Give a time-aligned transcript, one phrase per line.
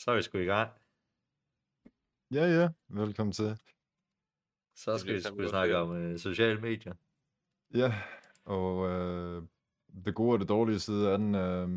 [0.00, 0.70] Så er vi sgu i gang.
[2.32, 2.68] Ja, ja.
[2.88, 3.58] Velkommen til.
[4.76, 6.94] Så skal vi sgu snakke om øh, sociale medier.
[7.74, 7.94] Ja,
[8.44, 9.42] og øh,
[10.04, 11.68] det gode og det dårlige side af den, øh,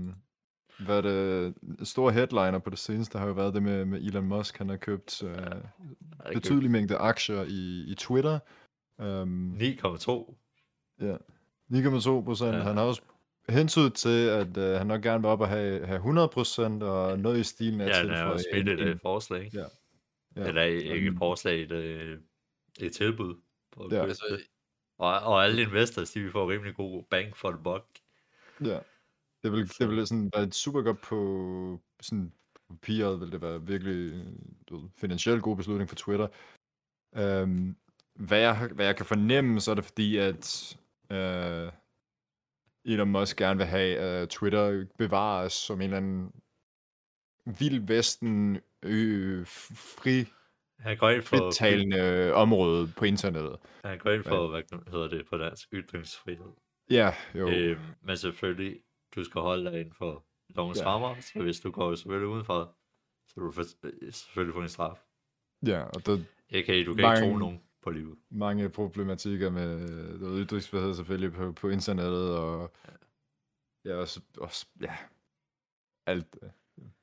[0.85, 1.53] hvad det
[1.87, 4.77] store headliner på det seneste har jo været det med, med Elon Musk, han har
[4.77, 5.63] købt øh, det
[6.29, 8.39] ikke betydelig mængde aktier i, i Twitter.
[8.97, 10.35] Um, 9,2.
[11.01, 11.17] ja,
[11.71, 12.55] 9,2 procent.
[12.55, 12.61] Ja.
[12.61, 13.01] Han har også
[13.49, 17.19] hentydet til, at øh, han nok gerne vil op og have, have 100 procent, og
[17.19, 19.49] noget i stilen af Ja, han har jo tilføje smidt en- et øh, en- forslag.
[19.53, 19.65] Ja.
[20.35, 20.47] Ja.
[20.47, 22.19] Eller ikke et forslag, et, øh,
[22.79, 23.35] et tilbud.
[23.71, 24.05] På Ja.
[24.97, 27.85] Og, og alle investors, de vil få rimelig god bang for the buck.
[28.65, 28.79] Ja.
[29.43, 32.33] Det vil, det vil sådan være et super godt på sådan
[32.69, 34.25] papiret, vil det være virkelig øh,
[34.69, 36.27] du ved, finansielt god beslutning for Twitter.
[37.43, 37.75] Um,
[38.15, 40.75] hvad, jeg, hvad jeg kan fornemme, så er det fordi, at
[41.09, 41.73] uh,
[42.85, 46.31] Elon Musk gerne vil have, at Twitter bevares som en eller anden
[47.59, 50.25] vild vesten øh, fri,
[50.79, 53.57] Han går ind for, frittalende område på internettet.
[53.85, 56.51] han går ind for hvad hedder det på dansk, ytringsfrihed.
[56.89, 57.49] Ja, jo.
[57.49, 58.79] Øh, men selvfølgelig,
[59.15, 60.85] du skal holde dig inden for lovens Ja.
[60.85, 62.75] rammer, så hvis du går selvfølgelig udenfor,
[63.27, 63.63] så vil du
[64.11, 64.97] selvfølgelig få en straf.
[65.67, 66.13] Ja, og der,
[66.51, 66.83] A.k.a.
[66.83, 68.17] du kan ikke tro Mange- nogen på livet.
[68.29, 69.87] mange problematikker med
[70.19, 72.71] du ved, ytringsfrihed selvfølgelig på, på internettet, og
[73.85, 74.97] ja, også, også ja,
[76.05, 76.51] alt det.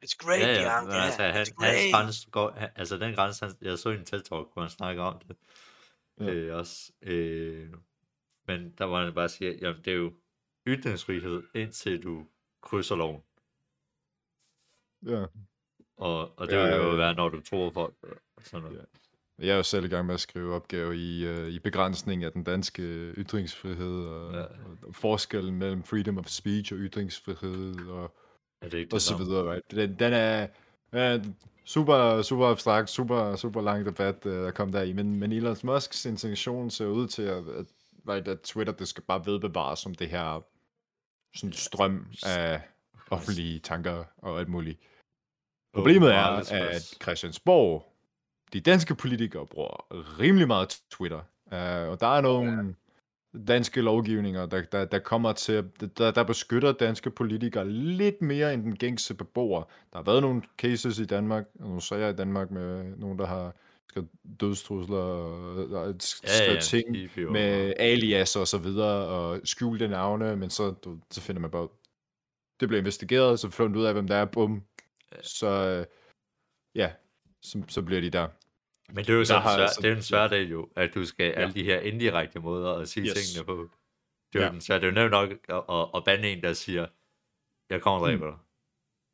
[0.04, 0.96] It's great, Ja, ja, Bianca.
[0.96, 1.92] altså, han, It's hans great.
[1.94, 5.02] grænse går, han, altså den grænse, han, jeg så i en TED-talk, hvor han snakker
[5.02, 5.36] om det,
[6.20, 6.24] Ja.
[6.24, 6.32] ja.
[6.34, 7.70] øh, også, øh,
[8.46, 10.12] men der var han bare sige, jamen det er jo
[10.66, 12.26] ytringsfrihed, indtil du
[12.62, 13.22] krydser loven,
[15.06, 15.26] Ja.
[15.96, 16.96] og, og det Ja, vil ja, jo ja.
[16.96, 17.94] være, når du tror folk,
[18.36, 18.86] og sådan noget.
[19.40, 22.32] Jeg er jo selv i gang med at skrive opgave i, uh, i begrænsning af
[22.32, 22.82] den danske
[23.16, 24.42] ytringsfrihed, og, Ja.
[24.42, 28.14] og, forskellen mellem freedom of speech og ytringsfrihed, og,
[28.62, 29.52] Er det ikke og det så videre.
[29.52, 29.70] Right?
[29.70, 30.46] Den, den er
[30.92, 31.20] ja,
[31.64, 35.56] super, super abstrakt, super, super lang debat, uh, der kom der i, men, men Elon
[35.64, 37.66] Musks intention ser ud til, at, at,
[38.08, 40.44] right, at Twitter, det skal bare vedbevares som det her
[41.34, 42.62] sådan strøm af
[43.10, 44.78] offentlige tanker og alt muligt.
[45.74, 47.89] Problemet er, at Christiansborg,
[48.52, 49.86] de danske politikere, bruger
[50.20, 51.20] rimelig meget Twitter.
[51.46, 52.74] Uh, og der er nogle
[53.48, 58.62] danske lovgivninger, der, der, der kommer til, der, der beskytter danske politikere lidt mere end
[58.62, 59.62] den gængse beboer.
[59.92, 63.26] Der har været nogle cases i Danmark, og nogle sager i Danmark med nogen, der
[63.26, 63.54] har
[63.88, 64.08] skrevet
[64.40, 70.36] dødstrusler og, skrevet ting de bliver jo- med alias og så videre, og skjulte navne,
[70.36, 71.68] men så, du, så finder man bare,
[72.60, 74.62] det bliver investigeret, så finder man ud af, hvem der er, bum,
[75.22, 75.86] så, øh,
[76.74, 76.92] ja,
[77.42, 78.28] så, så bliver de der.
[78.94, 80.94] Men det er jo sådan, har svær, det er jo en svær del jo, at
[80.94, 81.32] du skal Ja.
[81.32, 83.12] alle de her indirekte måder at sige Yes.
[83.14, 83.70] tingene på.
[84.32, 84.52] Det er jo Ja.
[84.52, 84.80] den svære.
[84.80, 86.86] Det er jo nemt nok at, at, at bande en, der siger,
[87.70, 88.36] jeg kommer og dræber dig.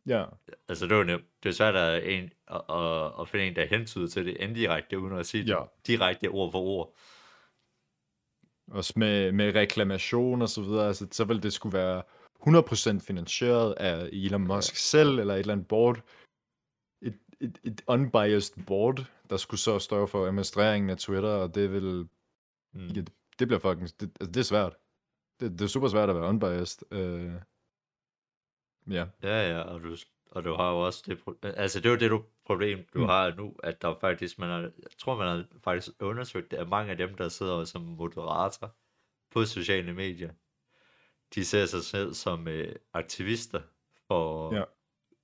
[0.06, 0.24] Ja,
[0.68, 1.24] Altså, det er jo nemt.
[1.42, 4.98] Det er svært at, en, at, at, at finde en, der hentyder til det indirekte,
[4.98, 5.58] uden at sige Ja.
[5.86, 6.94] direkte ord for ord.
[8.70, 12.02] også med, med reklamation og så videre, altså, så vil det skulle være
[12.40, 14.76] 100% finansieret af Elon Musk ja.
[14.76, 16.00] selv, eller et eller andet board,
[17.02, 21.72] et, et, et unbiased board, der skulle så stå for administreringen af Twitter, og det
[21.72, 22.08] vil,
[22.72, 22.86] Mm.
[22.86, 23.02] ja,
[23.38, 24.76] det, bliver fucking, det, altså, det er svært.
[25.40, 26.92] Det, det er super svært at være unbiased.
[26.92, 27.32] Øh,
[28.90, 29.96] ja, Ja, ja, og du,
[30.30, 33.04] og du har jo også det, altså det er jo det du, problem, du Mm.
[33.06, 36.68] har nu, at der faktisk, man har, jeg tror man har faktisk undersøgt det, at
[36.68, 38.74] mange af dem, der sidder som moderator
[39.30, 40.32] på sociale medier,
[41.34, 43.60] de ser sig selv som øh, aktivister
[44.06, 44.64] for Ja.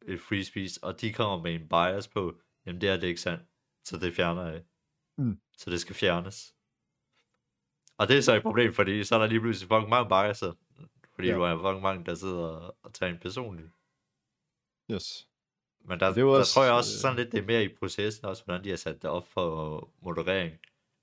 [0.09, 0.15] ja.
[0.15, 3.43] free speech, og de kommer med en bias på, jamen det er det ikke sandt,
[3.85, 4.63] så det fjerner jeg.
[5.19, 5.41] Mm.
[5.59, 6.55] Så det skal fjernes.
[7.99, 10.53] Og det er så et problem, fordi så er der lige pludselig fucking mange biaser,
[11.15, 11.35] fordi Ja.
[11.35, 13.69] du har fucking mange, der sidder og, tager en personligt.
[14.91, 15.29] yes.
[15.85, 17.65] Men der, Det er der også, tror jeg også øh, sådan lidt, det er mere
[17.65, 20.59] i processen også, hvordan de har sat det op for moderering,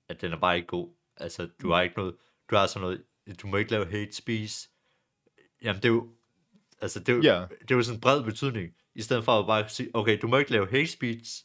[0.08, 0.88] at den er bare ikke god.
[1.16, 2.16] Altså, du har ikke noget,
[2.50, 3.04] du har sådan noget,
[3.42, 4.68] du må ikke lave hate speech.
[5.62, 6.14] Jamen, det er jo,
[6.80, 7.46] altså, det er jo, Ja.
[7.60, 10.28] det er jo sådan en bred betydning, i stedet for at bare sige, okay, du
[10.28, 11.44] må ikke lave hate speech.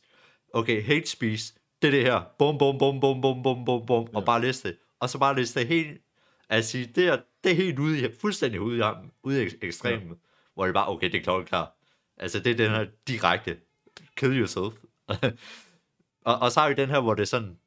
[0.55, 2.21] Okay, hate speech, det er det her.
[2.39, 4.17] Bum, bum, bum, bum, bum, bum, bum, bum, Ja.
[4.17, 4.77] og bare læse det.
[4.99, 6.01] Og så bare læse det helt,
[6.49, 8.81] altså, det er, det er helt ude i, fuldstændig ude i,
[9.23, 10.13] ude i ek- ekstremen, ja.
[10.53, 11.69] hvor det bare, okay, det er klokkeklart.
[12.17, 13.57] Altså, det er den her direkte,
[14.17, 14.73] kill yourself.
[16.25, 17.57] og, og så har vi den her, hvor det er sådan,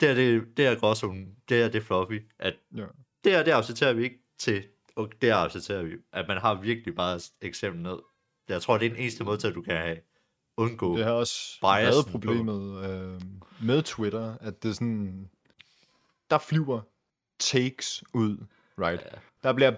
[0.00, 2.84] det er det, det er gråzonen, det er det fluffy, at Ja.
[3.24, 4.64] det her, det accepterer vi ikke til,
[4.96, 5.92] og det accepterer vi.
[6.12, 7.98] At man har virkelig bare eksempel ned.
[8.48, 9.98] Jeg tror, det er den eneste at du kan have
[10.56, 10.96] undgå.
[10.96, 13.20] Det har også været problemet øh,
[13.62, 15.30] med Twitter, at det er sådan,
[16.30, 16.80] der flyver
[17.40, 18.46] takes ud,
[18.78, 19.02] right?
[19.02, 19.18] Ja.
[19.42, 19.72] Der bliver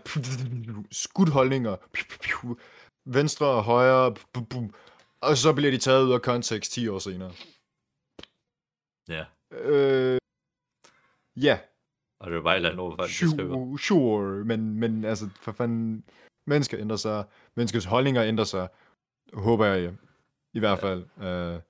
[0.93, 1.77] skudt holdninger,
[3.05, 4.15] venstre og højre.
[5.21, 7.33] Og så bliver de taget ud af kontekst 10 år senere.
[9.09, 9.25] Ja.
[9.51, 10.19] Øh,
[11.37, 11.59] ja,
[12.21, 15.53] Og det er bare et eller andet ord, folk sure, sure, men, men altså, for
[15.53, 16.05] fanden,
[16.47, 17.25] mennesker ændrer sig,
[17.55, 18.69] menneskers holdninger ændrer sig,
[19.33, 19.93] håber jeg
[20.55, 21.05] i hvert fald.
[21.19, 21.61] Øh,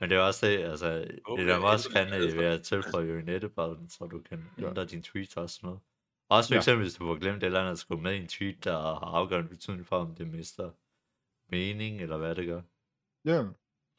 [0.00, 4.06] Men det er også det, altså, Håber Elon Musk øh, ved at tilføje nettebatten, så
[4.06, 4.68] du kan Ja.
[4.68, 5.80] ændre dine tweets og sådan noget.
[6.28, 6.58] Også for Ja.
[6.58, 8.72] eksempel, hvis du får glemt et eller andet at skrive med i en tweet, der
[8.72, 10.70] har afgørende betydning for, om det mister
[11.50, 12.60] mening, eller hvad det gør.
[13.24, 13.42] ja.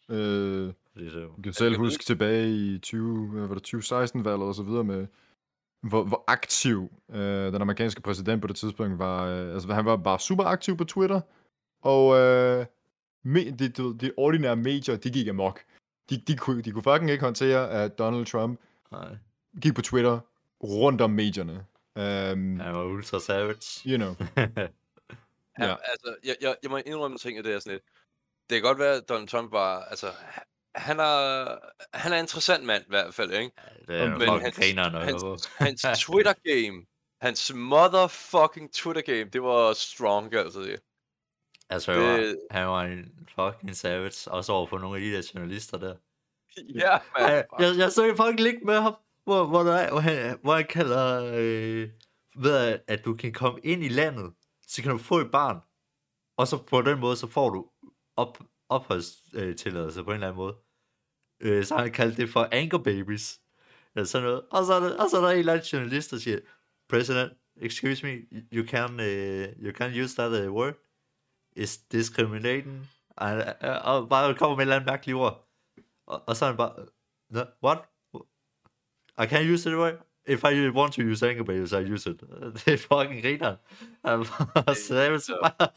[0.10, 4.48] Øh, Det er så, Jeg kan selv huske tilbage i 20, hvad var det, 2016-valget
[4.48, 5.08] og så videre med,
[5.82, 9.26] hvor, hvor aktiv øh, den amerikanske præsident på det tidspunkt var.
[9.26, 11.22] Øh, altså, han var bare super aktiv på Twitter,
[11.82, 12.66] og øh,
[13.24, 15.64] me, de, de, de ordinære medier, de gik amok.
[16.10, 18.60] De, de, kunne, de kunne fucking ikke håndtere, at Donald Trump
[18.92, 19.16] nej,
[19.62, 20.20] gik på Twitter
[20.64, 21.66] rundt om medierne.
[21.96, 23.90] Um, han var ultra savage.
[23.90, 24.16] you know.
[25.60, 25.66] Ja.
[25.66, 25.76] Ja.
[25.84, 27.84] Altså, jeg, jeg, jeg må indrømme ting, at det er sådan lidt.
[28.50, 30.08] Det kan godt være, at Donald Trump var, altså,
[30.76, 31.56] han er,
[31.98, 33.52] han er en interessant mand i hvert fald, ikke?
[33.88, 34.56] det er Men hans-
[35.04, 35.38] høre på.
[35.58, 36.86] Hans, hans Twitter-game,
[37.22, 40.80] hans motherfucking Twitter-game, det var strong, altså det.
[41.72, 42.20] Altså, det...
[42.20, 45.96] det han var en fucking savage, også over for nogle af de der journalister der.
[46.58, 47.32] ja, man.
[47.32, 50.38] Jeg, jeg, jeg så en fucking link med ham, hvor, hvor, der er, hvor, han,
[50.44, 51.90] hvor han kalder, øh,
[52.38, 54.34] ved at, at du kan komme ind i landet,
[54.68, 55.58] så kan du få et barn,
[56.38, 57.68] og så på den måde, så får du
[58.16, 58.40] op,
[58.70, 60.56] opholdstilladelse på en eller anden måde.
[61.42, 63.42] Øh, så har han kaldt det for anger babies,
[63.96, 64.42] eller sådan noget.
[64.52, 66.40] Og så er der, og så er der en eller anden journalist, der siger,
[66.90, 68.12] President, excuse me,
[68.54, 70.74] you can, uh, you can use that uh, word.
[71.56, 72.90] Is discriminating.
[73.18, 73.32] Og,
[73.62, 75.48] og, og bare kommer med et eller andet mærkeligt ord.
[76.08, 76.74] Og, og så er han bare,
[77.30, 77.80] no, what?
[79.20, 79.94] I can't use it word?
[80.28, 82.20] If I want to use anger babies, I use it.
[82.66, 83.56] Det er fucking griner.
[84.06, 84.26] Han
[84.66, 85.70] bare sagde så bare,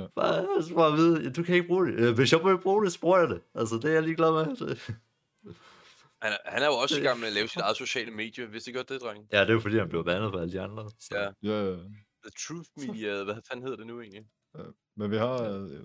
[0.00, 0.06] Ja.
[0.16, 1.94] bare, så bare at vide, du kan ikke bruge det.
[1.94, 3.40] Øh, Hvis jeg må bruge det, så bruger jeg det.
[3.54, 4.76] Altså, det er jeg ligeglad med.
[6.22, 8.46] Han, er- han er jo også i gang med at lave sit eget sociale medie,
[8.46, 9.26] hvis det gør det, dreng.
[9.32, 10.90] Ja, det er jo fordi, han blev bandet for alle de andre.
[11.00, 11.08] Så.
[11.42, 11.50] Ja.
[11.52, 11.76] Ja, ja.
[12.24, 14.26] The Truth Media, hvad fanden hedder det nu egentlig?
[14.96, 15.80] Men vi har, øh,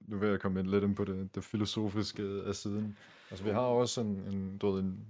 [0.00, 2.96] nu vil jeg komme ind lidt ind på det, det filosofiske af siden.
[3.30, 5.06] Altså vi har også en, en, du ved, en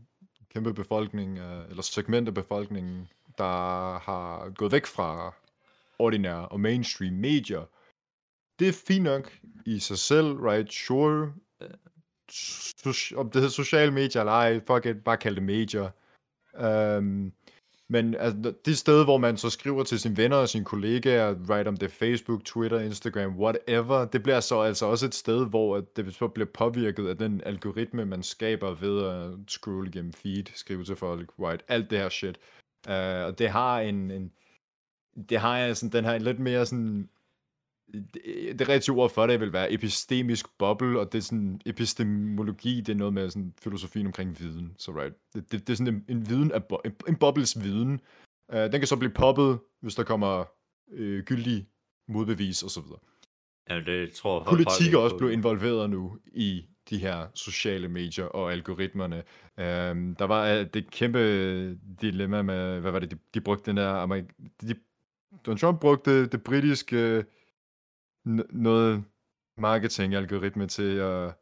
[0.48, 1.38] kæmpe befolkning,
[1.68, 3.08] eller segment af befolkningen,
[3.38, 5.34] der har gået væk fra
[5.98, 7.64] ordinære og mainstream medier.
[8.58, 9.32] Det er fint nok
[9.66, 10.72] i sig selv, right?
[10.72, 11.32] Sure.
[12.32, 15.90] So- om det hedder sociale medier eller ej, fuck it, bare kald det medier.
[16.98, 17.32] Um,
[17.92, 21.68] men altså, det sted, hvor man så skriver til sine venner og sine kollegaer, right,
[21.68, 25.96] om det Facebook, Twitter, Instagram, whatever, det bliver så altså også et sted, hvor at
[25.96, 30.84] det så bliver påvirket af den algoritme, man skaber ved at scrolle igennem feed, skrive
[30.84, 32.38] til folk, write, alt det her shit.
[32.88, 34.32] Uh, og det har en, en
[35.28, 37.08] det har jeg sådan, den her lidt mere sådan,
[37.92, 42.80] det, det rigtige ord for det vil være epistemisk boble, og det er sådan, epistemologi,
[42.80, 45.94] det er noget med sådan filosofien omkring viden, så right, det, det, det er sådan
[45.94, 48.00] en, en viden af, en, en bobles viden,
[48.52, 50.44] uh, den kan så blive poppet, hvis der kommer
[50.92, 51.66] øh, gyldig
[52.08, 52.98] modbevis og så videre.
[53.70, 58.24] Jamen, det tror jeg, Politik er også blevet involveret nu i de her sociale medier
[58.24, 59.16] og algoritmerne.
[59.16, 63.76] Um, der var øh, det kæmpe dilemma med, hvad var det, de, de brugte den
[63.76, 64.74] der, Amerik- de,
[65.46, 67.24] Donald Trump brugte det britiske
[68.28, 69.04] n- noget
[69.56, 71.34] marketing-algoritme til at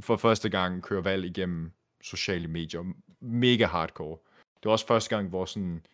[0.00, 1.72] for første gang køre valg igennem
[2.02, 2.92] sociale medier.
[3.20, 4.18] Mega hardcore.
[4.56, 5.86] Det var også første gang, hvor sådan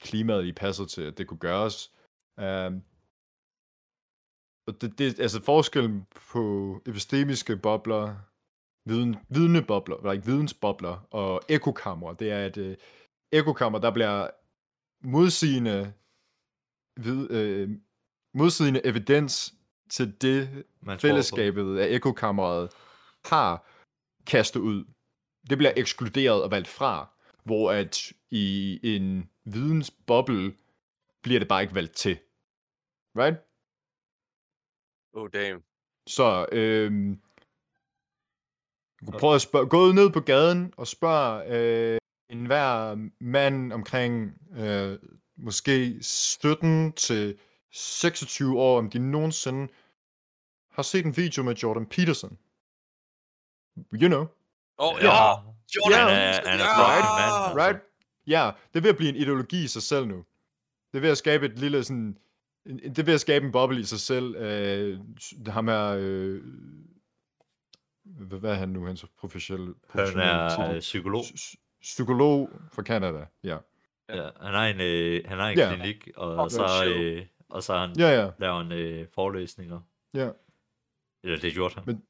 [0.00, 1.92] klimaet i passer til, at det kunne gøres.
[2.36, 2.82] Um,
[4.66, 8.16] og det, det, altså forskellen på epistemiske bobler,
[8.88, 12.76] viden, vidnebobler, eller ikke vidensbobler, og ekokammer, det er, at øh,
[13.32, 14.30] ekokammer, der bliver
[15.04, 15.92] modsigende,
[16.96, 17.70] vid, øh,
[18.34, 19.54] modsigende evidens
[19.90, 22.70] til det, Man fællesskabet af ekokammeret
[23.24, 23.66] har
[24.26, 24.84] kastet ud.
[25.50, 27.08] Det bliver ekskluderet og valgt fra,
[27.44, 30.54] hvor at i en vidensboble
[31.22, 32.18] bliver det bare ikke valgt til.
[33.16, 33.38] Right?
[35.12, 35.62] Oh, damn.
[36.06, 37.20] Så øhm,
[39.06, 41.98] du kan prøve at spørge, gå ned på gaden og spørg øh,
[42.30, 44.98] en hver mand omkring øh,
[45.36, 47.38] måske 17 til
[47.72, 49.72] 26 år, om de nogensinde
[50.72, 52.38] har set en video med Jordan Peterson.
[53.92, 54.26] You know,
[54.78, 55.06] oh, Ja.
[55.06, 55.34] ja!
[55.76, 56.08] Jordan!
[56.08, 56.80] Er- han er ja!
[56.80, 57.66] fucking mand, altså.
[57.66, 57.80] right?
[58.26, 60.24] Ja, det er ved at blive en ideologi i sig selv nu.
[60.92, 62.18] Det er ved at skabe et lille sådan...
[62.66, 64.36] Det er ved at skabe en boble i sig selv.
[64.36, 64.98] Øh,
[65.46, 65.96] ham her...
[65.98, 66.42] Øh,
[68.04, 71.24] hvad, er han nu, hans professionelle, Han er øh, psykolog.
[71.24, 73.56] Psy- psykolog fra Canada, ja.
[74.08, 75.74] Ja, han har en, øh, han har en Ja.
[75.74, 79.80] klinik, og, Oh, så, øh, og så han Ja, ja, laver han øh, forelæsninger.
[80.14, 80.30] ja.
[81.24, 81.84] Eller det gjorde han.
[81.86, 82.04] Men-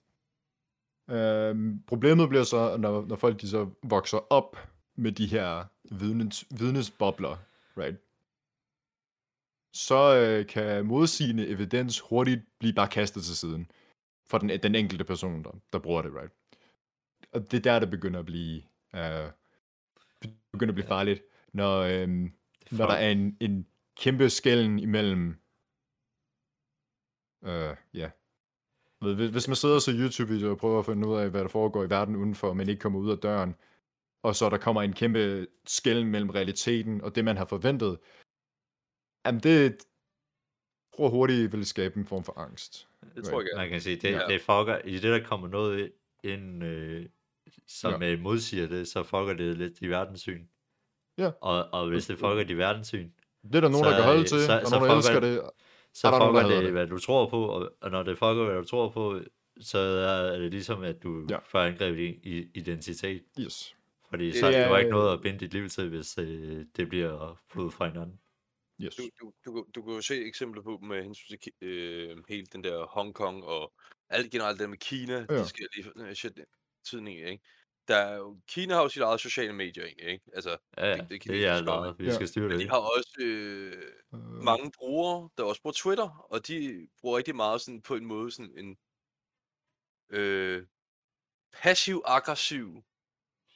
[1.11, 4.57] Øhm, problemet bliver så, når, når folk de så vokser op
[4.95, 7.37] med de her vidnes, vidnesbobler,
[7.77, 7.97] right?
[9.75, 13.71] Så øh, kan modsigende evidens hurtigt blive bare kastet til siden
[14.27, 16.33] for den, den enkelte person, der, der bruger det, right?
[17.33, 18.63] Og det er der, det begynder at blive,
[18.95, 19.31] øh,
[20.53, 22.33] begynder at blive farligt, når, øhm,
[22.71, 23.67] når der er en, en
[23.97, 25.29] kæmpe skælden imellem,
[27.45, 28.11] øh, ja,
[29.03, 31.41] ved, hvis- hvis man sidder og ser YouTube-videoer og prøver at finde ud af, hvad
[31.41, 33.55] der foregår i verden udenfor, men ikke kommer ud af døren,
[34.23, 37.99] og så der kommer en kæmpe skæld mellem realiteten og det, man har forventet,
[39.27, 39.87] jamen det
[40.97, 42.89] tror hurtigt vil skabe en form for angst.
[43.15, 43.49] Det tror jeg.
[43.57, 44.27] Man kan sige, det, Ja.
[44.29, 45.93] det fucker, i det der kommer noget
[46.25, 47.09] ind, øh,
[47.67, 48.17] som ja.
[48.21, 50.47] modsiger det, så fucker det lidt i verdenssyn.
[51.19, 51.31] Ja.
[51.41, 53.11] Og, og hvis det fucker dit verdenssyn,
[53.43, 54.97] Det er der nogen, Så, der kan holde øh, til, så- og så nogen, der
[54.97, 55.51] elsker det- det.
[55.95, 56.73] så Er der nogen, der det, det?
[56.73, 59.21] hvad du tror på, og, og når det fucker, hvad du tror på,
[59.61, 61.39] så er det ligesom, at du Ja.
[61.39, 63.23] får angrebet din identitet.
[63.41, 63.77] Yes.
[64.11, 66.65] Fordi Det så er du er- ikke noget at binde dit liv til, hvis øh,
[66.77, 68.21] det bliver flået fra hinanden.
[68.83, 68.95] Yes.
[68.97, 72.47] Du, du, du, kan- du kan jo se eksempler på med hensyn til øh, hele
[72.53, 73.73] den der Hongkong og
[74.09, 75.39] alt generelt det med Kina, ja.
[75.39, 76.41] Det sker lige for øh, shit,
[76.91, 77.45] tidning, ikke?
[77.91, 80.25] Der er Kina har jo sit eget sociale medier, egentlig, ikke?
[80.35, 82.15] Altså, Ja, ja, Det- det det, kan det vi er forstå, noget, vi Ja.
[82.15, 82.61] skal styre men det.
[82.65, 83.73] de har også øh,
[84.15, 84.21] Øh,
[84.51, 88.31] mange brugere, der også bruger Twitter, og de bruger rigtig meget sådan på en måde
[88.31, 88.79] sådan en
[90.11, 90.67] øh,
[91.53, 92.85] passiv-aggressiv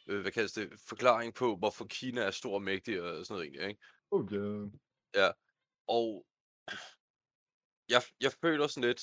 [0.09, 3.45] øh, hvad kaldes det, forklaring på, hvorfor Kina er stor og mægtig og sådan noget
[3.49, 3.83] egentlig, ikke?
[4.11, 4.79] Okay.
[5.89, 6.27] Og
[7.89, 9.03] jeg, jeg føler sådan lidt,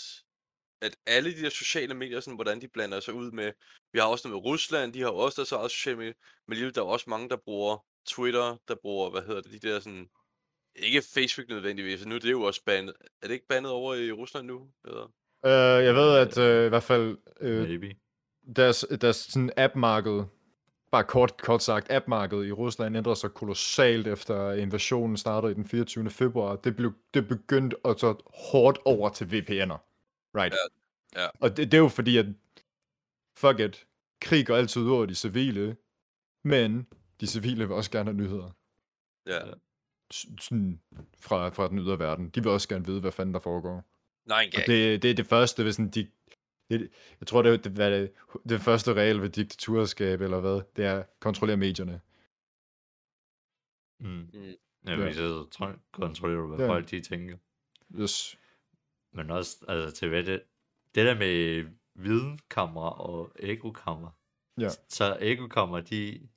[0.82, 3.52] at alle de der sociale medier, sådan, hvordan de blander sig ud med,
[3.94, 6.14] vi har også noget med Rusland, de har også deres eget sociale medier,
[6.48, 9.68] men alligevel der er også mange, der bruger Twitter, der bruger, hvad hedder det, de
[9.68, 10.10] der sådan,
[10.76, 14.12] ikke Facebook nødvendigvis, nu er det jo også bandet, er det ikke bandet over i
[14.12, 14.68] Rusland nu?
[14.86, 15.04] Eller?
[15.46, 17.96] Øh, jeg ved, at øh, i hvert fald øh, Maybe.
[18.56, 20.24] deres, deres sådan app-marked,
[20.92, 25.66] bare kort, kort sagt, app-markedet i Rusland ændrede sig kolossalt efter invasionen startede i den
[25.66, 26.10] 24.
[26.10, 26.56] februar.
[26.56, 28.16] Det, blev, det begyndte at tage
[28.52, 29.91] hårdt over til VPN'er.
[30.36, 30.56] Right?
[31.16, 31.28] Ja, ja.
[31.40, 32.26] Og det, det er jo fordi, at
[33.38, 33.88] fuck it,
[34.22, 35.78] krig går altid ud over de civile,
[36.44, 36.88] men
[37.20, 38.52] de civile vil også gerne have nyheder.
[39.28, 39.40] Ja.
[40.14, 40.82] S- Sådan
[41.20, 42.30] fra, fra den ydre verden.
[42.30, 43.86] De vil også gerne vide, hvad fanden der foregår.
[44.26, 44.74] Nej, Og ja.
[44.74, 46.12] det, det er det første ved sådan de,
[46.70, 48.12] det, jeg tror, det er det, hvad det,
[48.50, 52.02] det første regel ved diktaturskab, eller hvad, det er at kontrollere medierne.
[54.00, 54.08] Mm.
[54.34, 54.56] Mm.
[54.86, 55.08] Ja, Ja.
[55.08, 56.68] vi så tr- kontrollerer, hvad Ja.
[56.68, 57.38] folk de tænker.
[58.00, 58.38] Yes.
[59.14, 60.44] Men også, altså til hvad det,
[60.96, 61.66] det der med
[61.96, 64.10] videnkammer og ekokammer.
[64.60, 64.70] Ja.
[64.90, 66.30] Så ekokammer, de,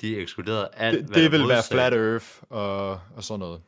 [0.00, 3.62] de ekskluderede alt, Det, hvad det vil være flat earth og, og sådan noget.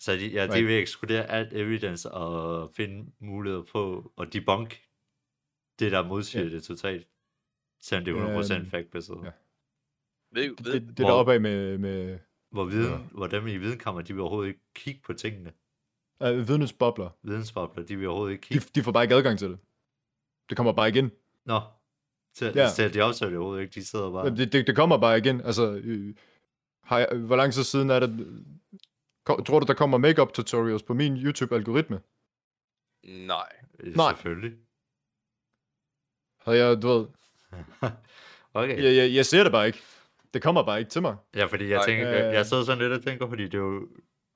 [0.00, 0.66] Så de, ja, de Right.
[0.66, 4.82] vil ekskludere alt evidence og finde muligheder på at debunk
[5.78, 6.50] det, der modsiger Ja.
[6.50, 7.08] det totalt.
[7.80, 9.24] Selvom det er 100% Øhm, fact-baseret.
[9.24, 9.30] ja.
[10.32, 12.18] Ved, Det, ved, det, det Hvor- der oppe af med, med
[12.50, 12.98] Hvor, viden, Ja.
[12.98, 15.52] hvor dem i videnkammer, de vil overhovedet ikke kigge på tingene.
[16.20, 17.10] Uh, vidnesbobler.
[17.22, 18.66] Vidensbobler, de vil overhovedet ikke De, kigge.
[18.74, 19.58] de får bare ikke adgang til det.
[20.48, 21.10] Det kommer bare igen.
[21.46, 21.60] Nå,
[22.34, 22.68] så, Ja.
[22.70, 24.30] så de opsøger det overhovedet ikke, de sidder bare...
[24.36, 25.40] Det, det, det kommer bare igen.
[25.40, 26.14] Altså, øh,
[26.82, 28.42] har jeg, hvor lang tid siden er det?
[29.24, 31.98] Kom, tror du, der kommer makeup tutorials på min YouTube-algoritme?
[33.26, 33.48] nej.
[33.80, 34.12] Øh, Nej.
[34.14, 34.52] Selvfølgelig.
[36.40, 37.06] Har jeg, du ved,
[38.54, 38.82] okay.
[38.82, 39.78] jeg, jeg, jeg ser det bare ikke.
[40.34, 41.16] Det kommer bare ikke til mig.
[41.34, 42.34] Ja, fordi jeg Nej, tænker, øh.
[42.34, 43.88] jeg sidder sådan lidt og tænker, fordi det er jo,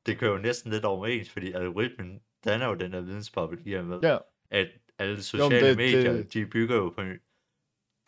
[0.06, 3.85] det kører jo næsten lidt overens, fordi algoritmen danner jo den her vidensboble i og
[3.85, 4.18] med, Ja.
[4.50, 4.68] at
[4.99, 7.02] alle sociale det- det, medier, det- de bygger jo på,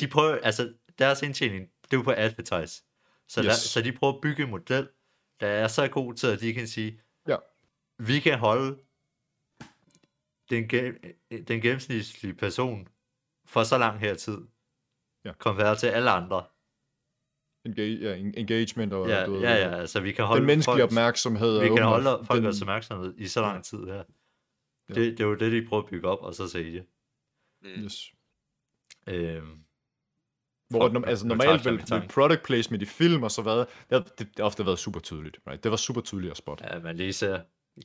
[0.01, 2.83] de prøver, altså deres indtjening, det er jo på advertise.
[3.29, 3.47] Så, yes.
[3.47, 4.89] der, så de prøver at bygge en model,
[5.41, 7.37] der er så god til, at de kan sige, Ja.
[7.99, 8.79] vi kan holde
[10.51, 10.69] den,
[11.49, 12.89] den gennemsnitlige person
[13.47, 14.39] for så lang her tid,
[15.25, 15.33] Ja.
[15.33, 16.45] komperet til alle andre.
[17.67, 20.47] Engage, ja, en- engagement og Ja, du ved, ja, ja, altså vi kan holde den
[20.47, 21.61] menneskelige folk- opmærksomhed.
[21.61, 23.95] vi kan holde folk den, opmærksomhed i så lang tid her.
[24.89, 24.95] Ja.
[24.95, 26.85] Det, det er jo det, de prøver at bygge op, og så sælge.
[27.63, 27.69] Mm.
[27.85, 28.13] Yes.
[29.09, 29.59] Øhm,
[30.71, 34.01] Hvor no, altså normalt vil, vil product placement i film og så hvad, det, har-
[34.01, 35.39] det, det har ofte været super tydeligt.
[35.47, 35.63] Right?
[35.65, 36.65] Det var super tydeligt at spotte.
[36.73, 37.41] ja, man lige ser,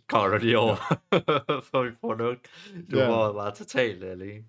[0.10, 0.76] kommer du lige over
[1.72, 2.48] for et produkt.
[2.92, 3.08] Du ja.
[3.10, 4.46] var bare totalt alene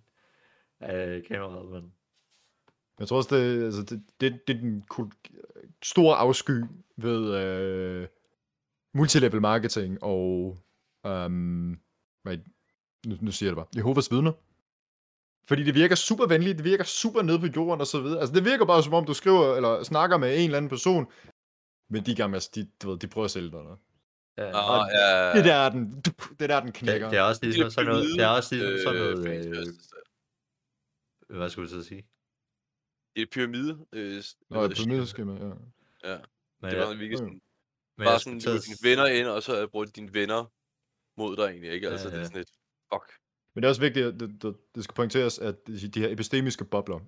[0.81, 1.93] af kameraet, men
[3.01, 4.85] Jeg tror også, det, altså, det, det, det er den
[5.83, 6.65] store afsky
[6.97, 8.09] ved øh,
[8.95, 10.59] multilevel marketing og
[11.05, 11.79] um,
[12.29, 12.43] right,
[13.07, 14.33] nu, nu siger jeg det bare, Jehovas vidner.
[15.49, 18.21] Fordi det virker super venligt, det virker super nede på jorden og så videre.
[18.21, 21.07] Altså det virker bare som om, du skriver eller snakker med en eller anden person,
[21.91, 23.79] men de gamle, de, du ved, de prøver at sælge dig noget.
[24.39, 24.45] ja,
[24.81, 25.33] Ah, ja.
[25.37, 25.91] Det der er den,
[26.39, 27.11] det er der, den det, knækker.
[27.11, 29.57] det, er også ligesom Det sådan noget, det er også ligesom sådan noget, øh, øh,
[29.57, 29.91] fans-
[31.29, 32.07] Hvad skulle du så sige?
[33.15, 33.87] Det er et pyramide.
[33.93, 35.53] Øh, Nå, det, pyramideskema, ja.
[36.13, 36.19] Ja,
[36.61, 37.17] Men, det var virkelig jo.
[37.17, 37.41] sådan,
[37.99, 40.53] men bare sådan, til dine venner ind, og så brugt dine venner
[41.21, 41.89] mod dig egentlig, ikke?
[41.89, 42.27] Altså, Ja, det er ja.
[42.27, 42.51] sådan et,
[42.95, 43.13] fuck.
[43.55, 46.65] Men det er også vigtigt, at det, det, det skal pointeres, at de her epistemiske
[46.65, 46.99] bobler,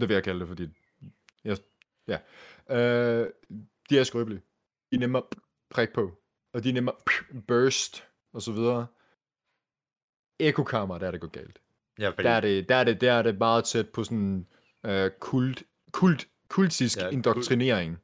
[0.00, 0.68] det vil jeg kalde det, fordi,
[1.44, 1.58] jeg,
[2.08, 2.18] ja,
[2.76, 3.30] øh,
[3.90, 4.42] de er skrøbelige.
[4.90, 5.38] De er nemmere at
[5.70, 6.94] prikke på, og de er nemmere
[7.30, 8.86] at burst, og så videre.
[10.40, 11.62] Ekokammer, der er det gået galt.
[11.98, 14.46] ja, fordi, Der er det, der er det, der er det meget tæt på sådan
[14.86, 15.62] øh, kult,
[15.92, 17.98] kult, kultisk Ja, ja, kult- indoktrinering.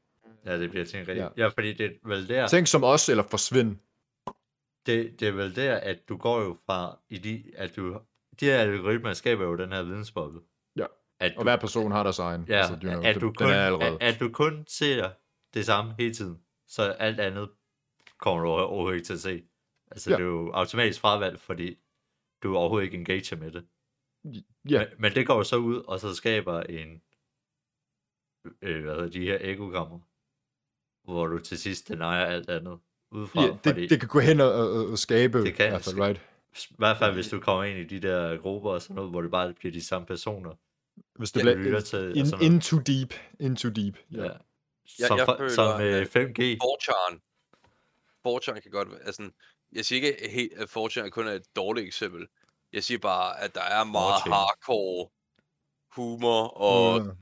[0.44, 1.30] ja, det bliver til en rigtig...
[1.36, 1.42] Ja.
[1.42, 1.48] Ja.
[1.48, 2.46] fordi det er vel der...
[2.48, 3.76] Tænk som os, eller forsvind.
[4.86, 8.00] det, det er vel der, at du går jo fra, i de, at du,
[8.40, 10.40] de her algoritmer skaber jo den her vidensboble.
[10.76, 10.86] Ja.
[11.20, 12.44] At Og du, hver person har deres egen.
[12.48, 13.98] ja, altså, you know, at, du den kun, er allerede.
[14.00, 15.10] at, at du kun ser
[15.54, 17.48] det samme hele tiden, så alt andet
[18.18, 19.42] kommer du overhovedet ikke til at se.
[19.90, 20.16] Altså, ja.
[20.16, 21.76] det er jo automatisk fravalg, fordi
[22.42, 23.64] du overhovedet ikke engager med det.
[24.70, 27.02] Ja, Men, men det går jo så ud, og så skaber en,
[28.62, 29.98] øh, hvad hedder de her ekogrammer,
[31.04, 32.78] hvor du til sidst denier alt andet
[33.10, 33.42] udefra.
[33.42, 35.84] ja det, fordi, det kan gå hen og, og, og skabe, Det kan i hvert
[35.84, 36.20] fald, right?
[36.70, 39.22] I hvert fald, hvis du kommer ind i de der grupper og sådan noget, hvor
[39.22, 40.54] det bare bliver de samme personer,
[41.18, 42.46] Hvis det bliver lytter til in, noget.
[42.46, 43.98] into deep, into deep.
[44.12, 44.24] Ja.
[44.24, 44.30] Ja.
[45.06, 46.58] Som, jeg for, føler, som øh, at 5G.
[46.62, 47.18] 4chan.
[48.28, 49.30] 4chan kan godt være, altså,
[49.72, 52.26] jeg siger ikke helt, at 4chan kun er et dårligt eksempel.
[52.72, 54.30] Jeg siger bare, at der er meget 4chan.
[54.30, 55.10] hardcore
[55.96, 57.12] humor og Ja,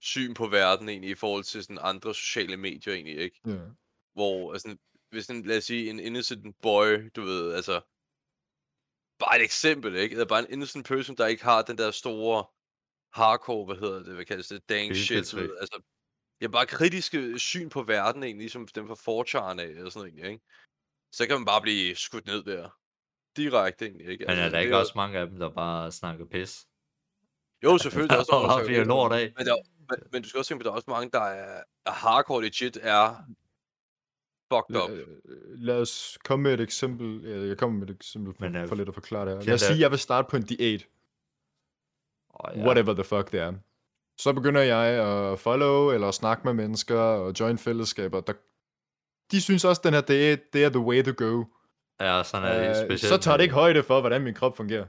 [0.00, 3.40] syn på verden egentlig i forhold til sådan andre sociale medier egentlig, ikke?
[3.46, 3.58] ja.
[4.12, 4.76] Hvor, altså,
[5.10, 7.80] hvis en, lad os sige, en innocent boy, du ved, altså,
[9.18, 10.12] bare et eksempel, ikke?
[10.12, 12.46] Eller bare en innocent person, der ikke har den der store
[13.12, 15.82] hardcore, hvad hedder det, hvad kaldes det, dang shit, ved, altså,
[16.40, 20.08] ja, bare kritiske syn på verden egentlig, ligesom dem fra 4chan af, eller sådan noget
[20.08, 20.44] egentlig, ikke?
[21.12, 22.70] Så kan man bare blive skudt ned der.
[23.36, 24.24] Direkte egentlig, ikke?
[24.28, 26.66] Men er der ikke også mange af dem, der bare snakker pis?
[27.64, 28.10] Jo, selvfølgelig.
[28.10, 29.32] Der er også nogen, der bliver lort af.
[29.38, 29.54] Men, der,
[29.90, 31.90] men, men du skal også tænke på, at der er også mange, der er, er
[31.90, 33.16] hardcore legit, er
[34.52, 34.90] fucked up.
[34.90, 35.04] Lad,
[35.56, 37.22] lad os komme med et eksempel.
[37.24, 39.42] Ja, Jeg kommer med et eksempel for, Men, øh, for lidt at forklare det her.
[39.44, 40.86] Lad os sige, at jeg vil starte på en diæt.
[42.30, 42.64] Oh, Ja.
[42.64, 43.52] Whatever the fuck det er.
[44.18, 48.20] Så begynder jeg at follow eller snakke med mennesker og join fællesskaber.
[48.20, 48.32] Der,
[49.30, 51.44] de synes også, at den her diæt, det er the way to go.
[52.00, 53.00] Ja, sådan er det Uh, specielt.
[53.14, 54.86] så tager det ikke højde for, hvordan min krop fungerer.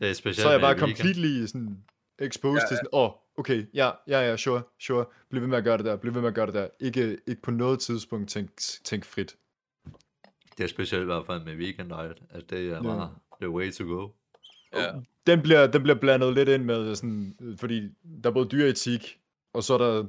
[0.00, 1.84] Det er specielt Så er jeg bare completely sådan
[2.18, 5.58] exposed Ja, til sådan, åh, oh, okay, ja, ja, ja, sure, sure, bliv ved med
[5.58, 6.68] at gøre det der, bliv ved med at gøre det der.
[6.80, 8.50] Ikke, ikke på noget tidspunkt tænk,
[8.84, 9.36] tænk frit.
[10.58, 12.82] Det er specielt i hvert fald med vegan diet, at det er Ja.
[12.82, 14.08] bare the way to go.
[14.74, 14.86] Ja.
[15.26, 17.80] Den bliver, den bliver blandet lidt ind med sådan, øh, fordi
[18.22, 19.18] der er både dyreetik,
[19.52, 20.04] og så er der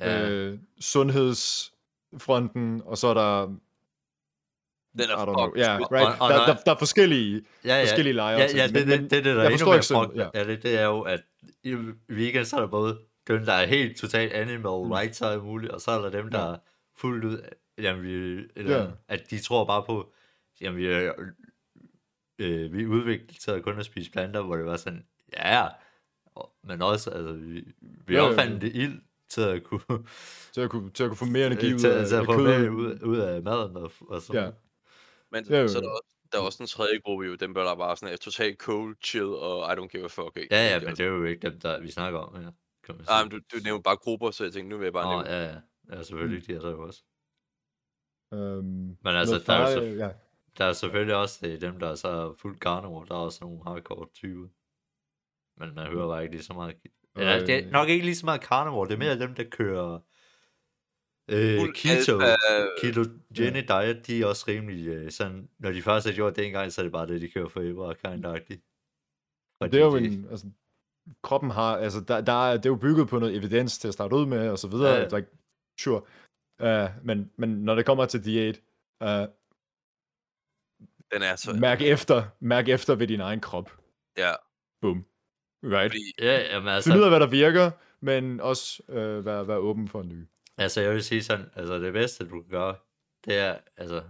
[0.00, 3.56] Ja, øh, sundhedsfronten, og så er der,
[4.92, 5.88] Den I er don't know, ja, smidt.
[5.92, 7.82] right, Og- og der, der, der er forskellige, ja, ja.
[7.82, 8.38] forskellige lejre.
[8.40, 10.28] Ja, ja, det, det, men- det, det, det, der er endnu mere fucked ja.
[10.34, 10.44] ja.
[10.44, 11.20] det, det er jo, at
[11.64, 11.76] i
[12.08, 12.98] vegan, så er der både
[13.28, 14.92] dem, der er helt totalt animal Mm.
[14.92, 16.52] rights og muligt, og så er der dem, der Ja.
[16.52, 16.56] er
[16.96, 17.38] fuldt ud,
[17.78, 18.86] jamen, vi, eller, Ja.
[19.08, 20.12] at de tror bare på,
[20.60, 20.86] jamen, vi
[22.38, 25.04] øh, vi udviklet til at kun at spise planter, hvor det var sådan,
[25.36, 25.66] ja,
[26.64, 27.64] men også, altså, vi,
[28.06, 29.80] vi Ja, ja, opfandt det ild til at kunne,
[30.52, 32.36] til at kunne, til at kunne få mere energi ud til, af, til at få
[32.36, 32.44] kød.
[32.58, 34.50] mere ud, ud af maden og, og sådan Ja.
[35.32, 37.62] Men Ja, så er der, også, der er også en tredje gruppe jo, dem der
[37.72, 40.36] er bare sådan er totalt cold, chill og I don't give a fuck.
[40.36, 40.54] Ikke?
[40.54, 42.50] Ja, ja, men det er jo ikke dem, der vi snakker om her,
[42.86, 43.22] sige.
[43.22, 45.36] men du, du nævner bare grupper, så jeg tænkte, nu vil jeg bare Nå, nævne.
[45.36, 45.60] ja, ja.
[45.96, 47.02] Ja, selvfølgelig, de er der jo også.
[48.34, 50.10] Øhm, Men altså, noget der er jo ja.
[50.58, 53.06] Der er selvfølgelig også øh, dem, der er så fuldt carnivore.
[53.08, 54.48] Der er også nogle hardcore typer.
[55.60, 56.76] Men man hører bare ikke lige så meget.
[57.16, 57.70] Eller, det er Øh.
[57.70, 58.88] nok ikke lige så meget carnivore.
[58.88, 60.00] Det er mere dem, der kører
[61.28, 62.18] øh, keto.
[62.20, 66.46] alfa- Ketogenic diet, de er også rimelig øh, sådan, når de først har gjort det
[66.46, 68.62] engang, så er det bare det, de kører for ever, kind agtigt.
[69.60, 70.46] Og det er jo en, altså,
[71.22, 73.94] kroppen har, altså, der, der er, det er jo bygget på noget evidens til at
[73.94, 75.16] starte ud med, og så videre, Ja, ja.
[75.16, 75.28] like,
[75.80, 76.02] sure.
[76.62, 78.60] Uh, men, men når det kommer til diæt,
[79.00, 79.08] uh,
[81.12, 81.52] Den er så...
[81.60, 83.78] mærk efter, mærk efter ved din egen krop.
[84.18, 84.32] Ja,
[84.80, 85.04] Boom.
[85.64, 85.92] Right?
[85.92, 89.56] fordi Ja, jamen altså, Find ud af, hvad der virker, men også uh, være, være
[89.58, 90.26] åben for nye.
[90.58, 92.76] Altså, jeg vil sige sådan, altså det bedste, du kan gøre,
[93.24, 94.02] det er, altså,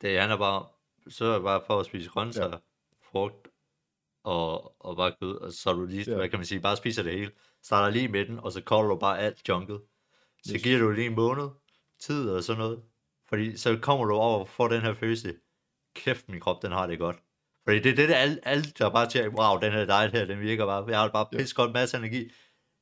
[0.00, 0.66] det handler bare,
[1.08, 2.56] så er det bare for at spise grøntsager, ja.
[3.02, 3.48] frugt,
[4.24, 6.16] og, og bare kød, og så du lige, Ja.
[6.16, 7.30] hvad kan man sige, bare spiser det hele,
[7.62, 9.80] starter lige i midten, og så kolder du bare alt junket.
[10.44, 11.48] Så giver du lige en måned
[12.00, 12.82] tid eller sådan noget,
[13.28, 15.34] fordi så kommer du over får den her følelse,
[15.94, 17.16] kæft, min krop, den har det godt.
[17.64, 20.24] Fordi det er det, der alle, alle der bare siger, wow, den her diet her,
[20.24, 22.30] den virker bare, jeg har bare pisse godt masse energi.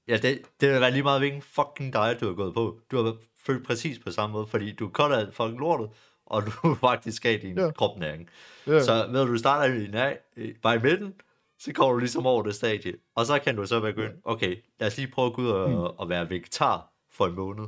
[0.08, 2.80] Ja, det, det vil være lige meget, hvilken fucking diet du har gået på.
[2.90, 3.16] Du har
[3.46, 5.90] følt præcis på samme måde, fordi du cutter alt fucking lortet,
[6.26, 7.64] og du faktisk skal din Ja.
[7.64, 7.70] ja.
[7.70, 8.28] kropnæring.
[8.66, 8.80] Ja.
[8.82, 10.18] Så ved du, starter i, nej,
[10.62, 11.14] bare i midten,
[11.58, 12.94] så kommer du ligesom over det stadie.
[13.14, 15.70] Og så kan du så begynde, okay, lad os lige prøve at gå ud og,
[15.70, 15.76] Mm.
[15.76, 17.64] og være vegetar for en måned.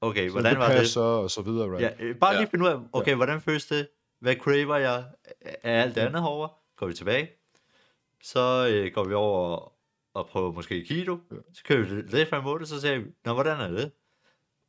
[0.00, 0.76] Okay, Så hvordan det var det?
[0.76, 1.82] passer, og så videre, right?
[1.82, 2.46] Ja, øh, bare lige Ja.
[2.50, 3.88] finde ud af, okay, hvordan føles det?
[4.20, 5.04] Hvad craver jeg
[5.62, 6.48] af alt det andet herovre?
[6.76, 7.30] Går vi tilbage.
[8.22, 9.72] Så øh, går vi over
[10.14, 11.18] og, prøver måske keto.
[11.30, 11.36] Ja.
[11.54, 13.90] Så kører vi det lidt for en måned, så ser vi, nå, hvordan er det?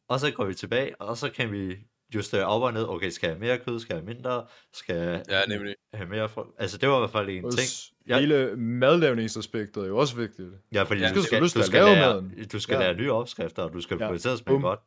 [0.10, 1.76] Og så går vi tilbage, og så kan vi
[2.16, 2.86] justere op og ned.
[2.90, 3.80] Okay, skal jeg have mere kød?
[3.80, 4.46] Skal jeg have mindre?
[4.74, 5.76] Skal jeg Ja, nemlig.
[5.94, 6.30] have mere?
[6.30, 6.48] For...
[6.58, 7.70] Altså, det var i hvert fald en Også ting.
[8.10, 8.20] Ja.
[8.20, 10.50] Hele madlavningsaspektet er jo også vigtigt.
[10.74, 12.48] Ja, fordi Ja, du du skal, skal du lyst til skal, at lave lære, maden.
[12.52, 12.80] du skal Ja.
[12.80, 14.06] lære nye opskrifter, og du skal Ja.
[14.06, 14.62] prioritere at spille Bum.
[14.62, 14.80] godt.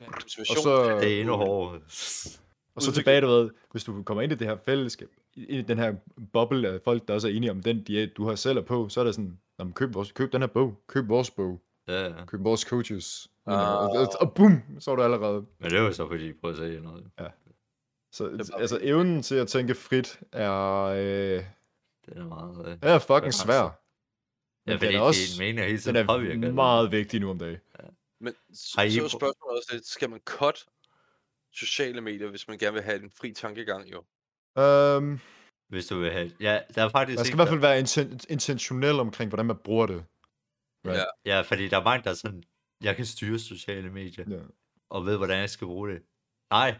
[0.00, 0.06] Og
[0.62, 1.80] så- Det er endnu hårdere.
[2.74, 5.62] Og så tilbage, du ved, hvis du kommer ind i det her fællesskab, ind i
[5.62, 5.94] den her
[6.32, 8.88] boble af folk, der også er enige om den diæt, du har selv er på,
[8.88, 11.62] så er det sådan, "Nå, men køb, vores, køb den her bog, køb vores bog,
[11.88, 12.24] Ja, ja.
[12.24, 13.76] køb vores coaches, Ah.
[13.84, 15.46] og, og, og bum, så er du allerede.
[15.58, 17.10] Men det var jo så, fordi I prøvede at sige noget.
[18.12, 22.68] Så er bare altså, evnen til at tænke frit er, øh, Det er meget...
[22.68, 22.78] Øh...
[22.82, 23.62] er fucking svær.
[23.62, 23.68] Ja,
[24.66, 26.54] Men fordi den er også, din mening hele den tiden påvirker er det.
[26.54, 27.58] meget vigtig nu om dagen.
[28.20, 30.64] Men så, Har I så er spørgsmålet også lidt, skal man cut
[31.52, 33.98] sociale medier, hvis man gerne vil have en fri tankegang, jo?
[34.62, 35.20] Um,
[35.72, 36.32] Hvis du vil have...
[36.40, 37.18] Ja, der er faktisk...
[37.18, 40.04] man skal i hvert fald være inten- intentionel omkring, hvordan man bruger det.
[40.86, 40.98] Right.
[40.98, 41.36] Ja.
[41.36, 42.42] Ja, fordi der er mange, der er sådan...
[42.82, 44.40] Jeg kan styre sociale medier, Ja.
[44.90, 46.02] og ved, hvordan jeg skal bruge det.
[46.50, 46.78] Nej,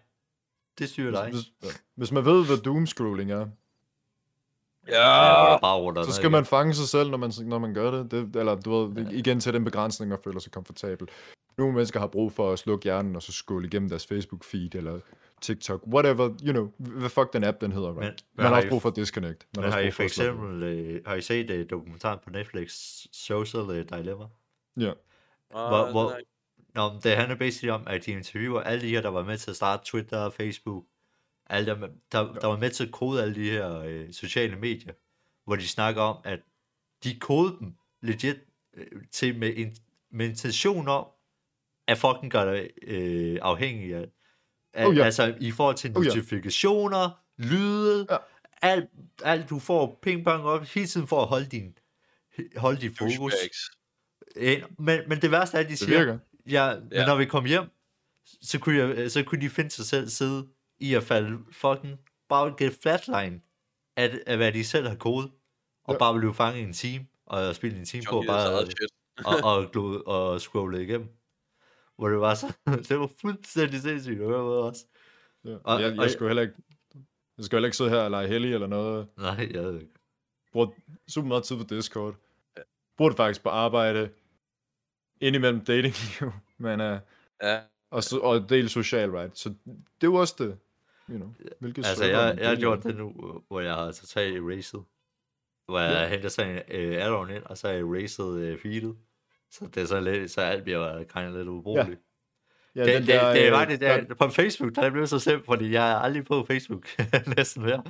[0.79, 1.31] det styrer dig.
[1.31, 1.77] Hvis, hvis, ja.
[1.97, 3.47] hvis man ved, hvad doomscrolling er,
[4.89, 5.59] Ja!
[5.59, 8.11] bare så skal man fange sig selv, når man, når man gør det.
[8.11, 11.09] det eller du ved, igen til den begrænsning og føler sig komfortabel.
[11.63, 15.01] Nogle mennesker har brug for at slukke hjernen, og så scrolle igennem deres Facebook-feed, eller
[15.41, 18.01] TikTok, whatever, you know, hvad fuck den app, den hedder, right?
[18.01, 19.47] Men, man har har også I- brug for at disconnect.
[19.57, 20.63] Man Men har også I for eksempel...
[20.63, 22.71] Øh, har I set uh, dokumentaren på Netflix,
[23.13, 24.25] Social øh, Dilemma?
[24.77, 24.93] Ja.
[25.51, 26.21] Hvor, Ah, hvor, nej.
[26.75, 29.51] Nå, det handler basically om, at de interviewer alle de her, der var med til
[29.51, 30.85] at starte Twitter og Facebook,
[31.51, 31.81] alle dem,
[32.13, 34.93] der, der var med til at kode alle de her øh, sociale medier,
[35.45, 36.41] hvor de snakker om, at
[37.05, 38.37] de kodede dem legit
[38.77, 39.77] øh, til med, en,
[40.11, 41.07] med intention om,
[41.93, 44.07] at fucking gør dig øh, afhængig af,
[44.75, 45.05] af Oh, ja.
[45.05, 46.09] altså i forhold til Oh, ja.
[46.09, 48.17] notifikationer, lyde, Ja.
[48.63, 48.85] alt,
[49.25, 51.79] alt du får ping pong op, hele tiden for at holde din,
[52.57, 53.35] holde dit fokus.
[54.79, 56.19] Men, men det værste er, at de Det siger, virker.
[56.47, 57.07] Ja, men Ja.
[57.07, 57.65] når vi kom hjem,
[58.43, 62.55] så kunne, jeg, så kunne de finde sig selv sidde i at falde fucking bare
[62.59, 63.41] get flatline
[63.97, 65.31] af, af hvad de selv har kodet,
[65.85, 65.99] og Ja.
[65.99, 68.91] bare blive fanget i en time, og spille en time på, Junkie deres bare shit.
[69.45, 71.09] og, og, glo, og scrolle igennem.
[71.97, 72.47] Hvor det var så,
[72.89, 74.87] det var fuldstændig sindssygt at høre med os.
[75.45, 75.57] Ja.
[75.65, 76.55] Og- jeg, og- jeg skulle heller ikke,
[77.39, 79.09] jeg skulle heller ikke sidde her og lege heldig eller noget.
[79.19, 79.93] Nej, jeg ved ikke.
[80.53, 80.69] bruger
[81.09, 82.15] super meget tid på Discord.
[82.97, 84.11] Bruger det faktisk på arbejde.
[85.21, 85.95] Indimellem dating,
[86.59, 86.99] men uh,
[87.43, 87.61] Ja.
[87.91, 89.39] og, så, og del social, right?
[89.39, 89.67] Så det
[90.03, 90.59] er jo også det.
[91.11, 93.13] You know, hvilket Altså, jeg, man jeg har gjort det nu,
[93.49, 94.81] hvor jeg har totalt erased.
[95.67, 96.09] Hvor jeg Ja.
[96.09, 98.97] henter sådan en uh, add-on ind, og så har jeg erased uh, feedet.
[99.53, 102.01] Så det er så lidt, så alt bliver kind of lidt ubrugeligt.
[102.75, 104.85] Ja, det, den det, der, det er øh, faktisk, det er, på Facebook, der er
[104.85, 106.87] det blevet så slemt, fordi jeg er aldrig på Facebook
[107.37, 107.83] næsten mere.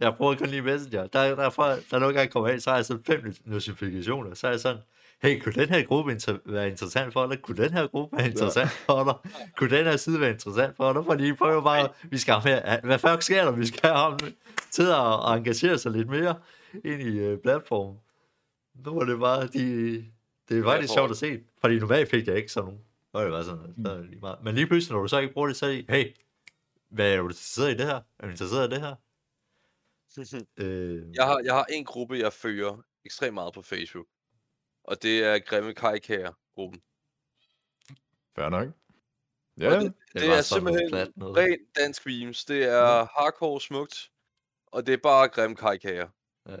[0.00, 1.06] Jeg bruger kun lige Messenger.
[1.06, 4.34] Der, der, er for, der nogle gange kommer ind, så har jeg sådan fem notifikationer.
[4.34, 4.80] Så er jeg sådan,
[5.22, 7.42] hey, kunne den her gruppe inter- være interessant for dig?
[7.42, 9.32] Kunne den her gruppe være interessant for dig?
[9.56, 11.04] Kunne den her side være interessant for dig?
[11.04, 13.50] Fordi I prøver bare, vi skal have mere, hvad fuck sker der?
[13.50, 14.18] Vi skal have ham
[14.70, 16.34] til at, at engagere sig lidt mere
[16.84, 17.96] ind i uh, platformen.
[18.84, 20.04] Nu var det bare, de,
[20.48, 22.84] det er faktisk får- sjovt at se, fordi normalt fik jeg ikke sådan nogen.
[23.12, 24.38] Og det var sådan, så er det lige meget.
[24.44, 26.16] Men lige pludselig, når du så ikke bruger det, så er det, hey,
[26.88, 27.94] hvad er du interesseret i det her?
[28.18, 28.94] Er du interesseret i det her?
[30.56, 34.06] Øh, Jeg har, jeg har en gruppe, jeg følger ekstremt meget på Facebook.
[34.84, 36.82] Og det er Grimme Kajkager-gruppen.
[38.36, 38.68] Fair nok.
[39.60, 41.36] Ja, det, det, det var er simpelthen plat noget.
[41.36, 42.44] Ren dansk memes.
[42.44, 44.10] Det er hardcore smukt.
[44.66, 46.08] Og det er bare Grimme Kajkager.
[46.48, 46.56] Ja.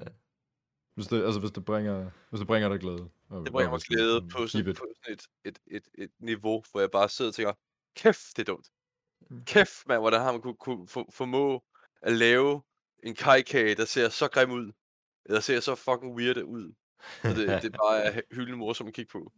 [0.94, 3.08] hvis det, altså, hvis det bringer, hvis det bringer dig glæde.
[3.28, 6.80] Og- Det bringer mig glæde på sådan, på sådan et, et, et, et niveau, hvor
[6.80, 7.52] jeg bare sidder og tænker,
[7.96, 8.66] kæft, det er dumt.
[9.30, 9.44] Mm.
[9.44, 11.64] Kæft, mand, hvordan har man kunne, kunne for, formå
[12.02, 12.62] at lave
[13.02, 14.72] en kajkage, der ser så grim ud.
[15.24, 16.72] Eller ser så fucking weird ud.
[17.24, 19.32] Og det, det bare er hyldende morsomt at kigge på.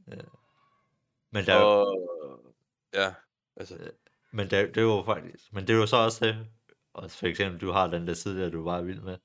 [1.32, 2.54] Men der, er jo- Og
[2.94, 3.14] ja,
[3.56, 3.90] altså,
[4.32, 6.46] men der, det er jo faktisk, men det er jo så også det,
[6.92, 9.18] og for eksempel, du har den der side der, du er bare vild med.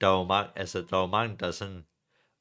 [0.00, 1.86] Der er jo mange, altså, der er jo mange, der er sådan,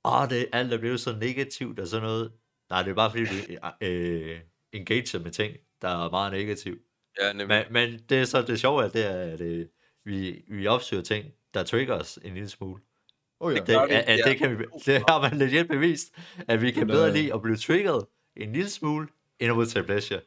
[0.06, 2.32] åh, det, alt er blevet så negativt og sådan noget.
[2.70, 4.40] Nej, det er bare fordi, du øh,
[4.74, 6.82] engager med ting, der er meget negativt.
[7.22, 7.48] ja, nemlig.
[7.48, 9.66] Men, men det er så det sjove, at det er, at øh,
[10.06, 12.82] vi, vi opsøger ting, der trigger os en lille smule.
[13.40, 13.60] Oh, ja.
[13.60, 14.30] Det, vi, at, at ja.
[14.30, 16.14] det, kan vi, det har man legit bevist,
[16.48, 19.08] at vi kan bedre øh, lide at blive triggeret en lille smule,
[19.40, 20.22] end at modtage pleasure.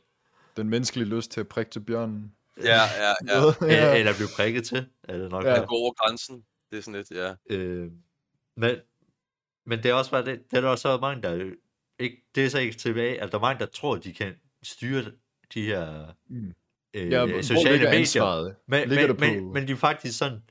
[0.56, 2.32] Den menneskelige lyst til at prikke til bjørnen.
[2.62, 3.54] Ja, ja, ja.
[3.74, 5.44] Eller, eller blive prikket til, er det nok.
[5.44, 5.50] Ja.
[5.50, 5.60] Ja.
[5.60, 6.44] Det går over grænsen.
[6.70, 7.34] Det er sådan lidt, ja.
[7.50, 7.90] Øh,
[8.56, 8.76] men,
[9.66, 11.50] Men det er også bare det, det er der også mange, der
[11.98, 15.04] ikke, det er så ikke tilbage, at der er mange, der tror, de kan styre
[15.54, 16.54] de her Mm.
[16.94, 17.90] øh, Ja, hvor sociale medier.
[17.98, 18.56] ansvaret?
[18.68, 20.42] Men, Ligger men, men, men de er faktisk sådan,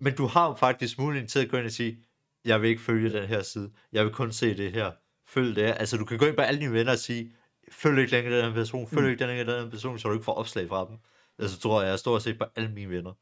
[0.00, 1.98] men du har jo faktisk muligheden til at gå ind og sige,
[2.44, 4.92] jeg vil ikke følge den her side, jeg vil kun se det her,
[5.26, 5.74] følg det her.
[5.74, 7.32] Altså du kan gå ind på alle dine venner og sige,
[7.72, 9.10] følg ikke længere den her person, følg Mm.
[9.10, 10.96] ikke her den her person, så du ikke får opslag fra dem.
[11.38, 13.12] Altså tror jeg, jeg står og set på alle mine venner.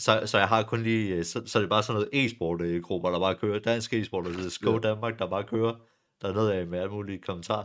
[0.00, 2.60] Så, så jeg har kun lige, øh, så, så er det bare sådan noget e-sport
[2.60, 4.78] øh, der bare kører, dansk e-sport, der hedder Ja.
[4.88, 5.74] Danmark, der bare kører,
[6.20, 7.64] der er noget af med alle mulige kommentarer.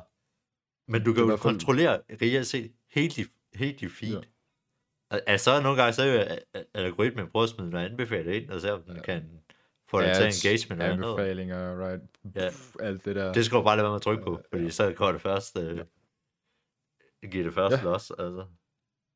[0.91, 4.13] Men du Det er kan i jo kontrollere reelt set hele dit, hele dit feed.
[4.13, 4.19] Ja.
[5.11, 5.17] Ja.
[5.27, 8.73] Altså nogle gange så er a- algoritmen prøver at smide noget anbefalet ind, og så
[8.73, 9.01] om den Ja.
[9.01, 9.23] kan
[9.89, 11.05] få dig til engagement og andet.
[11.09, 12.01] Anbefalinger, right?
[12.35, 12.49] Ja.
[12.79, 13.33] Alt det der.
[13.33, 14.57] Det skal du bare lade være med at trykke på, Ja.
[14.57, 15.77] fordi så går det først, øh,
[17.21, 17.83] det giver det første Ja.
[17.83, 18.45] los, altså.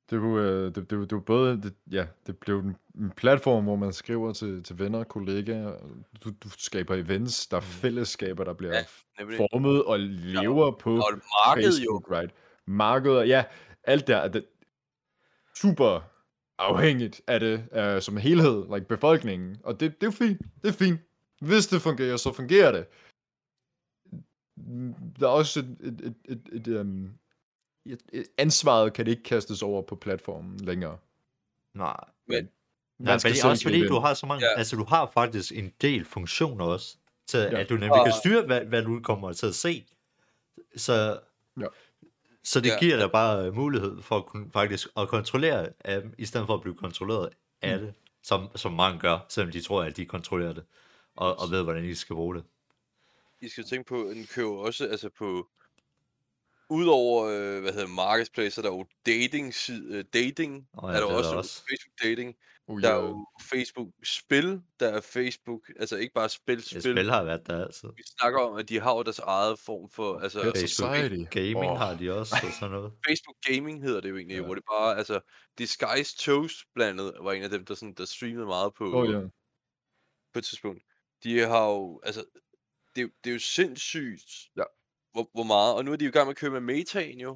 [0.09, 3.63] Det jo, øh, det, det, det jo både, det, ja, det blev en, en platform,
[3.63, 5.77] hvor man skriver til, til venner kollegaer.
[6.23, 7.65] Du, du skaber events, der er Mm.
[7.67, 8.83] fællesskaber, der bliver Ja,
[9.19, 11.71] ja, formet og lever på Og et marked jo.
[11.71, 12.33] Facebook, right?
[12.67, 13.43] Markeder, ja,
[13.83, 14.45] alt der er det,
[15.55, 16.01] super
[16.57, 19.57] afhængigt af det uh, som helhed, like befolkningen.
[19.63, 20.99] Og det, det er jo fint, det er fint.
[21.41, 22.85] Hvis det fungerer, så fungerer det.
[25.19, 27.13] Der er også et, et, et, et, et, um,
[28.37, 30.97] ansvaret kan det ikke kastes over på platformen længere.
[31.73, 31.97] Nej.
[32.27, 32.49] Men-
[32.99, 34.57] Nej, men det er også fordi, du har så mange, Ja.
[34.57, 37.59] altså du har faktisk en del funktioner også, til Ja.
[37.59, 39.85] at du nemlig kan styre, hvad, hvad du kommer til at se.
[40.75, 41.19] Så,
[41.59, 41.65] Ja.
[42.43, 42.79] så det Ja.
[42.79, 46.47] giver dig bare øh, mulighed for at kunne faktisk at kontrollere af dem, i stedet
[46.47, 47.29] for at blive kontrolleret
[47.61, 47.85] af Mm.
[47.85, 50.63] det, som, som mange gør, selvom de tror, at de kontrollerer det,
[51.15, 52.43] og, og ved, hvordan de skal bruge det.
[53.41, 55.47] I skal tænke på, at den kører også altså på...
[56.69, 61.05] Udover, øh, hvad hedder marketplace, er der jo dating, side, dating Og er ja, der
[61.05, 61.63] det er også, der også også.
[61.69, 62.35] Facebook dating,
[62.71, 66.81] Oh, der er jo Facebook spil, der er Facebook, altså ikke bare spil, Ja, spil.
[66.81, 67.89] spil har været der altid.
[67.97, 71.23] Vi snakker om, at de har jo deres eget form for, altså Facebook Society.
[71.31, 71.77] Gaming Åh.
[71.77, 72.91] har de også, og sådan noget.
[73.07, 74.41] Facebook Gaming hedder det jo egentlig, Ja.
[74.45, 75.19] hvor det bare, altså,
[75.57, 79.11] Disguise Toast blandt andet var en af dem, der, sådan, der streamede meget på, Oh,
[79.13, 79.19] ja.
[80.33, 80.83] på et tidspunkt.
[81.23, 82.25] De har jo, altså,
[82.95, 84.63] det, er jo- det er jo sindssygt, Ja.
[85.19, 87.19] Hvor, hvor meget, og nu er de jo i gang med at køre med metaen
[87.19, 87.29] jo.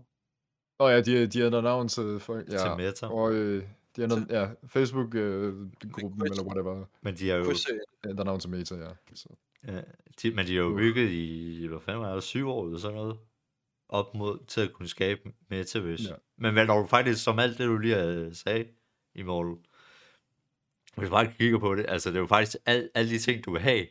[0.80, 3.08] Åh oh, ja, de, de ændrer navn til, for, ja, Til Meta.
[3.08, 3.64] og øh,
[3.96, 5.72] de ændrer, ja, Facebook-gruppen,
[6.20, 6.32] Quest.
[6.32, 8.90] eller whatever, Men de har jo, øh, ændrer navn til Meta, ja.
[9.16, 9.30] Så.
[9.68, 9.82] ja,
[10.22, 12.98] de, men de har jo bygget i, hvad fanden var det, syv år eller sådan
[12.98, 13.18] noget,
[13.90, 16.04] op mod til at kunne skabe Metaverse.
[16.04, 16.10] Ja.
[16.10, 16.16] Ja.
[16.38, 18.66] Men hvad du faktisk, som alt det du lige øh, sagde
[19.16, 19.58] i mål,
[20.96, 23.46] hvis du bare kigger på det, altså det er jo faktisk al, alle de ting,
[23.46, 23.88] du vil have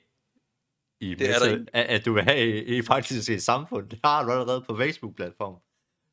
[1.02, 1.66] i Det er der ikke.
[1.72, 4.76] at, at du vil have i, i faktisk et samfund, det har du allerede på
[4.76, 5.60] Facebook-platformen.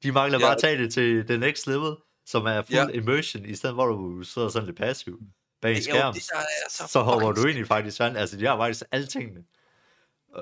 [0.03, 0.45] De mangler Ja.
[0.45, 2.87] bare at tage det til the next level, som er fuld Ja.
[2.87, 5.19] immersion, i stedet hvor du sidder sådan lidt passiv
[5.61, 7.99] bag en det er jo skærm, det, er så, så hopper du ind i faktisk
[7.99, 8.17] verden.
[8.17, 9.43] Altså, de har faktisk alle tingene.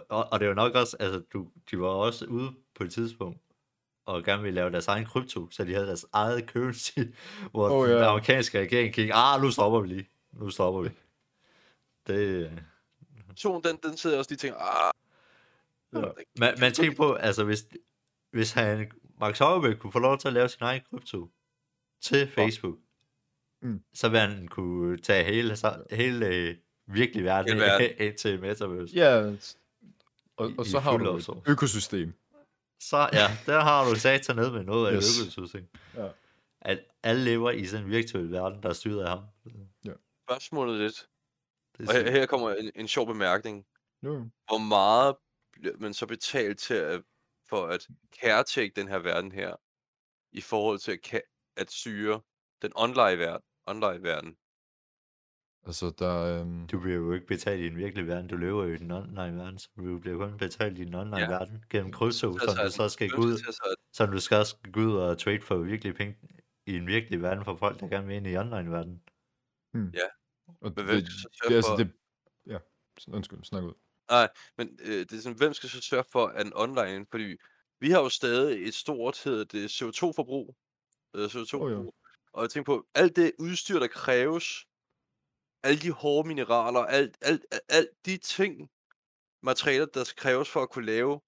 [0.10, 2.92] Og, og, det er jo nok også, altså, du, de var også ude på et
[2.92, 3.40] tidspunkt,
[4.06, 7.00] og gerne ville lave deres egen krypto, så de havde deres eget currency,
[7.52, 7.96] hvor Oh, ja.
[7.96, 10.10] den amerikanske regering kiggede, ah, nu stopper vi lige.
[10.34, 10.90] Nu stopper vi.
[12.08, 12.52] Det,
[13.38, 14.92] person, den, den sidder jeg også lige og tænker, ah,
[15.94, 16.02] Ja.
[16.40, 17.68] man, man tænker på, altså, hvis,
[18.32, 21.30] hvis han, Mark Zuckerberg kunne få lov til at lave sin egen krypto
[22.02, 22.76] til Facebook,
[23.62, 23.84] Mm.
[23.94, 26.56] så vil han kunne tage hele, så, hele øh,
[26.88, 27.90] virkelig verden Hele verden.
[28.08, 28.96] ind til Metaverse.
[28.96, 29.18] Ja,
[30.38, 32.14] og, I- og i så har fuld du et økosystem.
[32.80, 35.18] Så ja, der har du sat ned med noget af Yes.
[35.18, 35.38] yes.
[35.38, 35.68] økosystem.
[35.96, 36.08] Ja.
[36.62, 39.24] At alle lever i sådan en virtuel verden, der er styret af ham.
[40.26, 41.08] spørgsmålet lidt.
[41.78, 43.66] Det Og er her, her kommer en, en sjov bemærkning.
[44.04, 44.30] Jo.
[44.48, 45.16] Hvor meget
[45.54, 47.04] bliver man så betalt til at,
[47.50, 47.88] for at
[48.22, 49.56] caretake den her verden her,
[50.32, 51.22] i forhold til at,
[51.58, 52.22] at styre
[52.62, 53.46] den online verden?
[53.68, 54.38] Online verden.
[55.66, 56.40] Altså, der...
[56.42, 58.92] Øhm, Du bliver jo ikke betalt i en virkelig verden, du lever jo i den
[58.92, 61.24] online verden, så du bliver kun betalt i den online Ja.
[61.24, 61.30] ja.
[61.30, 63.38] verden gennem krypto, Så som du så skal gå ud,
[63.94, 66.18] som du skal gå ud og trade for virkelig penge
[66.66, 69.02] i en virkelig verden for folk, der gerne vil ind i online verden.
[70.48, 71.92] Og Men det, hvem skal så det, sørge er altså, for- det,
[72.48, 72.58] ja,
[73.16, 73.74] undskyld, snak ud.
[74.58, 77.36] Men øh, det er sådan, hvem skal så sørge for, at den online, fordi
[77.80, 80.56] vi har jo stadig et stort, hedder det, CO2-forbrug.
[81.16, 81.96] Øh, CO2-forbrug.
[82.34, 84.66] Og jeg tænker på, alt det udstyr, der kræves,
[85.64, 88.70] alle de hårde mineraler, alt, alt, alt, alt de ting,
[89.44, 91.22] materialer, der kræves for at kunne lave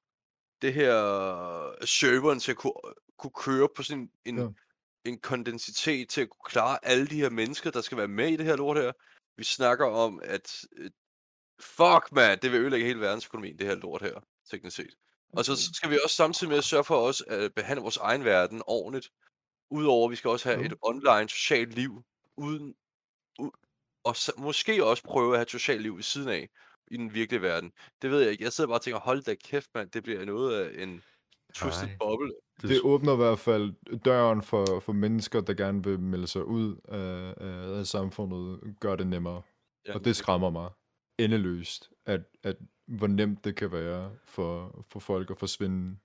[0.61, 0.91] det her
[1.85, 2.73] serveren til at kunne,
[3.17, 4.43] kunne køre på sådan en, Ja.
[4.43, 4.49] ja.
[5.05, 8.35] En kondensitet til at kunne klare alle de her mennesker, der skal være med i
[8.35, 8.91] det her lort her.
[9.37, 10.91] Vi snakker om, at øh,
[11.59, 14.19] fuck man, det vil ødelægge hele verdensøkonomien, det her lort her,
[14.51, 14.95] teknisk set.
[15.33, 18.25] Og så skal vi også samtidig med at sørge for os at behandle vores egen
[18.25, 19.09] verden ordentligt.
[19.71, 20.65] Udover at vi skal også have Jo.
[20.65, 22.03] et online socialt liv,
[22.37, 22.75] uden,
[24.03, 26.49] og måske også prøve at have et socialt liv ved siden af.
[26.91, 27.71] i den virkelige verden.
[28.01, 28.43] Det ved jeg ikke.
[28.43, 31.03] Jeg sidder bare og tænker, hold da kæft, mand, det bliver noget af en
[31.53, 32.33] twisted bubble.
[32.61, 36.45] Du, Det åbner i hvert fald døren for, for mennesker, der gerne vil melde sig
[36.45, 37.33] ud af,
[37.79, 39.41] af, samfundet, gør det nemmere.
[39.87, 40.69] Ja, Og det skræmmer mig
[41.19, 42.57] endeløst, at, at
[42.87, 45.97] hvor nemt det kan være for, for folk at forsvinde.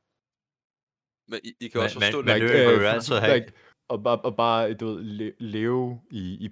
[1.29, 2.41] Men I, I kan Men- også forstå men- det.
[2.41, 3.53] det vil øh, altid have- like,
[3.89, 6.49] og, bare, og bare, du ved, le, leve i, i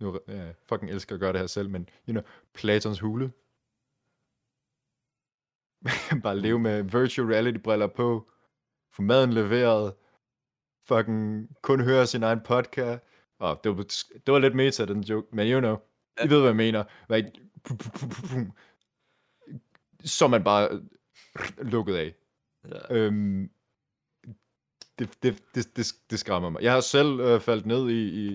[0.00, 2.22] nu, jeg fucking elsker at gøre det her selv, men, you know,
[2.54, 3.32] Platons hule.
[6.22, 8.30] bare leve med virtual reality briller på,
[8.92, 9.94] få maden leveret,
[10.88, 13.04] fucking kun høre sin egen podcast.
[13.38, 13.82] Og det var,
[14.26, 15.76] det var lidt meta, den joke, men you know,
[16.24, 16.84] I ved, hvad jeg mener.
[17.08, 17.32] Like.
[20.04, 20.82] Så er man bare
[21.58, 22.14] lukket af.
[22.64, 22.96] ja.
[22.96, 23.50] Øhm,
[24.98, 26.62] det, det, det, det, det skræmmer mig.
[26.62, 28.26] Jeg har selv øh, faldt ned i, i,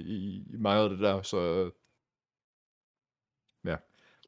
[0.54, 1.72] i meget af det der, så øh,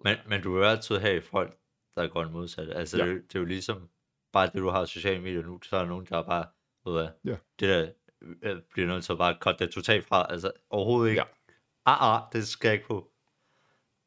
[0.04, 1.59] Men, men du vil altid have folk,
[2.04, 2.74] der går den modsatte.
[2.76, 3.04] Altså, Ja.
[3.04, 3.90] det, er jo- det er jo ligesom,
[4.34, 6.46] bare det du har sociale medier nu, så er der nogen, der bare,
[6.86, 7.38] ved hvad, Ja.
[7.60, 7.92] det der
[8.44, 10.26] øh, bliver nødt til at bare cut det totalt fra.
[10.30, 11.22] Altså, overhovedet ikke.
[11.22, 11.28] Ja.
[11.86, 13.12] Ah, ah, det skal jeg ikke på.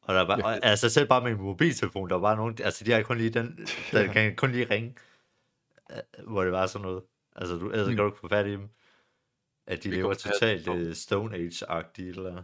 [0.01, 0.45] Og der er bare, Ja.
[0.45, 3.17] og, altså selv bare med en mobiltelefon, der var bare nogen, altså de har kun
[3.17, 4.13] lige den, der Ja.
[4.13, 4.95] kan kun lige ringe,
[5.91, 7.03] øh, hvor det var sådan noget.
[7.35, 7.95] Altså, du, ellers Mm.
[7.95, 8.69] kan du ikke få fat i dem.
[9.67, 12.43] At de Vi lever totalt uh, Stone Age-agtigt, eller...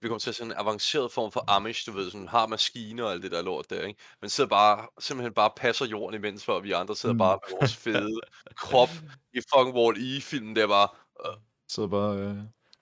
[0.00, 3.04] Vi kommer til at sådan en avanceret form for Amish, du ved, sådan har maskiner
[3.04, 4.00] og alt det der lort der, ikke?
[4.20, 7.18] Men sidder bare, simpelthen bare passer jorden imens, for vi andre sidder Mm.
[7.18, 8.20] bare med vores fede
[8.56, 8.88] krop
[9.34, 10.88] i fucking Wall-E-filmen der bare.
[11.26, 11.36] Øh,
[11.68, 12.36] så bare øh,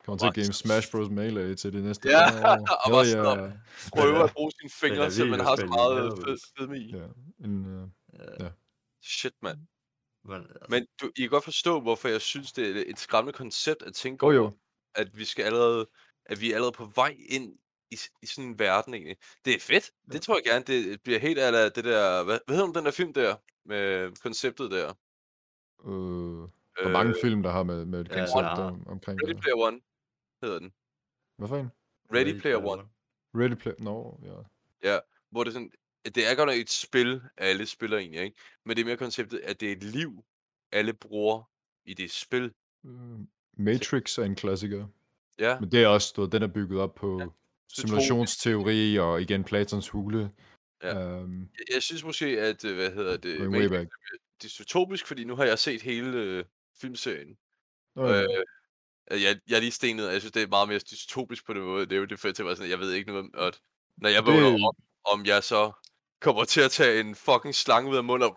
[0.05, 1.09] kommer til at game Smash Bros.
[1.11, 2.59] Melee til det næste Ja, år.
[2.85, 3.53] og bare sidder yeah.
[3.96, 6.22] prøver at bruge sine fingre, så man har så meget helvede.
[6.27, 6.90] fed, fedme i.
[6.96, 7.05] Ja,
[7.44, 7.88] en,
[8.40, 8.50] øh,
[9.03, 9.59] Shit, mand.
[10.24, 13.37] Men, altså, Men du, I kan godt forstå, hvorfor jeg synes, det er et skræmmende
[13.37, 14.53] koncept at tænke Jo, over, jo.
[14.94, 15.87] at vi skal allerede,
[16.27, 17.59] at vi er allerede på vej ind
[17.91, 19.17] i, i sådan en verden egentlig.
[19.45, 19.91] Det er fedt.
[20.13, 22.91] Det tror jeg gerne, det bliver helt af det der, hvad, hvad hedder den der
[22.91, 24.95] film der, med konceptet der?
[25.85, 28.63] øh, der er mange film, der har med, med et Ja, koncept er.
[28.63, 29.41] om, omkring Ready det.
[29.43, 29.81] Player One
[30.43, 30.73] hedder den.
[31.37, 31.71] Hvad for en?
[32.15, 32.83] Ready Player One.
[33.35, 33.77] Ready Player...
[33.79, 34.21] Nå,
[34.83, 34.99] ja.
[35.31, 35.73] Hvor det er sådan,
[36.05, 38.37] at det er godt nok et spil, alle spiller egentlig, ikke?
[38.65, 40.25] Men det er mere konceptet, at det er et liv,
[40.73, 41.43] alle bruger
[41.85, 42.53] i det spil.
[42.85, 43.19] Øh,
[43.57, 44.87] Matrix er en klassiker.
[45.38, 47.27] Ja, Men det er også, du ved, den er bygget op på Ja,
[47.73, 50.31] simulationsteori og igen Platons hule.
[50.83, 51.20] Ja.
[51.23, 53.90] Um, jeg, jeg synes måske, at, øh, hvad hedder det, way Matrix back.
[53.90, 56.44] er dystopisk, fordi nu har jeg set hele øh,
[56.81, 57.37] filmserien.
[57.97, 58.23] Ja.
[58.23, 58.29] Øh,
[59.11, 61.53] Øh, jeg, jeg er lige stenet, og jeg synes, det er meget mere dystopisk på
[61.53, 61.87] den måde.
[61.87, 63.61] Det er jo det fedt til at være sådan, jeg ved ikke noget om, at
[63.97, 64.75] når jeg vågner Det- op,
[65.12, 65.73] om jeg så
[66.20, 68.37] kommer til at tage en fucking slange ud af munden og...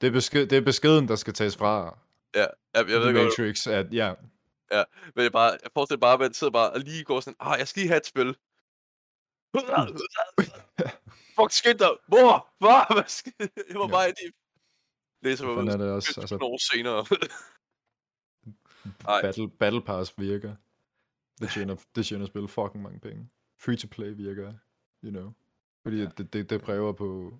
[0.00, 1.98] det, er besked, det er beskeden, der skal tages fra
[2.34, 4.12] Ja, jeg, jeg jeg ved The godt, Matrix, at ja,
[5.14, 7.58] men jeg, bare, jeg forestiller bare, at man sidder bare og lige går sådan, ah,
[7.58, 8.36] jeg skal lige have et spil.
[11.36, 11.92] Fuck, skynd dig!
[12.08, 12.48] Hvor?
[12.58, 12.78] Hvor?
[12.94, 13.32] Hvad skal...
[13.38, 13.90] Jeg var Ja.
[13.96, 14.30] bare inde i...
[15.22, 17.06] Læser ud er det også, 15 altså år senere.
[19.22, 20.54] Battle, battle Pass virker.
[21.40, 23.30] Det tjener, det tjener spil fucking mange penge.
[23.58, 24.54] Free to play virker,
[25.04, 25.32] you know.
[25.82, 26.02] Fordi Ja.
[26.02, 26.08] ja.
[26.18, 27.32] det, det, det præger på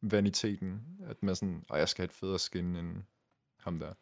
[0.00, 3.02] vaniteten, at man sådan, og jeg skal have et federe skin end
[3.58, 3.94] ham der.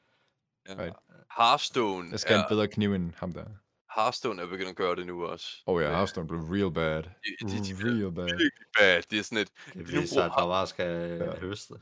[0.68, 0.83] Ja.
[0.83, 0.96] Right.
[1.38, 3.44] Hearthstone, Jeg skal er, en bedre kniv end ham der.
[3.96, 5.62] Hearthstone er begyndt at gøre det nu også.
[5.66, 7.02] Oh ja, Øh, Hearthstone blev real bad.
[7.02, 7.09] de,
[7.40, 8.24] de, de, Real bad.
[8.24, 9.02] virkelig bad.
[9.11, 9.50] Det er sådan et...
[9.74, 10.87] Det så, bruger at der bare skal
[11.18, 11.24] Ja.
[11.24, 11.38] ja.
[11.38, 11.74] høste.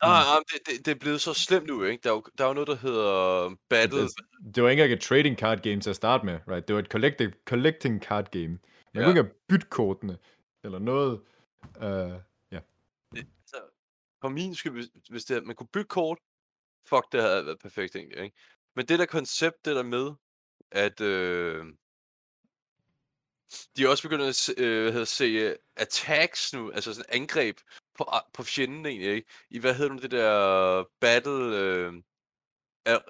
[0.00, 2.02] Ah, ah, det, det, det er blevet så slemt nu, ikke?
[2.02, 4.00] Der er jo, der er jo noget, der hedder Battle...
[4.02, 4.10] Det,
[4.54, 6.68] det var ikke engang et trading card game til at starte med, right?
[6.68, 8.48] Det var et collecting, collecting card game.
[8.48, 8.58] Man
[8.94, 9.00] Ja.
[9.00, 10.18] kunne ikke have bytte kortene,
[10.64, 11.20] eller noget.
[11.76, 12.20] Uh,
[12.52, 12.60] ja.
[13.14, 13.56] Det, så,
[14.20, 16.18] for min skyld, hvis, hvis det, man kunne bygge kort,
[16.88, 18.36] fuck, det havde været perfekt egentlig, ikke?
[18.76, 20.12] Men det der koncept, det der med,
[20.70, 21.64] at øh,
[23.76, 27.20] de er også begyndt at se, øh, hvad hedder, se øh, attacks nu, altså sådan
[27.20, 27.56] angreb
[27.98, 29.28] på, på fjenden egentlig, ikke?
[29.50, 31.92] I hvad hedder nu det der battle øh,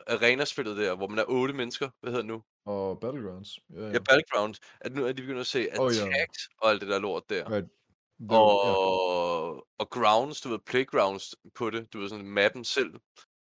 [0.07, 2.43] arena-spillet der, hvor man er otte mennesker, hvad hedder det nu?
[2.67, 3.59] Og Battlegrounds.
[3.75, 6.07] Ja, Ja, Battleground, at nu er de begyndt at se Åh, ja.
[6.07, 7.51] attacks og alt det der lort der.
[7.51, 7.69] Right.
[8.19, 9.61] Det Og, var, ja.
[9.79, 12.95] og grounds, du ved, playgrounds på det, du ved, sådan mappen selv.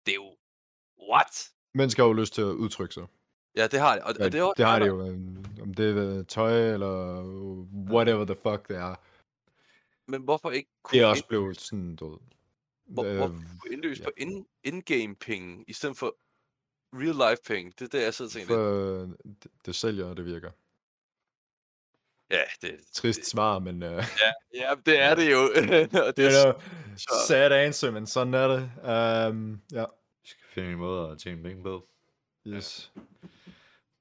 [0.06, 0.36] Det er jo,
[1.12, 1.50] what?
[1.74, 3.06] Mennesker har jo lyst til at udtrykke sig.
[3.56, 4.04] Ja, det har det.
[4.04, 4.32] Og, og Right.
[4.34, 5.00] det er også det har de nok.
[5.00, 5.08] jo.
[5.12, 7.24] øhm, Om det er tøj, eller
[7.94, 8.96] whatever the fuck det er.
[10.12, 12.18] Men hvorfor ikke Det kunne, er også blevet sådan, du ved.
[12.86, 14.08] hvor, øh, hvorfor kunne indløse ja.
[14.08, 16.16] på in, in-game penge, i stedet for
[16.94, 17.72] real life penge?
[17.80, 18.56] Det er det, jeg sidder og tænker.
[18.56, 19.10] For øh,
[19.44, 20.52] det, det sælger, og det virker.
[22.32, 23.84] Ja, det, Trist svar, men...
[23.84, 24.04] Uh,
[24.54, 25.40] ja, det er det jo.
[26.08, 26.32] og det det er,
[26.98, 28.62] så, sad answer, men sådan er det.
[29.30, 29.86] Um, ja,
[30.22, 31.90] Vi skal finde en måde at tjene penge på.
[32.48, 32.92] yes.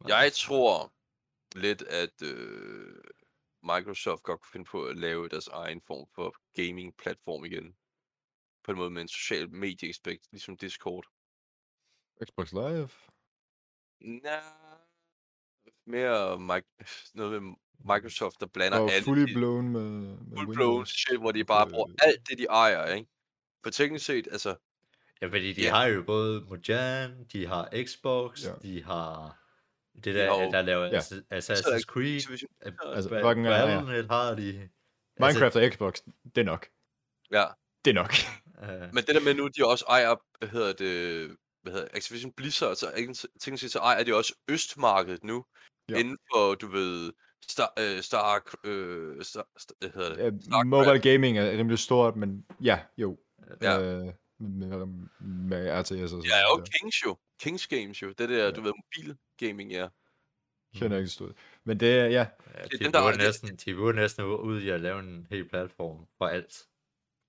[0.09, 0.93] jeg tror
[1.59, 2.95] lidt, at øh,
[3.63, 7.77] Microsoft godt kunne finde på at lave deres egen form for gaming-platform igen.
[8.65, 11.05] På en måde med en social medie-aspekt, ligesom Discord.
[12.25, 12.89] Xbox Live?
[14.01, 14.43] Nej.
[15.87, 17.55] Mere Mic- noget med
[17.85, 20.89] Microsoft, der blander Og alle fully blown med, med full blown Windows.
[20.89, 23.09] shit, hvor de bare bruger Øh, alt det, de ejer, ikke?
[23.65, 24.55] For teknisk set, altså,
[25.23, 25.71] Ja, fordi de Ja.
[25.75, 28.53] har jo både Mojang, de har Xbox, Ja.
[28.63, 29.39] de har
[29.95, 30.99] det De der, har jo- der laver Ja.
[30.99, 32.51] Ass- Assassin's Creed, Activision,
[32.83, 33.11] Altså.
[33.11, 34.69] Battle.net har de.
[35.21, 36.01] Minecraft og Xbox,
[36.35, 36.67] det er nok.
[37.33, 37.45] ja.
[37.85, 38.13] Det er nok.
[38.63, 41.97] Altså, Men det der med nu, de også ejer, hvad hedder det, hvad hedder det,
[41.97, 45.45] Activision Blizzard, så ikke ting så ejer de også Østmarkedet nu.
[45.89, 45.97] Ja.
[45.99, 47.13] Inden for, du ved,
[47.49, 50.45] Star, øh, Star, øh, Star, Star hvad hedder det?
[50.45, 50.67] Starcraft.
[50.67, 53.19] Mobile gaming er rimelig stort, men ja, jo.
[53.63, 53.81] Ja.
[53.81, 54.87] Øh, med,
[55.21, 56.69] med RTS og Ja, noget.
[56.81, 57.17] Kings jo.
[57.41, 58.09] Kings Games jo.
[58.09, 58.51] Det der, Ja.
[58.51, 59.89] du ved, mobil gaming, ja.
[60.75, 61.33] Kender ikke stort.
[61.65, 62.27] Men det er, ja, ja,
[62.63, 65.27] det er de, dem, der burde næsten, de burde næsten ud i at lave en
[65.31, 66.67] hel platform for alt.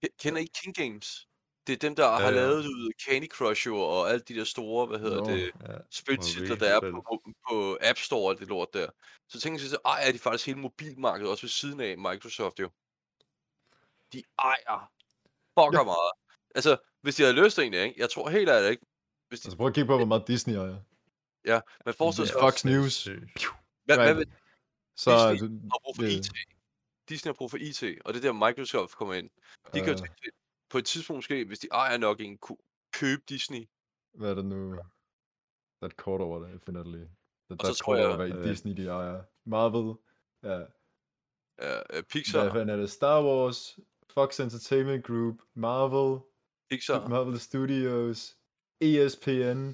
[0.06, 1.28] Ke- Kender I King Games?
[1.68, 2.30] Det er dem, der har ja.
[2.30, 5.30] lavet du Candy Crush jo, og alle de der store, hvad hedder Nå.
[5.30, 5.78] det, Ja.
[5.92, 7.34] spiltitler, der er Mobilspil.
[7.34, 8.90] på, på App Store og det lort der.
[9.30, 12.70] Så tænker jeg, så ejer de faktisk hele mobilmarkedet også ved siden af Microsoft jo.
[14.14, 14.92] De ejer
[15.60, 16.12] fucker meget.
[16.56, 18.02] Altså, hvis de havde lyst egentlig, ikke?
[18.02, 18.86] Jeg tror helt ærligt ikke.
[19.30, 20.78] Hvis de, altså prøv at kigge på, hvor meget Disney er.
[21.46, 23.04] ja, men forestil sig Fox News.
[23.86, 24.28] Hvad, hvad vil
[24.96, 26.32] Så Disney har brug for det- IT?
[27.10, 29.30] Disney har brug for IT, og det er der Microsoft kommer ind.
[29.74, 30.32] De kan jo tænke
[30.74, 32.58] på et tidspunkt måske, hvis de ejer nok en, kunne
[32.94, 33.68] købe Disney.
[34.14, 34.72] hvad er det nu?
[34.72, 34.82] Der
[35.82, 37.10] er et kort over det, jeg finder det lige.
[37.50, 39.24] Der, Og der er så tror kort jeg- over, hvad øh, Disney de ejer.
[39.46, 39.96] Marvel,
[40.44, 40.60] ja.
[40.62, 40.66] Uh,
[41.90, 42.92] Hvad Pixar, fanden er det?
[42.92, 43.80] Star Wars,
[44.14, 46.22] Fox Entertainment Group, Marvel,
[46.70, 48.38] Pixar, Marvel Studios,
[48.82, 49.72] ESPN,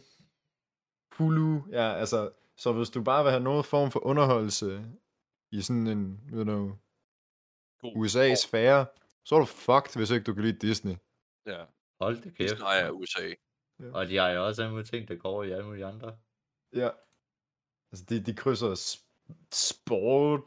[1.17, 4.85] Hulu, ja, altså, så hvis du bare vil have nogen form for underholdelse
[5.51, 6.71] i sådan en, you know,
[7.81, 8.85] God USA-sfære,
[9.29, 10.95] så er du fucked, hvis ikke du kan lide Disney.
[11.45, 11.65] ja,
[12.01, 12.39] Hold det kæft.
[12.51, 13.27] Disney ejer USA.
[13.93, 16.17] Og de har jo også alle mulige ting, der går i alle mulige andre.
[16.81, 16.89] Ja.
[17.91, 19.05] Altså, de, de krydser s-
[19.71, 20.41] sport.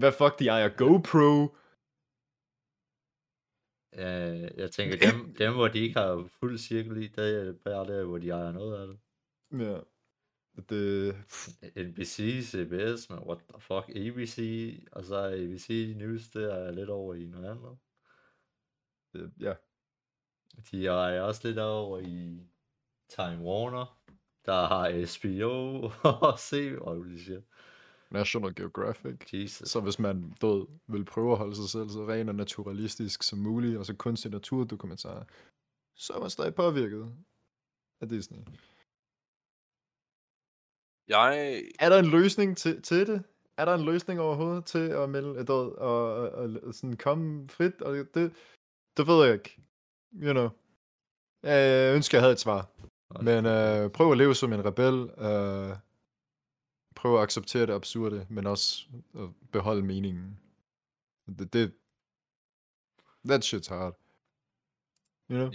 [0.00, 1.32] Hvad fuck, de ejer GoPro.
[4.02, 7.86] Øh, jeg tænker, dem, dem, hvor de ikke har fuld cirkel i, det er bare
[7.92, 8.96] der, hvor de ejer noget af det.
[9.66, 9.78] Ja.
[10.68, 11.16] Det,
[11.76, 14.38] NBC, CBS, men what the fuck, ABC,
[14.92, 17.78] og så er ABC News, det er lidt over i noget andet.
[19.12, 19.54] det ja.
[20.70, 22.46] De er også lidt over i
[23.08, 23.98] Time Warner,
[24.46, 25.90] der har SBO
[26.28, 27.40] og C, og det siger,
[28.10, 29.32] National Geographic.
[29.32, 29.68] Jesus.
[29.68, 33.38] Så hvis man død vil prøve at holde sig selv så ren og naturalistisk som
[33.38, 35.26] muligt, og så kunstig naturdokumentar,
[35.94, 37.12] så er man stadig påvirket
[38.00, 38.38] af Disney.
[41.08, 43.24] Jeg, Er der en løsning til, til det?
[43.56, 46.30] Er der en løsning overhovedet til at melde et og, og,
[46.62, 47.82] og, sådan komme frit?
[47.82, 48.34] Og det,
[48.96, 49.60] det, ved jeg ikke.
[50.14, 50.48] You know.
[51.42, 52.70] Jeg ønsker, jeg havde et svar.
[53.22, 55.10] Men øh, prøv at leve som en rebel.
[55.24, 55.76] Øh,
[56.96, 60.40] prøv at acceptere det absurde, men også at beholde meningen.
[61.38, 61.74] Det, det,
[63.24, 63.94] that shit's hard.
[65.30, 65.50] You know?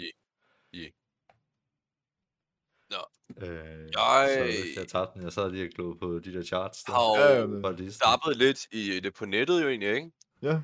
[3.38, 6.44] Øh, Jeg- Så hvis jeg tabte den, jeg sad lige og glod på de der
[6.44, 6.84] charts.
[6.84, 10.12] Der, har jo startet lidt i det på nettet jo egentlig, ikke?
[10.42, 10.62] Ja.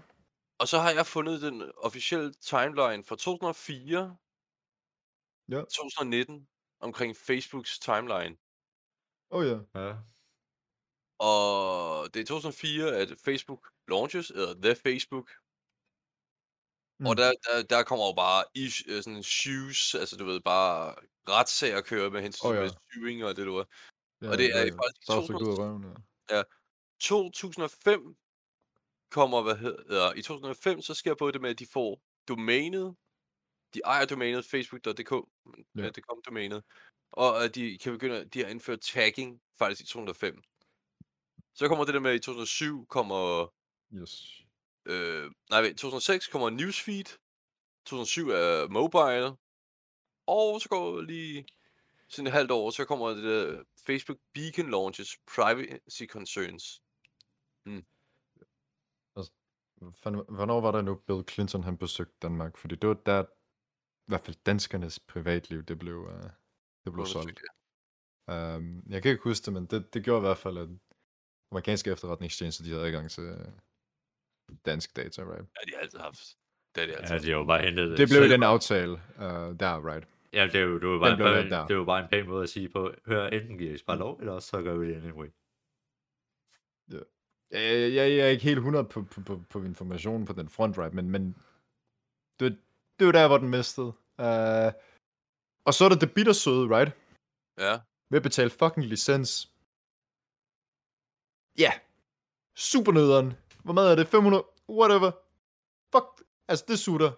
[0.59, 4.17] Og så har jeg fundet den officielle timeline fra 2004,
[5.49, 5.59] Ja.
[5.61, 6.47] 2019,
[6.79, 8.37] omkring Facebooks timeline.
[9.31, 9.57] Oh ja.
[9.75, 9.93] Ja.
[11.19, 15.29] Og det er 2004, at Facebook launches, eller The Facebook.
[16.99, 17.05] Mm.
[17.05, 20.95] Og der, der, der kommer jo bare is, øh, sådan shoes, altså du ved, bare
[21.29, 22.69] retssager kører med hensyn til ja.
[22.91, 23.65] syving og det du ved.
[24.21, 25.85] ja Og det er ja, faktisk i ud af 2000 røven,
[26.29, 26.43] ja.
[26.99, 28.15] 2005
[29.11, 32.95] kommer, hvad hedder, i 2005, så sker både det med, at de får domænet,
[33.73, 35.11] de ejer domænet facebook.dk,
[35.75, 35.83] Ja.
[35.83, 35.91] ja.
[35.91, 36.63] .com domænet,
[37.11, 40.41] og at de kan begynde, de har indført tagging faktisk i 2005.
[41.53, 43.47] Så kommer det der med, at i 2007 kommer,
[43.93, 44.43] Yes.
[44.85, 47.17] Øh, nej vent, 2006 kommer newsfeed,
[47.85, 49.37] 2007 er mobile,
[50.27, 51.45] og så går lige
[52.09, 56.81] sådan et halvt år, så kommer det der Facebook Beacon launches privacy concerns.
[59.95, 62.57] Fanden, hvornår var det nu, Bill Clinton han besøgte Danmark?
[62.57, 66.29] Fordi det var der, i hvert fald danskernes privatliv, det blev, uh,
[66.85, 67.41] det blev solgt.
[68.27, 70.69] Um, jeg kan ikke huske det, men det, det gjorde i hvert fald, at
[71.51, 73.47] amerikanske efterretningstjenester, de havde adgang til øh,
[74.65, 75.45] dansk data, right?
[75.55, 76.37] Ja, de har altid haft.
[76.75, 77.15] Det er de altid.
[77.15, 78.31] Ja, de har jo bare hentet Det blev selv.
[78.31, 79.23] den aftale, uh,
[79.59, 80.07] der, right?
[80.33, 82.03] Ja, det er jo, det er jo bare, Den en, pæn- det er jo bare
[82.03, 84.61] en pæn måde at sige på, hør, enten giver I bare lov, eller også så
[84.61, 85.27] gør vi det anyway.
[87.51, 87.61] Jeg,
[87.93, 90.93] jeg, jeg er ikke helt 100 på, på, på, på informationen på den front, right?
[90.93, 91.35] Men, men
[92.39, 92.57] det,
[92.99, 93.87] det var der, hvor den mistede.
[93.87, 94.71] Uh,
[95.65, 96.91] og så er der det bittersøde, right?
[97.59, 97.79] Ja.
[98.09, 99.51] Ved at betale fucking licens.
[101.57, 101.63] Ja.
[101.63, 101.73] Yeah.
[102.55, 103.33] Super nederen.
[103.63, 104.07] Hvor meget er det?
[104.07, 104.43] 500?
[104.69, 105.11] Whatever.
[105.95, 106.27] Fuck.
[106.47, 107.11] Altså, det sutter.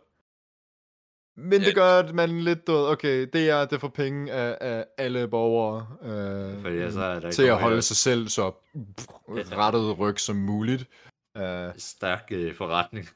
[1.40, 1.68] Men Ja.
[1.68, 2.88] det gør, at man lidt død.
[2.88, 5.88] Okay, det er det for penge af, af alle borgere.
[6.02, 8.54] Øh, Fordi ellers så er der til at holde sig selv så
[9.36, 10.82] rettet ryg som muligt.
[11.36, 11.44] Uh,
[11.78, 13.08] Stærk øh, forretning.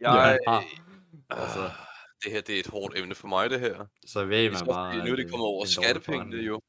[0.00, 0.52] Jeg, Ja.
[0.52, 0.62] ja.
[1.30, 1.60] Altså.
[1.60, 1.70] altså.
[2.24, 3.86] Det her, det er et hårdt emne for mig, det her.
[4.06, 4.96] Så ved man bare...
[4.96, 6.60] nu er det at kommet over skattepengene jo.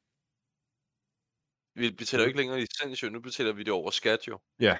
[1.75, 4.39] Vi betaler jo ikke længere licens jo, nu betaler vi det over skat jo.
[4.59, 4.77] Ja.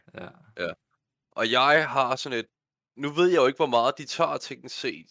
[1.38, 2.48] Og jeg har sådan et...
[2.96, 5.10] Nu ved jeg jo ikke, hvor meget de tager teknisk set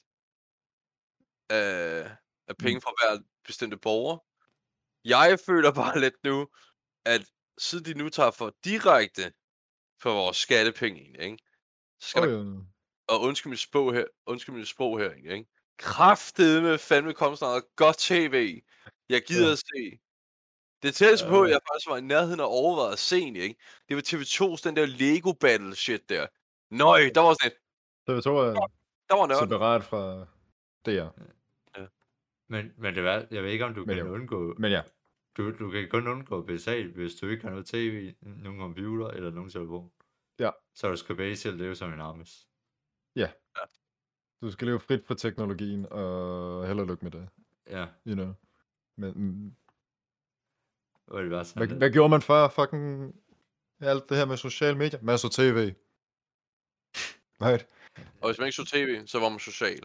[1.50, 2.16] af,
[2.48, 4.18] af penge fra hver bestemte borger.
[5.04, 6.48] Jeg føler bare lidt nu,
[7.04, 7.22] at
[7.58, 9.32] siden de nu tager for direkte
[10.02, 11.38] for vores skattepenge, ikke?
[12.00, 13.14] Så skal oh, der, ja.
[13.14, 15.46] og undskyld mit sprog her, undskyld mit sprog her, ikke?
[15.78, 18.62] Kraftedeme fandme komme snart godt tv.
[19.08, 19.52] Jeg gider Ja.
[19.52, 19.98] at se.
[20.86, 21.44] Det tætteste på, Ja.
[21.44, 23.56] at jeg faktisk var i nærheden af overvejet at se ikke?
[23.88, 26.26] Det var TV2's den der Lego Battle shit der.
[26.70, 27.56] Nøj, der var sådan et,
[28.10, 28.68] TV2 er
[29.08, 29.48] der var nørden.
[29.48, 30.26] separat fra
[30.86, 31.08] DR.
[32.48, 34.12] Men, men det er, jeg ved ikke, om du Men kan jo.
[34.12, 34.54] undgå...
[34.58, 34.82] Men ja,
[35.36, 39.30] Du, du kan kun undgå betale, hvis du ikke har noget tv, nogen computer eller
[39.30, 39.90] nogen telefon.
[40.38, 40.50] Ja.
[40.74, 42.48] Så du skal base til at leve som en armes.
[44.42, 47.28] du skal leve frit for teknologien, og held og lykke med det,
[47.70, 48.32] Ja, you know.
[48.96, 49.56] Men, mm,
[51.06, 52.48] hvor det var sådan hvad, hvad gjorde man før?
[52.48, 53.12] Fucking
[53.80, 55.00] alt det her med sociale medier?
[55.02, 55.72] Masser af tv.
[57.42, 57.66] Right?
[58.20, 59.80] Og hvis man ikke så tv, så var man social.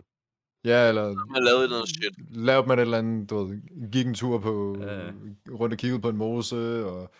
[0.66, 2.36] Ja, eller Man lavede noget shit.
[2.36, 5.12] lavede man et eller andet, du ved, gik en tur på, Ja.
[5.52, 7.12] rundt og kiggede på en mose, og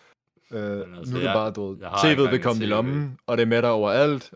[0.52, 3.18] øh, Men altså, nu er det jeg- bare, du ved, tv'et vil komme i lommen,
[3.26, 4.34] og det er med dig overalt.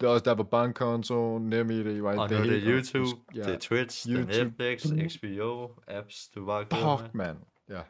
[0.00, 2.04] Det er også der på bankkonto, NemID, right?
[2.04, 3.40] Og nu er det hele, og- YouTube, ja.
[3.42, 4.64] det er Twitch, det er YouTube.
[4.64, 6.66] Netflix, HBO, apps, du bare.
[7.00, 7.36] Fuck, man.
[7.68, 7.80] Ja.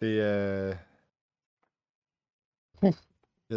[0.00, 0.76] Det er...
[2.82, 2.94] Uh.
[3.50, 3.56] Ja.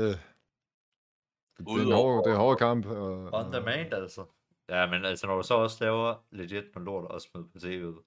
[1.57, 2.85] Det er en hård, det er hård kamp.
[2.85, 4.25] Og, On demand, altså.
[4.69, 8.03] Ja, men altså, når du så også laver legit noget lort og smider på tv'et,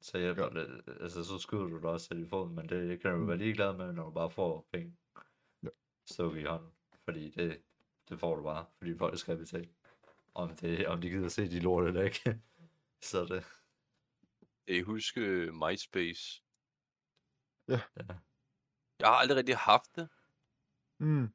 [0.00, 0.48] så hjælper Ja.
[0.60, 3.36] det, altså, så skyder du dig også selv i foden, men det kan du være
[3.36, 4.96] ligeglad med, når du bare får penge
[5.62, 5.68] Ja.
[6.06, 6.70] stukket i hånden,
[7.04, 7.62] fordi det,
[8.08, 9.68] det får du bare, fordi folk skal betale.
[10.34, 12.40] Om, det, om de gider se de lort eller ikke.
[13.10, 13.44] så det,
[14.66, 16.41] Kan I huske MySpace?
[17.72, 17.80] Ja.
[17.96, 18.14] Ja.
[19.00, 20.08] Jeg har aldrig rigtig haft det.
[21.00, 21.20] Mm.
[21.22, 21.28] Jeg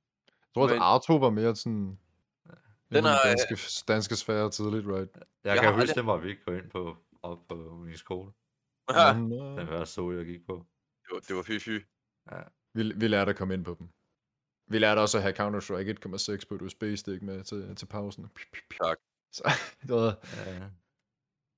[0.53, 1.73] tror, at Men- Arto var mere sådan...
[1.75, 5.09] Den Den har- danske, danske sfære tidligt, right?
[5.15, 7.97] jeg, Jeg kan huske, aldrig- det var vi ikke gå ind på, op på min
[7.97, 8.31] skole.
[8.89, 9.13] Ja.
[9.13, 10.65] Den øh, første år, jeg gik på.
[11.03, 11.79] Det var, det var fy fy.
[12.73, 13.89] vi, vi lærte at komme ind på dem.
[14.67, 18.29] Vi lærte også at have Counter-Strike 1.6 på et USB-stik med til, til pausen.
[18.81, 18.97] Tak.
[19.31, 19.43] Så,
[19.89, 20.13] du ved,
[20.45, 20.69] Ja,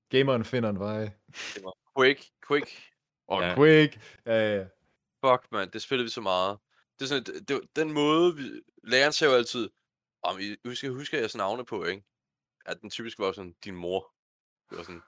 [0.10, 1.12] gameren finder en vej.
[1.98, 2.92] Quake, Quake.
[3.30, 3.56] Og Ja.
[3.56, 4.02] Quake.
[4.26, 4.66] Ja, ja.
[5.26, 6.60] Fuck, man, det spillede vi så meget.
[7.00, 9.70] Det er sådan, det, det, den måde, vi, læreren sagde jo altid,
[10.24, 12.04] om I husker, husker jeres navne på, ikke?
[12.66, 14.14] At den typisk var sådan, din mor.
[14.70, 15.02] Det var sådan,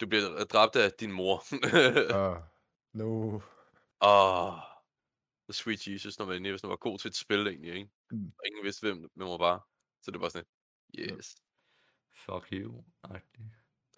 [0.00, 1.44] du bliver dræbt af din mor.
[1.52, 2.36] Uh,
[3.00, 3.40] no.
[4.00, 4.52] Åh,
[5.48, 7.90] the sweet Jesus, når man næsten var god til et spil egentlig, ikke?
[8.10, 8.32] Mm.
[8.38, 9.68] Og ingen vidste, hvem, hvem man var.
[10.02, 10.46] Så det var sådan,
[10.98, 11.36] yes.
[12.14, 12.84] fuck you.
[13.04, 13.44] agtig.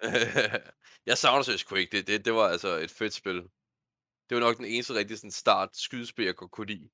[1.07, 1.89] jeg savner seriøst Quake.
[1.93, 3.49] Det, det, det var altså et fedt spil.
[4.33, 6.91] Det var nok den eneste rigtige sådan, start skydespil, jeg godt kunne lide.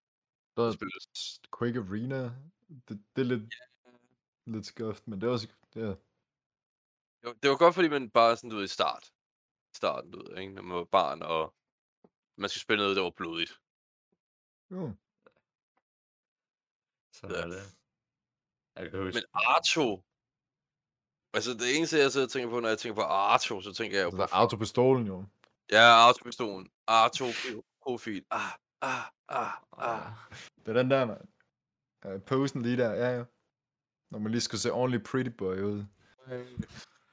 [0.56, 0.92] Der at er spille.
[1.58, 2.24] Quake Arena.
[2.88, 3.54] Det, det er lidt,
[4.46, 5.48] lidt skuffet, men det er også...
[5.74, 5.80] Ja.
[5.80, 5.96] Det
[7.22, 9.12] var, det var godt, fordi man bare sådan, du ved, i start.
[9.74, 10.52] Starten, du ved, ikke?
[10.52, 11.54] Når man var barn, og
[12.36, 13.60] man skulle spille noget, der var blodigt.
[14.70, 14.92] Jo.
[17.12, 17.42] Sådan Ja.
[17.42, 17.62] er det.
[18.76, 20.04] Jeg kan huske, Men Arto...
[21.32, 23.98] Altså, det eneste, jeg sidder og tænker på, når jeg tænker på Arto, så tænker
[23.98, 24.22] jeg jo Så på...
[24.22, 25.24] der er autopistolen jo.
[25.70, 26.68] Ja, Arto-pistolen.
[26.86, 27.24] Arto,
[27.82, 28.24] profil.
[28.30, 28.40] Ah,
[28.82, 30.06] ah, ah, ah.
[30.06, 30.12] ah,
[30.56, 31.28] Det er den der, man.
[32.06, 33.24] Uh, posen lige der, ja, ja.
[34.10, 35.84] Når man lige skal se ordentligt pretty boy ud.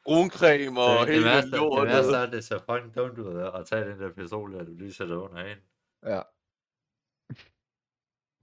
[0.03, 1.87] Bruncreme og det, det, hele det lortet.
[1.93, 4.63] værste er, at det ser fucking dumt ud at- at tage den der pistol, der
[4.63, 5.57] du lige sætter under en.
[6.03, 6.21] Ja.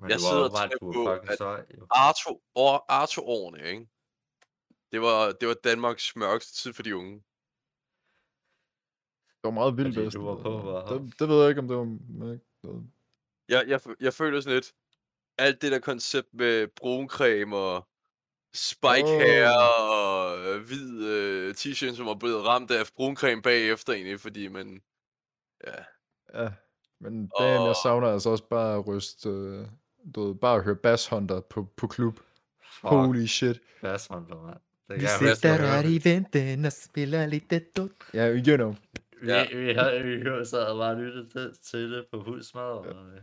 [0.00, 1.66] Men Jeg det var sidder og bare, tænker på, fucking at- sej.
[1.90, 3.88] Arto, år, Arto-årene, ikke?
[4.92, 7.22] Det var, det var Danmarks mørkeste tid for de unge.
[9.42, 11.76] Det var meget vildt du var på, var- det, det, ved jeg ikke, om det
[11.76, 12.78] var...
[13.48, 14.72] Jeg, jeg, jeg føler sådan lidt,
[15.38, 17.88] alt det der koncept med bruncreme og
[18.54, 19.20] spike Åh.
[19.20, 19.48] hair
[19.90, 24.82] og øh, hvid øh, t-shirt, som var blevet ramt af bruncreme bagefter egentlig, fordi man...
[25.66, 25.72] Ja,
[26.42, 26.48] Ja.
[27.00, 27.74] Men damn, jeg Åh.
[27.82, 29.66] savner altså også bare at ryste, øh,
[30.14, 32.20] du ved, bare at høre Bass Hunter på, på klub.
[32.72, 33.60] Fuck, Holy shit.
[33.82, 34.56] Bass Hunter, mand.
[34.88, 35.88] Det Vi jeg jeg hørte.
[35.92, 37.90] i venten og spiller lidt dut.
[38.14, 38.74] Ja, yeah, you know.
[39.22, 39.56] Vi, Ja.
[39.56, 42.62] vi, havde, vi sad og bare lyttede til, til det på fuld smad.
[42.62, 43.20] Og, øh,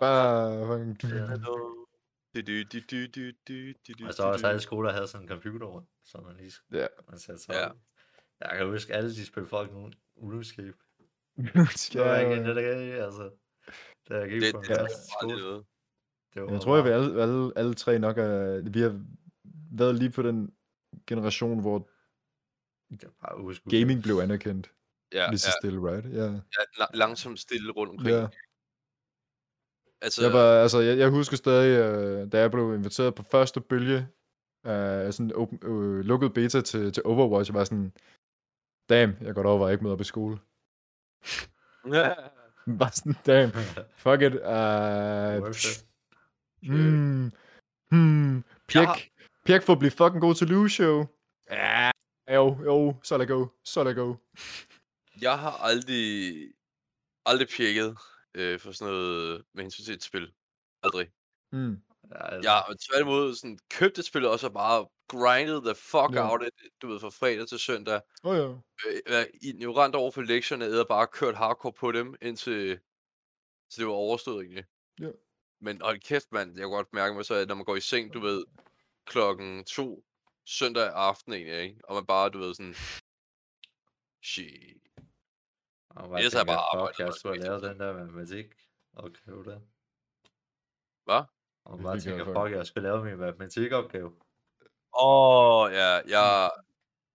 [0.00, 0.66] Bare...
[0.68, 1.36] fucking- ja.
[1.36, 4.48] Du, du, du, du, du, du, du, du, Og så også du.
[4.48, 6.86] alle skoler havde sådan en computer rundt, så man lige Ja.
[7.10, 7.68] man satte sig Ja.
[8.48, 10.72] Jeg kan huske, alle de spillede fucking RuneScape.
[11.36, 13.22] Det Ja, var ja, ikke en det der altså.
[14.08, 14.90] Det, på en det er aldrig
[15.20, 15.40] skole.
[15.42, 15.64] noget.
[16.34, 18.60] Det var Jeg tror, at vi alle, alle, alle tre nok er...
[18.70, 19.04] Vi har
[19.72, 20.54] været lige på den
[21.06, 21.78] generation, hvor
[22.90, 24.72] det var gaming blev anerkendt.
[25.12, 26.12] Ja, Lige så ja, stille, right?
[26.14, 26.24] Ja.
[26.32, 28.16] ja, la- langsomt stille rundt omkring.
[28.16, 28.26] ja.
[30.00, 33.60] Altså, Jeg, var, altså, jeg, jeg husker stadig, øh, da jeg blev inviteret på første
[33.60, 34.08] bølge
[34.64, 37.92] af sådan open, øh, lukket beta til, til Overwatch, jeg var sådan,
[38.88, 40.38] damn, jeg godt over, at jeg ikke møder op i skole.
[42.78, 43.52] Bare sådan, damn,
[43.96, 44.34] fuck it.
[46.62, 47.32] Uh, hmm,
[47.90, 49.12] hmm, Pjek,
[49.46, 51.06] Pjek for at blive fucking god til Lucio.
[51.50, 51.90] Ja,
[52.30, 54.14] jo, jo, så lad go, så lad go.
[55.20, 56.34] Jeg har aldrig,
[57.26, 57.98] aldrig pjekket
[58.34, 60.32] øh, for sådan noget med hensyn til et spil.
[60.82, 61.08] Aldrig.
[61.52, 61.82] Mm.
[62.10, 66.30] Ja, Jeg har tværtimod sådan, købt et spil, og så bare grindet the fuck Ja.
[66.32, 68.00] out it, du ved, fra fredag til søndag.
[68.22, 68.42] Oh, ja.
[68.86, 72.80] Øh, er ignorant over for lektierne, og bare kørt hardcore på dem, indtil
[73.70, 74.64] så det var overstået egentlig.
[75.00, 75.10] Ja.
[75.60, 77.80] Men hold kæft, mand, jeg kan godt mærke mig så, at når man går i
[77.80, 78.44] seng, du ved,
[79.06, 80.04] klokken to
[80.46, 81.80] søndag aften egentlig, ikke?
[81.84, 82.74] Og man bare, du ved, sådan...
[84.22, 84.87] Shit.
[85.98, 88.46] Og ellers har jeg tænker, bare fuck, arbejdet jeg skulle have lavet den der matematik
[88.96, 89.60] opgave der.
[91.04, 91.22] Hvad?
[91.64, 94.12] Og bare tænker, fuck, jeg skulle lave min matematikopgave.
[94.94, 96.50] Åh, oh, ja, jeg...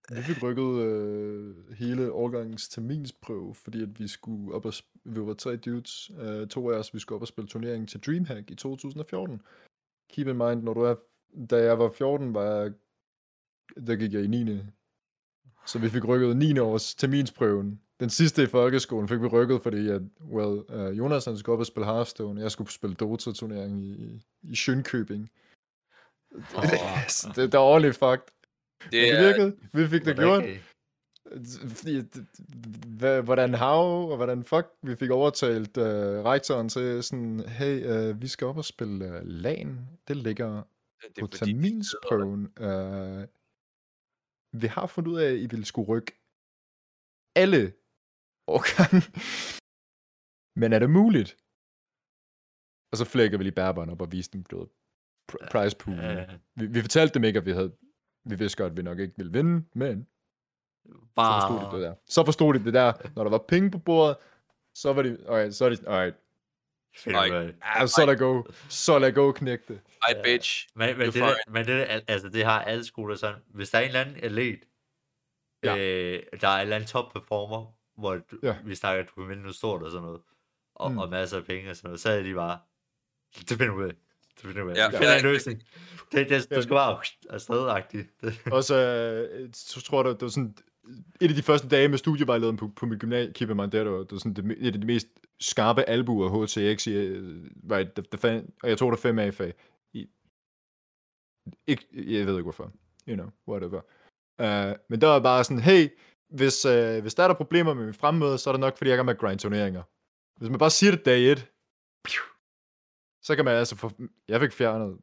[0.10, 5.22] Vi fik rykket øh, hele årgangens terminsprøve, fordi at vi skulle op og sp- vi
[5.22, 8.52] var tre dudes, øh, to af os, vi skulle op og spille turneringen til Dreamhack
[8.52, 9.42] i 2014.
[10.10, 10.96] Keep in mind, når du er,
[11.50, 12.74] da jeg var 14, var jeg,
[13.88, 14.62] der gik jeg i 9.
[15.66, 16.60] Så vi fik rykket 9.
[16.60, 17.82] års terminsprøven.
[18.04, 21.60] Den sidste i folkeskolen fik vi rykket, fordi at, well, uh, Jonas han skulle op
[21.60, 25.30] og spille Hearthstone, jeg skulle spille Dota-turnering i, i, i Schønkøbing.
[26.56, 26.64] Åh.
[27.36, 28.28] det, det er ordentligt fucked.
[28.92, 29.56] Det er, virkede.
[29.74, 30.44] Vi fik det gjort.
[33.02, 35.84] Hva- hvordan hav, og hvordan fuck, vi fik overtalt uh,
[36.26, 39.88] rektoren til sådan, hey, uh, vi skal op og spille uh, LAN.
[40.08, 40.64] Det ligger
[41.02, 42.42] det på er terminsprøven.
[42.60, 43.24] Uh,
[44.62, 46.12] vi har fundet ud af, at I ville skulle rykke
[47.36, 47.74] alle
[48.48, 49.02] årgange.
[50.56, 51.38] Men er det muligt?
[52.92, 54.68] Og så flækker vi lige bærbaren op og viste dem, du ved,
[55.32, 55.98] pr- prize pool.
[56.56, 57.76] Vi, vi fortalte dem ikke, at vi havde,
[58.26, 60.08] vi vidste godt, at vi nok ikke ville vinde, men
[60.86, 61.76] så forstod de bare...
[61.76, 61.96] det der.
[62.06, 64.18] Så forstod de det der, når der var penge på bordet,
[64.76, 66.16] så var de, alright, så er de, alright,
[67.06, 67.56] det.
[67.62, 69.74] ah, så lad go, så lad go, knægte.
[70.08, 70.22] Ej, Ja.
[70.24, 70.68] bitch.
[70.76, 73.42] Men, men, Du det, der, men det, der, altså, det har alle skoler sådan.
[73.48, 74.60] Hvis der er en eller anden atlet,
[75.64, 75.74] Ja.
[75.76, 75.82] ja.
[75.82, 77.74] øh, der er en eller anden top performer,
[78.04, 78.56] hvor du, Ja.
[78.66, 80.22] vi snakker, at du kan vinde noget stort og sådan noget,
[80.76, 80.98] og, Mm.
[80.98, 82.60] og masser af penge og sådan noget, så er de bare,
[83.50, 83.94] det finder ud af.
[84.36, 84.76] Det finder ud af.
[84.76, 85.18] Ja, finder ja.
[85.18, 85.64] en løsning.
[86.12, 87.00] Det, det, du skal bare
[87.30, 88.08] afsted-agtigt.
[88.56, 88.78] Og så,
[89.54, 90.56] så tror jeg, det var sådan,
[91.22, 94.18] et af de første dage med studievejlederen på, på mit gymnasie, in mind, det var,
[94.18, 95.08] sådan det, et af de mest
[95.40, 99.20] skarpe albuer HTX, i, øh, right, det, det fandt, og jeg tror, det er 5
[99.20, 99.54] A-fag.
[99.94, 100.08] I,
[101.68, 102.72] ikke, jeg ved ikke hvorfor.
[103.08, 103.82] You know, whatever.
[104.40, 105.88] Uh, men der var bare sådan, hey,
[106.34, 108.90] hvis, uh, hvis der er der problemer med min fremmøde, så er det nok, fordi
[108.90, 109.84] jeg er med grind turneringer.
[110.40, 111.48] Hvis man bare siger det dag 1,
[113.22, 113.92] så kan man altså få...
[114.28, 114.98] Jeg fik fjernet...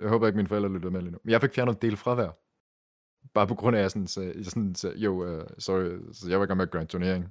[0.00, 1.18] Jeg håber ikke, mine forældre lytter med lige nu.
[1.24, 2.30] Men jeg fik fjernet en del fravær.
[3.34, 6.28] Bare på grund af, at jeg sådan, så, jeg sådan så, jo, uh, sorry, så
[6.30, 7.24] jeg var i gang med at grind turnering.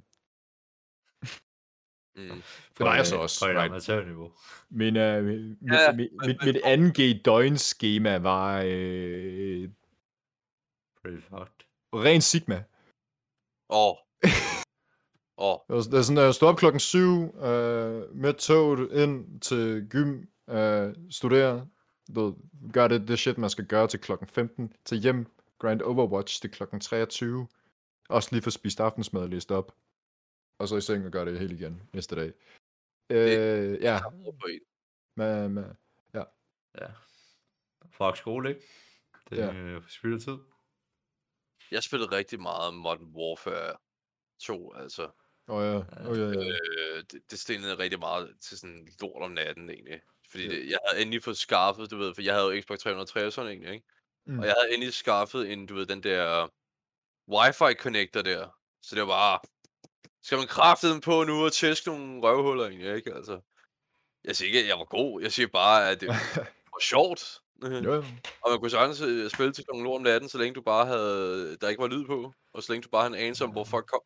[2.16, 2.42] Mm.
[2.78, 3.70] Det var jeg så også, På et right.
[3.70, 4.32] amatørniveau.
[4.70, 9.68] Men uh, mit, Ja, mit, men- mit, men- mit anden g døgnskema var øh,
[11.02, 11.55] Pretty fucked.
[11.92, 12.00] Oh.
[12.04, 12.64] ren sigma.
[13.68, 13.96] Åh.
[15.38, 15.58] Åh.
[15.68, 16.98] Det var, det var sådan, at jeg stod op klokken 7
[17.36, 21.68] øh, med toget ind til gym, øh, studere,
[22.16, 22.34] du ved,
[22.72, 25.26] gør det, det shit, man skal gøre til klokken 15, til hjem,
[25.58, 27.48] grind Overwatch til klokken 23,
[28.08, 29.74] også lige for spist aftensmad og læst op,
[30.58, 32.32] og så i seng og gøre det helt igen næste dag.
[33.10, 34.00] Øh, ja,
[34.40, 34.60] på en.
[35.16, 35.64] med, med,
[36.80, 36.86] Ja.
[37.90, 38.60] Fuck skole, ikke?
[39.30, 39.42] Det Ja.
[39.46, 39.80] er ja.
[39.88, 40.38] spild af tid.
[41.70, 43.76] Jeg spillede rigtig meget Modern Warfare
[44.42, 45.10] 2, altså.
[45.48, 45.76] åh oh, ja,
[46.08, 46.50] oh, ja, ja.
[46.96, 50.00] Øh, det, det stenede rigtig meget til sådan lort om natten, egentlig.
[50.30, 50.50] Fordi Ja.
[50.54, 53.72] det, jeg havde endelig fået skaffet, du ved, for jeg havde jo Xbox 360 egentlig,
[53.74, 53.86] ikke?
[54.26, 54.38] Mm.
[54.38, 56.48] Og jeg havde endelig skaffet en, du ved, den der
[57.28, 58.48] wifi connector der.
[58.82, 59.38] Så det var bare,
[60.22, 63.14] skal man kraftede den på nu og tæske nogle røvhuller egentlig, ikke?
[63.14, 63.40] Altså,
[64.24, 65.22] Jeg siger ikke, at jeg var god.
[65.22, 66.08] Jeg siger bare, at det
[66.74, 67.40] var sjovt.
[67.62, 68.04] Jo, jo.
[68.42, 70.86] Og man kunne sagtens øh, spille til klokken lort om natten, så længe du bare
[70.86, 73.50] havde, der ikke var lyd på, og så længe du bare havde en anelse om,
[73.50, 74.00] hvor folk kom.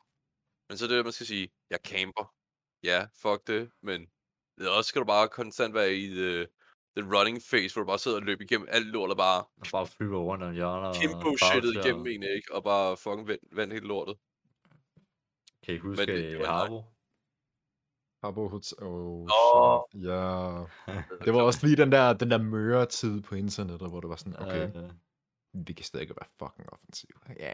[0.69, 2.35] Men så er det, man skal sige, jeg camper.
[2.83, 4.07] Ja, fuck det, men
[4.61, 6.47] også skal du bare konstant være i the,
[6.97, 9.67] the running phase, hvor du bare sidder og løber igennem alt lort, og bare Og
[9.73, 10.93] bare flyver rundt om hjørner.
[10.93, 12.55] kimbo shitet igennem en, ikke?
[12.55, 14.17] Og bare fucking vand, vand helt lortet.
[15.65, 16.83] Kan I huske det, var Harbo?
[18.25, 18.79] Harbo Hotel.
[18.83, 20.05] Oh, shit.
[20.05, 20.65] Ja.
[21.25, 24.17] Det var også lige den der, den der møre tid på internettet, hvor det var
[24.17, 24.91] sådan, okay, Øh,
[25.67, 27.09] vi kan stadig være fucking offensiv.
[27.39, 27.53] Ja,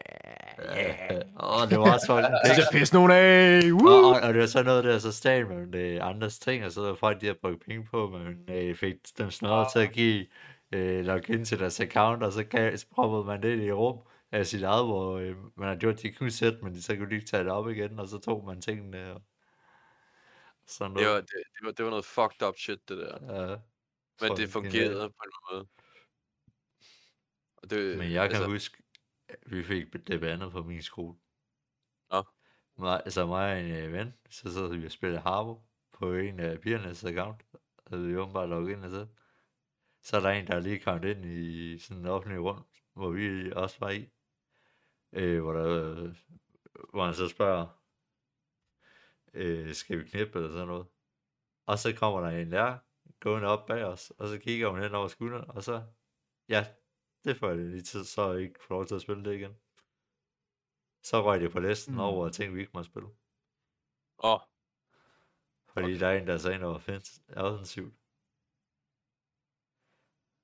[0.59, 2.33] øh, Åh, det var også sådan.
[2.45, 3.61] Det skal pisse nogen af!
[3.65, 4.15] og, Woo!
[4.15, 6.81] og, og, det var sådan noget der, så staten med øh, andres ting, og så
[6.81, 10.27] var folk, de havde brugt penge på, men øh, fik dem snart til at give
[10.73, 13.99] øh, login til deres account, og så, gav, så proppede man det i rum
[14.33, 17.15] af sit eget, hvor øh, man har gjort, de kunne sætte, men de så kunne
[17.15, 19.23] ikke tage det op igen, og så tog man tingene og
[20.67, 21.23] sådan Det var, noget.
[21.23, 23.35] det, det, var, det var noget fucked up shit, det der.
[23.35, 23.57] Ja,
[24.21, 25.69] Men det fungerede på en måde.
[27.57, 28.83] Og det, Men jeg kan altså, huske,
[29.29, 31.19] at vi fik det bandet på min skole.
[32.11, 32.25] Nå.
[32.79, 35.63] Mig, altså mig og en øh, ven, så sad vi og spillede Harbo
[35.93, 37.43] på en af pigernes account.
[37.87, 39.07] Og vi åbenbart logget ind og så.
[40.03, 43.11] Så er der en, der er lige kommet ind i sådan en offentlig rum, hvor
[43.11, 44.09] vi også var i.
[45.13, 46.17] Øh, hvor, der, øh,
[46.93, 47.67] hvor han så spørger,
[49.37, 50.87] øh, skal vi knippe eller sådan noget.
[51.67, 52.79] Og så kommer der en der,
[53.21, 55.87] gående op bag os, og så kigger hun hen over skulderen, og så,
[56.49, 56.63] ja,
[57.25, 59.55] det får jeg lige til, så jeg ikke får lov til at spille det igen.
[61.03, 62.01] Så røg det på listen Mm.
[62.01, 63.09] over ting, vi ikke må spille.
[64.19, 64.41] åh,
[65.73, 66.01] Fordi Okay.
[66.01, 66.77] der er en, der sagde noget
[67.37, 67.95] offensivt.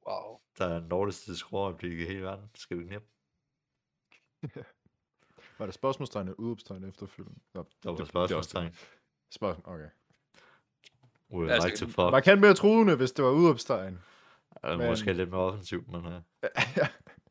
[0.06, 0.40] wow.
[0.58, 2.50] Der er den dårligste scoreoptik i hele verden.
[2.54, 3.08] Skal vi knippe?
[5.58, 7.40] Var det spørgsmålstegn eller udopstegn efterfølgende?
[7.54, 8.76] Nå, Der var det- det også spørgsmålstegn.
[9.30, 9.88] Spørgsmål, okay.
[11.30, 11.96] Would Altså, like to fuck.
[12.12, 13.98] Man kan mere truende, hvis det var udopstegn.
[14.64, 16.06] Uh, men- Måske lidt mere offensivt, men...
[16.06, 16.12] Uh...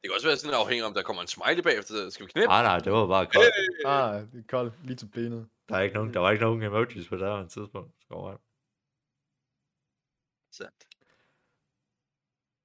[0.01, 2.09] Det kan også være sådan afhængig om, der kommer en smiley bagefter.
[2.09, 2.47] Skal vi knippe?
[2.47, 3.85] Nej, nej, det var bare koldt.
[3.85, 4.73] ah, det er koldt.
[4.85, 5.49] Lige til benet.
[5.69, 7.91] Der, er ikke nogen, der var ikke nogen emojis på det her tidspunkt.
[8.01, 8.37] Skal over.
[10.51, 10.87] Sandt.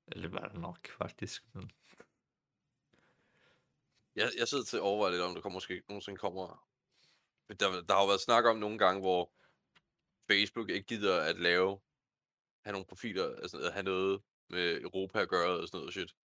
[0.09, 1.43] Eller det var det nok, faktisk.
[1.53, 1.71] Men...
[4.17, 6.69] Jeg, jeg sidder til at overveje lidt om, der kommer måske nogensinde kommer...
[7.49, 9.33] Der, der har jo været snak om nogle gange, hvor
[10.31, 11.81] Facebook ikke gider at lave,
[12.65, 16.17] have nogle profiler, altså at have noget med Europa at gøre og sådan noget shit.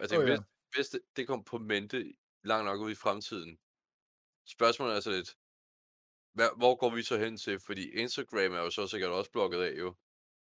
[0.00, 0.36] Jeg tænker, Åh, ja.
[0.36, 3.58] hvis, hvis det, det kommer på mente langt nok ud i fremtiden,
[4.44, 5.38] spørgsmålet er så lidt,
[6.32, 7.60] hvad, hvor går vi så hen til?
[7.60, 9.94] Fordi Instagram er jo så sikkert også blokket af jo.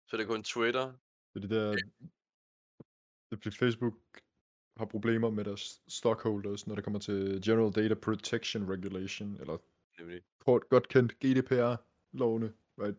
[0.06, 0.86] Så det er kun Twitter.
[1.34, 1.72] Det er det der...
[3.30, 3.94] Det er fordi Facebook
[4.76, 9.58] har problemer med deres stockholders, når det kommer til General Data Protection Regulation, eller
[9.98, 10.22] Nemlig.
[10.40, 12.98] kort, godt kendt GDPR-lovene, right?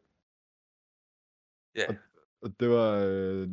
[1.75, 1.97] Ja,
[2.41, 3.49] Og det var øh,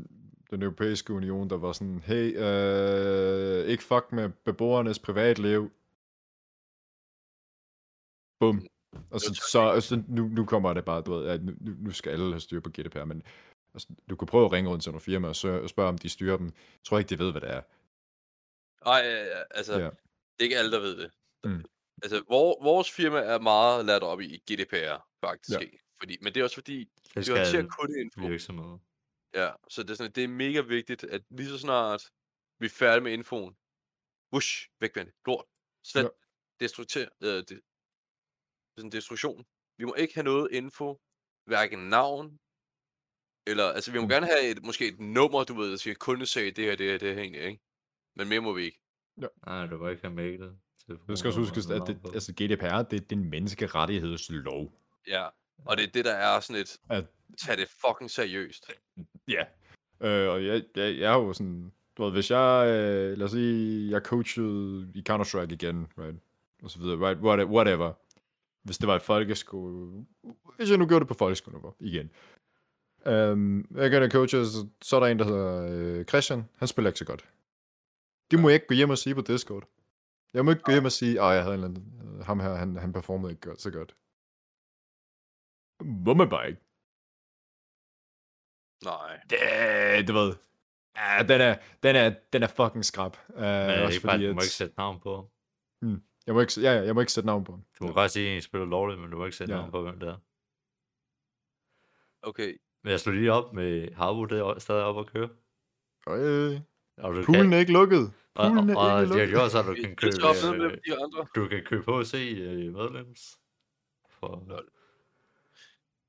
[0.50, 5.70] den europæiske union, der var sådan, hey, øh, ikke fuck med beboernes privatliv.
[8.40, 8.66] Bum.
[9.10, 12.10] Og så, så, så nu, nu kommer det bare, du ved, at nu, nu- skal
[12.10, 13.22] alle have styr på GDPR, men
[13.74, 16.08] altså, du kan prøve at ringe rundt til nogle firmaer og og spørge, om de
[16.08, 16.46] styrer dem.
[16.46, 17.62] Jeg tror ikke, de ved, hvad det er.
[18.86, 19.84] Ej, ja, ja, altså, Ja.
[19.84, 21.10] det er ikke alle, der ved det.
[21.44, 21.64] Mm.
[22.02, 25.60] Altså, vor, vores firma er meget lært op i GDPR, faktisk.
[25.60, 25.66] Ja.
[25.98, 26.78] Fordi, men det er også fordi,
[27.14, 28.20] Det vi håndterer kundeinfo.
[28.26, 28.78] virksomheder.
[29.34, 32.10] Ja, så det er, sådan, det er mega vigtigt, at lige så snart
[32.58, 33.56] vi er færdige med infoen,
[34.32, 35.44] whoosh, væk med det, lort,
[35.84, 36.08] slet, ja.
[36.60, 37.60] destrukter, øh, det,
[38.78, 39.46] sådan destruktion.
[39.78, 41.00] Vi må ikke have noget info,
[41.46, 42.38] hverken navn,
[43.46, 44.08] eller, altså vi må Mm.
[44.08, 46.98] gerne have et, måske et nummer, du ved, der siger kundesag, det her, det her,
[46.98, 47.62] det her egentlig, ikke?
[48.16, 48.80] Men mere må vi ikke.
[49.46, 50.56] Nej, du var ikke have mailet.
[51.08, 54.72] Det skal også huskes, at det, altså GDPR, det, det er en menneskerettighedslov.
[55.08, 55.26] Ja,
[55.64, 57.04] og det er det, der er sådan et, At,
[57.38, 58.70] tag det fucking seriøst.
[59.28, 59.44] ja.
[60.00, 63.30] Øh, og jeg, jeg, jeg er jo sådan, du ved, hvis jeg, øh, lad os
[63.30, 66.16] sige, jeg coachede i Counter-Strike igen, right,
[66.62, 67.92] og så videre, right, what- whatever.
[68.62, 70.04] Hvis det var i folkeskole,
[70.56, 72.10] hvis jeg nu gjorde det på folkeskoleniveau, igen.
[73.06, 76.88] Um, jeg kan coache, så, så er der en, der hedder øh, Christian, han spiller
[76.90, 77.24] ikke så godt.
[78.34, 79.64] Det må jeg ikke gå hjem og sige på Discord.
[80.34, 82.40] Jeg må ikke gå hjem og sige, at jeg havde en eller anden, øh, ham
[82.40, 83.96] her, han, han performede ikke godt, så godt.
[86.06, 86.60] Må man bare ikke.
[88.90, 89.20] Nej.
[89.30, 90.30] Det, du ved.
[90.96, 93.16] Ja, den er, den er, den er fucking skrab.
[93.28, 95.10] Uh, Men er det også ikke bare, fordi, du må at, ikke sætte navn på
[95.16, 95.26] ham.
[96.26, 97.64] jeg må ikke, ja, ja, jeg må ikke sætte navn på ham.
[97.78, 99.58] Du må godt sige, at I spiller lovligt, men du må ikke sætte Ja.
[99.58, 100.18] navn på, hvem det er.
[102.22, 105.28] Okay, Men jeg slog lige op med Harbo, det er stadig op at køre.
[106.08, 106.60] Øh,
[106.96, 108.12] Og du poolen kan, er ikke lukket.
[108.34, 109.28] Og, og, er og ikke de har lukket.
[109.28, 113.38] gjort så, at du vi kan er købe, øh, du kan købe HC øh, medlems.
[114.08, 114.44] For.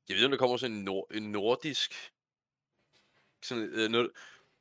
[0.10, 1.94] Jeg ved ikke, om der kommer sådan en, nord, en nordisk...
[3.44, 4.12] Sådan øh, noget...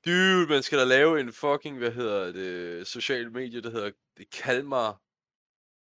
[0.07, 4.31] Dude, man skal da lave en fucking, hvad hedder det, social medie, der hedder det
[4.31, 5.01] Kalmar...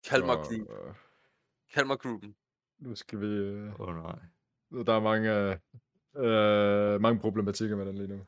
[0.08, 0.68] Kalmar Group.
[1.74, 2.36] Kalmar Groupen.
[2.78, 3.26] nu skal vi...
[3.26, 4.18] Øh, Åh oh, nej.
[4.86, 5.56] der er mange, øh,
[6.94, 8.26] øh, mange problematikker med den lige nu.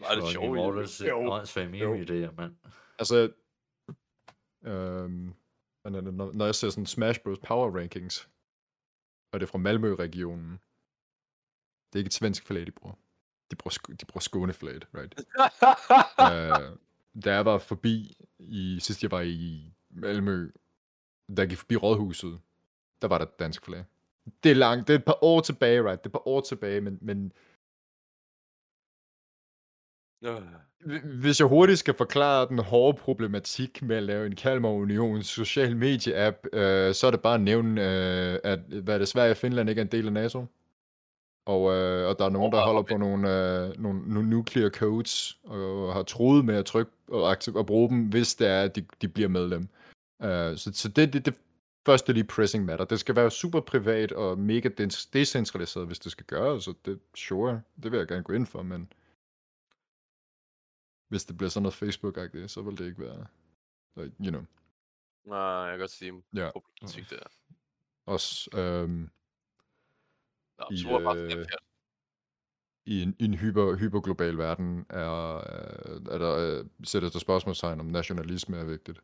[0.00, 1.18] Var det sjovt, Mortals Jo.
[1.30, 1.94] åndssvage Jo.
[1.94, 2.56] meme-idéer, mand.
[2.98, 3.30] Altså,
[4.64, 5.34] øhm,
[5.84, 7.38] men når- når, jeg ser sådan Smash Bros.
[7.38, 8.28] Power Rankings,
[9.32, 10.50] og det er fra Malmø-regionen,
[11.86, 12.94] det er ikke et svensk flag, de bruger.
[13.50, 15.14] De bruger, de bruger Skåne-flaget, right?
[16.72, 16.76] øh,
[17.24, 20.50] da jeg var forbi, i sidst jeg var i Malmø,
[21.36, 22.40] da jeg gik forbi Rådhuset,
[23.02, 23.84] der var der dansk flag.
[24.42, 26.04] Det er langt, det er et par år tilbage, right?
[26.04, 27.32] Det er et par år tilbage, men, men
[30.24, 30.36] Øh.
[30.84, 35.22] Hv- Hvis jeg hurtigt skal forklare den hårde problematik med at lave en Kalmar Union
[35.22, 39.36] social medie-app, øh, så er det bare at nævne, øh, at hvad det, Sverige og
[39.36, 40.46] Finland ikke er en del af NATO.
[41.46, 45.38] Og, øh, og der er nogen, der holder på nogle, øh, nogle, nogle nuclear codes,
[45.44, 48.76] og har troet med at trykke og, aktiv- og bruge dem, hvis det er, at
[48.76, 49.68] de, de bliver medlem.
[50.22, 51.34] Øh, så så det, det, det
[51.86, 52.84] første lige pressing matter.
[52.84, 54.68] Det skal være super privat og mega
[55.12, 58.62] decentraliseret, hvis det skal gøres, så det, sure, det vil jeg gerne gå ind for,
[58.62, 58.88] men
[61.08, 63.26] hvis det bliver sådan noget Facebook-agtigt, så vil det ikke være,
[63.96, 64.42] like, you know,
[65.24, 66.50] Nej, jeg kan godt sige Ja.
[66.50, 67.22] problematik der.
[68.06, 69.10] også øhm,
[70.58, 71.46] Nå, I, bare øh,
[72.86, 77.80] i en, i en hyper, hyperglobal verden er, øh, er der, øh, sættes der spørgsmålstegn
[77.80, 79.00] om nationalisme er vigtigt.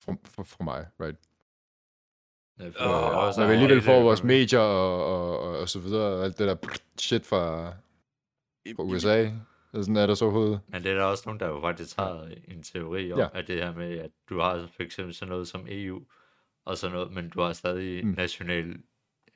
[0.00, 1.18] For, for, for mig, right?
[2.58, 5.58] Ja, for Åh, jeg også Når vi er alligevel får vores medier og, og, og,
[5.58, 7.72] og så videre, og alt det der shit fra,
[8.64, 9.32] I- fra USA, og
[9.74, 10.60] sådan er der så overhovedet.
[10.68, 13.26] Men det er der også nogen, der jo faktisk har en teori om, Ja.
[13.34, 16.02] at det her med, at du har for eksempel sådan noget som EU,
[16.64, 18.10] og sådan noget, men du har stadig Mm.
[18.16, 18.76] national,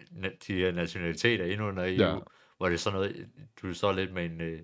[0.03, 2.19] na- de her nationaliteter inde under EU, Ja.
[2.57, 3.29] hvor det er sådan noget,
[3.63, 4.61] du står lidt med en øh,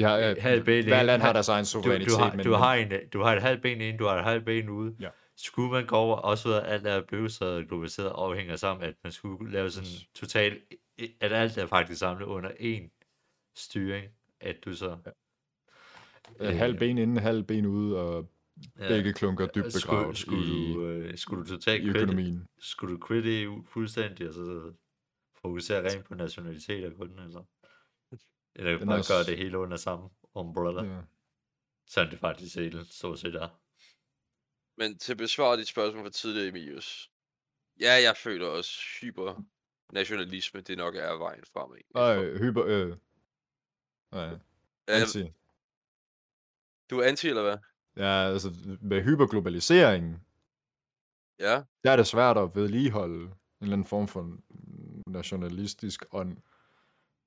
[0.00, 2.44] Ja, ja, halv ben hver land har halv- deres egen du, suverænitet, du, har, men,
[2.46, 4.68] du, har en, øh, du har et halvt ben ind, du har et halvt ben
[4.68, 4.96] ude.
[5.00, 5.08] Ja.
[5.36, 8.84] Skulle man gå over, også ved at alt er blevet så globaliseret og afhænger sammen,
[8.88, 10.06] at man skulle lave sådan Yes.
[10.14, 10.62] totalt,
[11.20, 12.90] at alt er faktisk samlet under én
[13.56, 14.06] styring,
[14.40, 14.98] at du så...
[16.40, 18.30] øh, halv ben inden, halv ben ude, og
[18.78, 21.96] ja, begge klunker dybt skulle, begravet skulle, i, du, øh, skulle du i totalt quit,
[21.96, 22.46] økonomien.
[22.58, 24.72] skulle du quit EU fuldstændig, og så
[25.42, 27.44] fokusere rent på nationaliteter kun, eller?
[28.54, 30.94] Eller Den bare er gøre det hele under samme umbrella, ja.
[30.94, 31.02] Ja.
[31.86, 33.48] sådan det faktisk helt stort set er.
[34.76, 37.10] Men til at besvare dit spørgsmål fra tidligere, Emilius.
[37.80, 39.42] Ja, jeg føler også hyper
[39.92, 41.76] nationalisme, det nok er vejen frem.
[41.76, 41.90] Ikke?
[41.94, 42.96] Ej, hyper, øh.
[44.12, 44.38] Nej, Øh,
[44.88, 45.32] anti.
[46.90, 47.58] du er anti, eller hvad?
[47.96, 48.48] Ja, altså
[48.80, 50.16] med hyperglobaliseringen,
[51.38, 51.62] Ja.
[51.84, 54.38] der er det svært at vedligeholde en eller anden form for
[55.10, 56.36] nationalistisk ånd.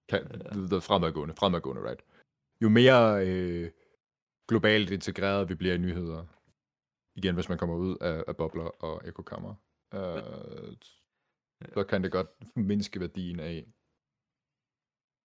[0.10, 0.22] Kan,
[0.72, 0.78] ja.
[0.80, 2.02] fremadgående, fremadgående, right?
[2.62, 3.72] Jo mere øh,
[4.48, 6.26] globalt integreret vi bliver i nyheder,
[7.16, 9.56] igen hvis man kommer ud af, af bobler og ekokammer,
[9.94, 10.78] øh,
[11.74, 13.66] så kan det godt mindske værdien af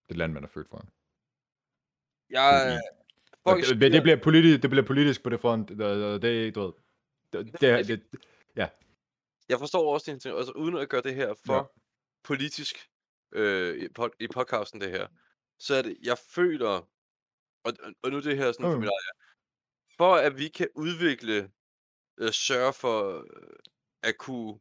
[0.08, 0.86] det land, man er født fra.
[2.30, 2.80] Jeg,
[3.32, 5.68] Og folk det, det, bliver politisk, det bliver politisk på det front.
[5.68, 6.72] Det, det, det er du ved.
[7.32, 8.02] Det, det, det,
[9.48, 11.58] jeg forstår også din ting, altså uden at gøre det her for Ja.
[11.58, 11.64] ja.
[12.24, 12.88] politisk
[13.32, 15.06] øh, i, pod, i podcasten det her,
[15.58, 16.88] så er det, jeg føler,
[17.64, 17.72] og,
[18.02, 18.80] og nu det her sådan for Mm.
[18.80, 19.32] mit eget,
[19.96, 21.50] for at vi kan udvikle,
[22.18, 23.56] øh, sørge for øh,
[24.02, 24.58] at kunne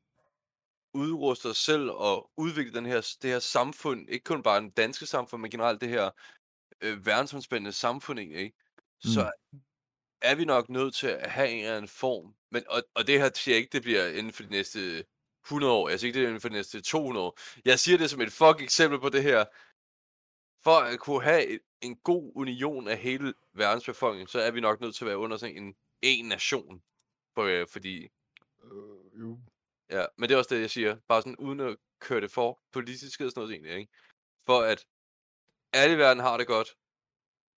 [0.93, 5.05] udruste os selv og udvikle den her, det her samfund, ikke kun bare den danske
[5.05, 6.09] samfund, men generelt det her
[6.85, 8.53] øh, verdensomspændende samfund, ikke?
[8.99, 9.31] så
[10.21, 12.35] er vi nok nødt til at have en eller anden form.
[12.51, 15.05] Men, og, og det her siger jeg ikke, det bliver inden for de næste
[15.45, 15.89] 100 år.
[15.89, 17.39] Jeg siger ikke, det er inden for de næste 200 år.
[17.65, 19.45] Jeg siger det som et fuck eksempel på det her.
[20.63, 24.61] For at kunne have et, en god union af hele verdens befolkning, så er vi
[24.61, 26.83] nok nødt til at være under sådan en, en nation.
[27.35, 28.03] For, øh, fordi,
[28.63, 29.39] øh, jo.
[29.89, 30.97] ja, men det er også det, jeg siger.
[31.07, 33.91] Bare sådan uden at køre det for politisk eller sådan noget egentlig, ikke?
[34.45, 34.85] For at
[35.75, 36.67] alle i verden har det godt,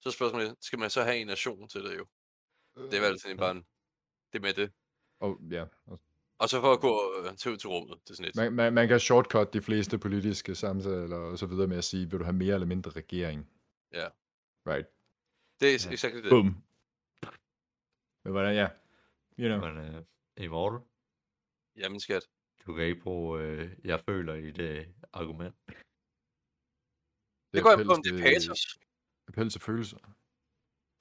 [0.01, 2.05] så spørgsmålet, skal man så have en nation til det jo?
[2.91, 3.65] Det er vel sådan bare en,
[4.33, 4.71] det med det.
[5.19, 5.65] Og, ja.
[6.37, 8.35] og så for at gå øh, til ud til rummet, det er sådan lidt.
[8.35, 12.09] Man, man, man kan shortcut de fleste politiske samtaler og så videre med at sige,
[12.09, 13.49] vil du have mere eller mindre regering?
[13.93, 14.07] Ja.
[14.67, 14.87] Right.
[15.59, 15.93] Det er Ja.
[15.93, 16.29] exakt det.
[16.29, 16.63] Bum.
[18.23, 18.67] Men hvordan, ja.
[19.39, 19.73] You know.
[19.73, 20.03] Men øh,
[20.37, 20.79] Immortal,
[21.75, 22.23] Jamen skat.
[22.65, 25.55] du kan ikke bruge, øh, jeg føler i det argument.
[27.57, 28.79] Det er går på, om det er patos.
[29.27, 29.97] Appel til følelser.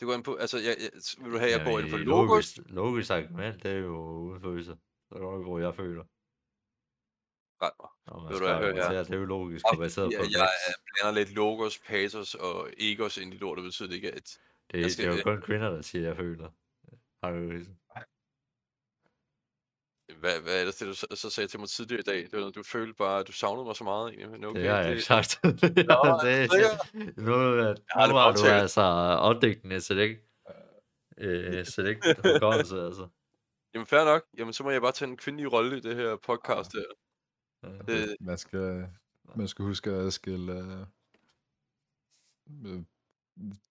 [0.01, 0.91] Det går an på, altså, jeg, jeg,
[1.23, 2.59] vil du have, jeg går ind i logos?
[2.67, 3.97] logisk, argument, det er jo
[4.27, 4.77] uden følelser.
[5.09, 6.05] Så du ikke bruge, jeg føler.
[7.63, 7.91] ret mig.
[8.07, 9.03] Og man Ved du, hører her?
[9.03, 11.79] det er jo logisk, Og og baseret fordi, på at jeg er- blander lidt logos,
[11.79, 14.39] patos og egos ind i betyder det ikke, at...
[14.71, 16.49] Det, det er jo kun kvinder, der siger, jeg føler.
[17.23, 17.39] Har du
[20.21, 22.17] Hvad, hvad er det, det du så, så sagde til mig tidligere i dag?
[22.23, 24.31] Det var noget, du følte bare, at du savnede mig så meget egentlig.
[24.31, 25.41] Men okay, Det har jeg ikke sagt.
[25.43, 25.51] Nå,
[26.25, 27.21] det, sikker?
[27.21, 30.23] nu, er- har aldrig nu har du altså opdækkende, så det ikke...
[31.19, 33.09] Øh, så det ikke hukommelse, altså.
[33.75, 34.25] Jamen fair nok.
[34.39, 36.85] Jamen så må jeg bare tage en kvindelig rolle i det her podcast her.
[37.87, 38.87] Det, Man skal,
[39.35, 40.53] man skal huske at adskille...
[40.53, 40.81] øh,
[42.73, 42.83] øh,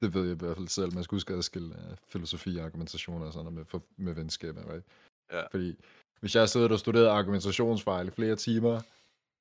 [0.02, 0.94] det ved jeg i hvert fald selv.
[0.94, 4.14] Man skal huske at adskille uh, filosofi og argumentationer og sådan noget med, for, med
[4.14, 4.86] venskaber, right?
[5.32, 5.48] Ja.
[5.48, 5.76] Fordi
[6.20, 8.82] hvis jeg sidder og studerer argumentationsfejl i flere timer,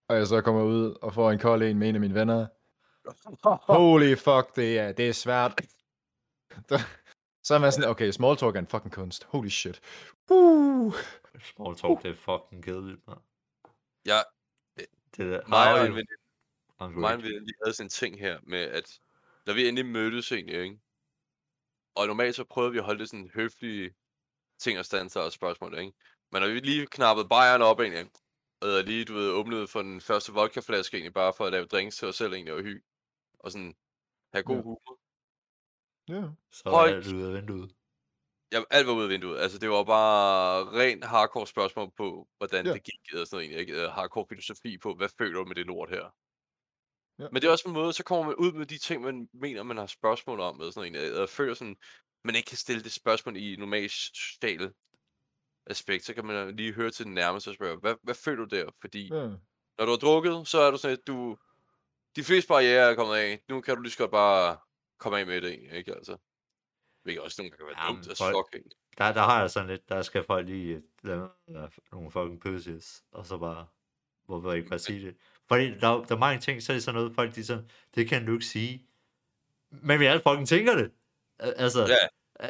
[0.09, 2.47] og jeg så kommer ud og får en kold en med en af mine venner,
[3.72, 5.61] holy fuck, det er, det er svært.
[7.47, 9.25] så er man sådan, okay, small talk er en fucking kunst.
[9.25, 9.81] Holy shit.
[10.31, 10.95] Uh.
[11.55, 13.16] Small talk, det er fucking kedeligt, man.
[14.05, 14.25] jeg,
[14.77, 16.12] Det der, mig og en veninde,
[16.81, 17.22] I'm mig og en great.
[17.22, 19.01] veninde, vi havde sådan en ting her med, at
[19.47, 20.79] når vi endelig mødtes egentlig, ikke?
[21.95, 23.95] Og normalt så prøvede vi at holde det sådan høflige
[24.59, 25.93] ting og standser og spørgsmål, ikke?
[26.35, 28.11] Men når vi lige knappede bajeren op egentlig,
[28.61, 31.97] og lige, du ved, åbnede for den første vodkaflaske egentlig, bare for at lave drinks
[31.97, 32.82] til os selv egentlig og hygge,
[33.39, 33.74] og sådan
[34.32, 34.62] have god Ja.
[34.62, 34.99] humor.
[36.09, 36.22] Ja.
[36.53, 37.74] Så er Hold- alt ude af vinduet.
[38.53, 39.39] Ja, alt var ude af vinduet.
[39.39, 42.72] Altså, det var bare rent hardcore spørgsmål på, hvordan Ja.
[42.72, 43.61] det gik, og sådan noget egentlig.
[43.61, 43.82] Ikke?
[43.82, 46.05] Øh, Hardcore filosofi på, hvad føler du med det lort her?
[47.18, 47.28] Ja.
[47.32, 49.62] Men det er også en måde, så kommer man ud med de ting, man mener,
[49.62, 51.18] man har spørgsmål om, og sådan noget.
[51.20, 51.76] Jeg føler sådan,
[52.24, 54.72] man ikke kan stille det spørgsmål i normalt sociale
[55.67, 58.57] aspekt, så kan man lige høre til den nærmeste og spørge, hvad, hvad føler du
[58.57, 58.71] der?
[58.81, 59.27] Fordi ja.
[59.79, 61.37] når du har drukket, så er du sådan, at du,
[62.17, 63.41] de fleste barriere er kommet af.
[63.49, 64.57] Nu kan du lige så godt bare
[64.99, 66.17] komme af med det, ikke altså?
[67.03, 68.57] Hvilket også nogle gange kan være Jamen, dumt as folk-?
[68.99, 71.21] Der, der har jeg sådan lidt, der skal folk lige øh,
[71.93, 73.67] nogle fucking pussies, og så bare,
[74.27, 75.17] hvorfor ikke bare sige det?
[75.49, 78.09] Fordi der, der er mange ting, så er det sådan noget, folk de sådan, det
[78.09, 78.87] kan du ikke sige.
[79.71, 80.93] Men vi alle fucking tænker det.
[81.39, 82.49] Al- Altså, Ja.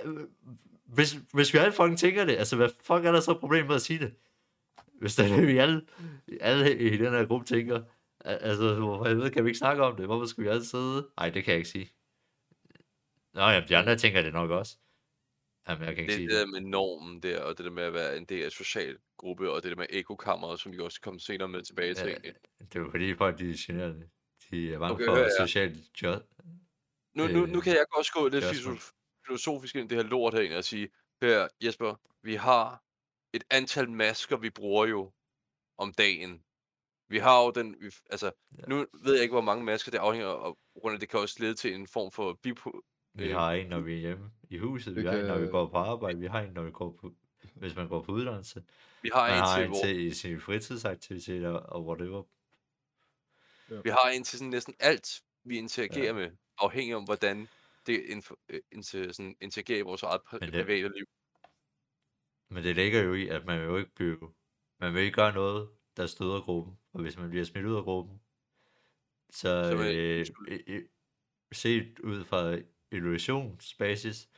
[0.95, 3.75] Hvis, hvis vi alle fucking tænker det, altså hvad fuck er der så problem med
[3.75, 4.15] at sige det?
[5.01, 5.87] Hvis det er det, vi alle,
[6.41, 7.83] alle i den her gruppe tænker,
[8.25, 10.07] al- altså hvorfor helvede kan vi ikke snakke om det?
[10.07, 11.09] Hvorfor skal vi alle sidde?
[11.17, 11.91] Nej, det kan jeg ikke sige.
[13.35, 14.77] Nå ja, de andre tænker det nok også.
[15.69, 17.71] Jamen, jeg kan ikke Det er sige det der med normen der, og det der
[17.71, 20.73] med at være en del af en social gruppe, og det der med ekokammeret, som
[20.73, 22.09] vi også kommer senere med tilbage til.
[22.09, 22.31] Ja.
[22.59, 24.09] Det er jo fordi folk, de er generede.
[24.51, 26.23] De er bange Okay, for ja, socialt job.
[27.15, 30.11] Nu, nu, nu øh, kan jeg også gå lidt filosof- filosofisk ind i det her
[30.11, 30.89] lort herinde og sige,
[31.23, 32.83] her Jesper, vi har
[33.33, 35.13] et antal masker, vi bruger jo
[35.79, 36.43] om dagen.
[37.09, 38.63] Vi har jo den, vi, altså, Ja.
[38.69, 40.55] nu ved jeg ikke, hvor mange masker det afhænger af,
[40.85, 42.81] af, det kan også lede til en form for bipo,
[43.15, 44.97] Vi øh, har en, når vi er hjemme i huset.
[44.97, 46.19] Vi Det har en, når vi kan- går på arbejde.
[46.19, 47.13] Vi har en, når vi går på,
[47.55, 48.65] hvis man går på uddannelse.
[49.03, 52.23] vi har Man en har til, en hvor, til i sine fritidsaktiviteter og whatever.
[53.83, 56.13] vi har en til sådan næsten alt, vi interagerer Ja.
[56.13, 57.49] med, afhængig om, hvordan
[57.87, 61.07] det inf- øh, inter, sådan, interagerer i vores eget Men det- private liv.
[62.51, 64.35] Men det ligger jo i, at man vil jo ikke blive...
[64.81, 66.79] Man vil ikke gøre noget, der støder gruppen.
[66.93, 68.21] Og hvis man bliver smidt ud af gruppen,
[69.31, 70.89] så, Så vil- øh, øh, øh,
[71.53, 72.59] set ud fra
[72.93, 74.29] illusionsbasis,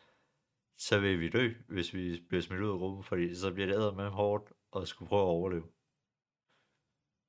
[0.77, 3.97] så vil vi dø, hvis vi bliver smidt ud af gruppen, fordi så bliver det
[3.97, 5.73] med hårdt at skulle prøve at overleve.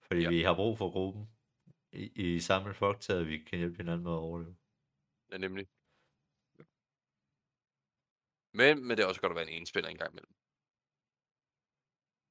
[0.07, 0.30] Fordi Ja.
[0.30, 0.30] ja.
[0.30, 1.26] vi har brug for gruppen
[1.91, 4.55] i, i samme flok til, at vi kan hjælpe hinanden med at overleve.
[5.32, 5.68] Ja, nemlig.
[8.58, 10.34] Men, men det er også godt at være en enspænder en gang imellem.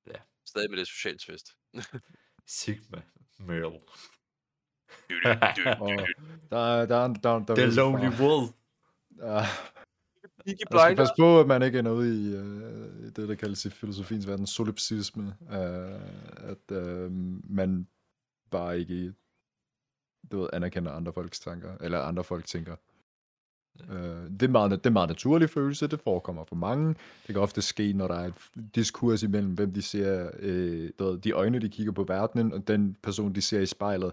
[0.06, 0.20] Ja.
[0.46, 1.48] Stadig med det socialt tvist.
[2.58, 3.02] Sigma
[3.38, 3.66] Male.
[3.66, 3.82] Og
[6.50, 8.50] der, er- der, er- der, der, The er Lonely Wolf.
[9.18, 9.42] Ja,
[10.46, 13.70] man skal passe på, at man ikke ender ud i øh, det, der kaldes i
[13.70, 15.36] filosofiens verden solipsisme.
[15.50, 16.00] Øh,
[16.50, 17.12] at øh,
[17.50, 17.88] man
[18.50, 19.14] bare ikke
[20.30, 22.76] du ved, anerkender andre folks tanker, eller andre folk tænker.
[23.90, 26.88] Øh, det, er meget, det er meget naturlig følelse, det forekommer for mange.
[27.26, 28.34] Det kan ofte ske, når der er et
[28.74, 32.68] diskurs imellem, hvem de ser, øh, du ved, de øjne, de kigger på verdenen, og
[32.68, 34.12] den person, de ser i spejlet.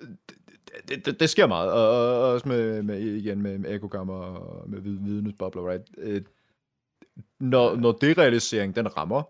[0.00, 0.08] Det,
[0.88, 4.80] det, det, det sker meget, og, og også med, med, igen med, med og med
[4.80, 5.84] vidnesbobler, right?
[5.98, 6.22] Øh,
[7.40, 9.22] når, når derealisering, den rammer,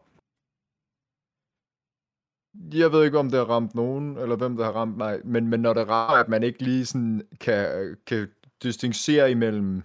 [2.72, 5.48] jeg ved ikke, om det har ramt nogen, eller hvem der har ramt mig, men,
[5.48, 8.28] men når det rammer, at man ikke lige sådan kan, kan
[8.64, 9.82] distancere imellem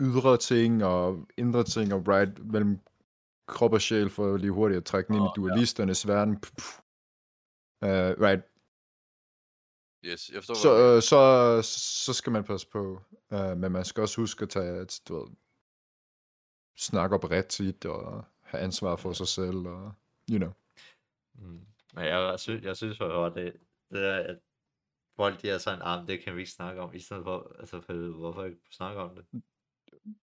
[0.00, 2.78] ydre ting og indre ting, og right, mellem
[3.46, 5.42] krop og sjæl, for lige hurtigt at trække den ind i Åh, ja.
[5.42, 6.40] dualisternes verden.
[6.40, 6.78] Pff.
[7.82, 7.88] Uh,
[8.24, 8.42] right,
[10.04, 11.20] Yes, jeg forstår, så, øh, så,
[12.04, 13.02] så skal man passe på.
[13.30, 15.36] Uh, men man skal også huske at tage, at, du ved,
[16.76, 19.92] snakke op ret tit, og have ansvar for sig selv, og,
[20.30, 20.52] you know.
[21.34, 21.66] Mm.
[21.94, 23.56] Men jeg, synes, jeg synes for det,
[23.90, 24.38] det er, at
[25.18, 27.80] folk de er sådan, ah, det kan vi ikke snakke om, i stedet for, altså,
[27.80, 29.42] for, hvorfor ikke snakke om det?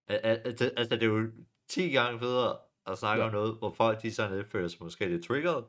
[0.08, 1.32] Al- al- Altså, altså, det er jo
[1.70, 3.28] 10 gange federe at snakke Ja.
[3.28, 5.64] om noget, hvor folk de sådan lidt føler sig måske lidt triggered,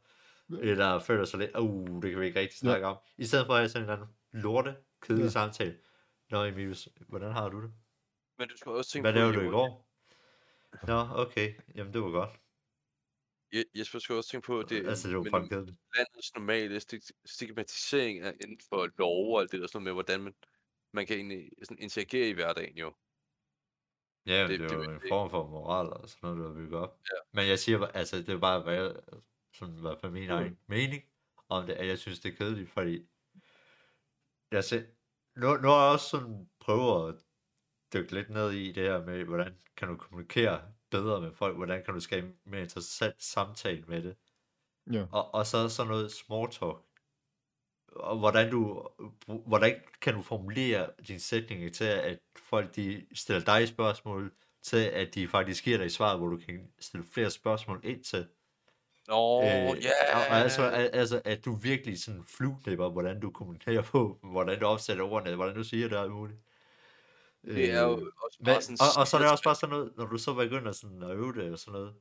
[0.51, 0.57] Ja.
[0.61, 3.53] eller føler sig lidt, uh, det kan vi ikke rigtig snakke om, i stedet for
[3.55, 5.29] at have sådan en eller anden lorte, kedelig Ja.
[5.31, 5.79] samtale.
[6.31, 7.71] Nå, Emilius, hvordan har du det?
[8.39, 9.89] Men du skal også tænke Hvad på, lavede du i går?
[10.87, 12.31] Nå, okay, jamen det var godt.
[13.57, 15.77] Je- Jesper skal også tænke på, at det, Altså, det var kedeligt.
[15.97, 20.05] landets normale stig- stigmatisering af inden for lov og alt det der sådan noget med,
[20.05, 20.35] hvordan man,
[20.93, 22.95] man kan egentlig sådan interagere i hverdagen jo.
[24.27, 26.49] Ja, Det- det, det, det var en det- form for moral og sådan noget, der
[26.49, 26.99] var bygget op.
[27.11, 27.17] Ja.
[27.33, 28.95] Men jeg siger altså det er bare, hvad jeg,
[29.55, 30.31] sådan, hvad for min Mm.
[30.35, 31.03] egen mening
[31.49, 33.07] om det, at jeg synes, det er kedeligt, fordi
[34.51, 34.83] jeg ser,
[35.37, 37.23] nu, nu har jeg også sådan prøvet at
[37.95, 41.85] dykke lidt ned i det her med, hvordan kan du kommunikere bedre med folk, hvordan
[41.85, 44.17] kan du skabe en mere interessant samtale med det,
[44.93, 45.05] Ja.
[45.13, 46.77] og, og så sådan noget small talk,
[47.89, 48.89] og hvordan du,
[49.27, 54.33] hvordan kan du formulere dine sætninger til, at folk de stiller dig spørgsmål,
[54.63, 58.27] til at de faktisk giver dig svar, hvor du kan stille flere spørgsmål ind til.
[59.09, 59.71] Nå, Øh, ja.
[60.15, 64.61] og, og altså, al- altså, at du virkelig sådan flueknipper, hvordan du kommunikerer på, hvordan
[64.61, 66.39] du opsætter ordene, hvordan du siger det og muligt.
[67.55, 68.79] Det er jo Øh, også bare sådan...
[68.81, 71.11] og, og så er det også bare sådan noget, når du så begynder sådan at
[71.11, 71.95] øve det og sådan noget.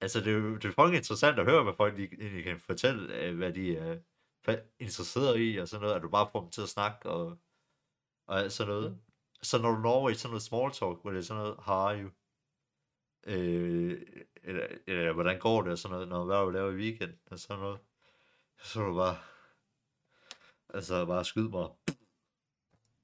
[0.00, 3.14] Altså, det er jo det er fucking interessant at høre, hvad folk egentlig kan fortælle,
[3.14, 3.98] øh, hvad de er
[4.80, 7.38] interesseret i, og sådan noget, at du bare får dem til at snakke, og,
[8.26, 8.98] og alt sådan noget.
[9.42, 11.56] Så når du når over i sådan noget small talk, hvor det er sådan noget,
[11.58, 12.10] how are you?
[13.26, 14.02] Øh,
[14.42, 17.14] eller, eller, hvordan går det, og sådan noget, når hvad har du lavet i weekend,
[17.30, 17.78] og sådan noget.
[18.62, 19.16] Så er du bare,
[20.74, 21.68] altså bare skyd mig.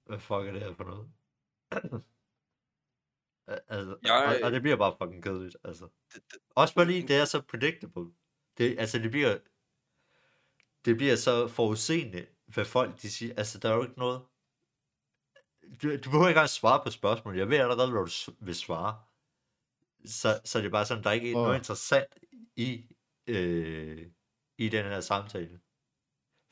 [0.06, 1.10] Hvad fuck er det her for noget?
[3.48, 5.88] Al- altså, Jeg- og, og, det bliver bare fucking kedeligt, altså.
[6.14, 8.12] Det- det- Også fordi det er så predictable.
[8.58, 9.38] Det, altså, det bliver,
[10.84, 13.34] det bliver så forudseende, hvad folk de siger.
[13.36, 14.20] Altså, der er jo ikke noget...
[15.82, 17.36] Du, du behøver ikke engang svare på spørgsmål.
[17.38, 19.00] Jeg ved allerede, hvad du vil svare.
[20.06, 21.42] Så, så det er bare sådan, der er ikke Åh.
[21.42, 22.14] noget interessant
[22.56, 22.86] i,
[23.26, 24.10] øh,
[24.58, 25.60] i den her samtale.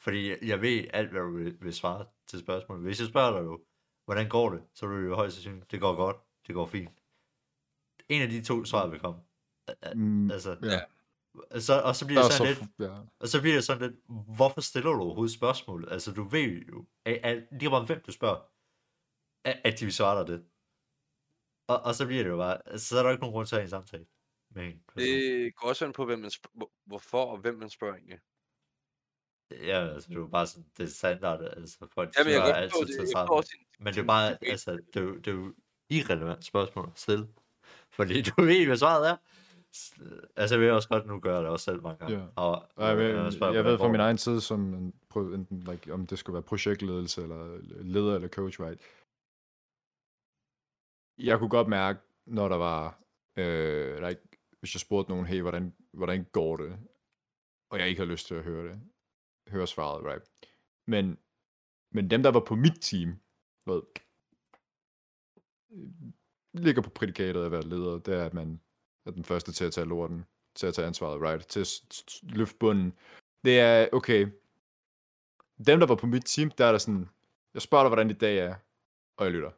[0.00, 2.84] Fordi jeg, jeg ved alt, hvad du vil, vil svare til spørgsmålet.
[2.84, 3.64] Hvis jeg spørger dig jo,
[4.06, 4.62] hvordan går det?
[4.74, 7.02] Så vil du jo højst sandsynligt, det går godt, det går fint.
[8.08, 9.20] En af de to svar vil komme.
[9.94, 10.80] Mm, Altså, ja.
[11.60, 12.98] så, og så bliver det sådan så, lidt, ja.
[13.20, 14.00] og så bliver det sådan lidt,
[14.36, 15.88] hvorfor stiller du overhovedet spørgsmål?
[15.90, 18.40] Altså, du ved jo, at, at lige meget hvem du spørger,
[19.48, 20.46] at, at de vil svare dig det.
[21.68, 23.56] Og, og så bliver det jo bare, altså, så er der ikke nogen grund til
[23.56, 24.06] at have en samtale
[24.50, 25.02] med en person.
[25.08, 28.20] Det går også an på, hvem man sp- hvor- hvorfor og hvem man spørger egentlig.
[29.50, 32.54] Ja, altså, det er jo bare sådan, det er standard, altså, folk Jamen, jeg spørger
[32.54, 32.88] altid det.
[32.88, 33.44] til Jeg sammen.
[33.78, 35.54] Men det er bare, altså, det er jo, det er jo
[35.90, 37.28] irrelevant spørgsmål at stille.
[37.90, 39.16] Fordi du ved, hvad svaret er.
[39.74, 39.94] S-
[40.36, 42.16] Altså, jeg vil også godt nu gøre det også selv mange gange.
[42.18, 42.26] Ja.
[42.36, 45.60] Og, Og jeg, ved, og spørger, jeg ved fra min egen tid, som en, enten,
[45.60, 48.80] like, om det skulle være projektledelse, eller leder, eller coach, right?
[51.18, 53.00] Jeg kunne godt mærke, når der var,
[53.36, 54.20] øh, like,
[54.60, 56.78] hvis jeg spurgte nogen, hey, hvordan, hvordan går det?
[57.70, 58.80] Og jeg ikke har lyst til at høre det.
[59.48, 60.24] Høre svaret, right?
[60.86, 61.18] Men,
[61.90, 63.20] men dem, der var på mit team,
[63.66, 63.82] ved,
[65.70, 65.88] øh,
[66.52, 68.60] ligger på prædikatet af at være leder, det er, at man
[69.06, 71.46] er den første til at tage lorten, til at tage ansvaret, right?
[71.46, 71.82] Til at
[72.22, 72.92] løfte bunden.
[73.44, 74.28] Det er, okay,
[75.66, 77.08] dem, der var på mit team, der er der sådan,
[77.54, 78.54] jeg spørger dig, hvordan dit dag er,
[79.16, 79.50] og jeg lytter.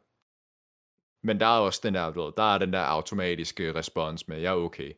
[1.21, 4.37] Men der er også den der, du ved, der er den der automatiske respons med,
[4.37, 4.93] jeg er okay.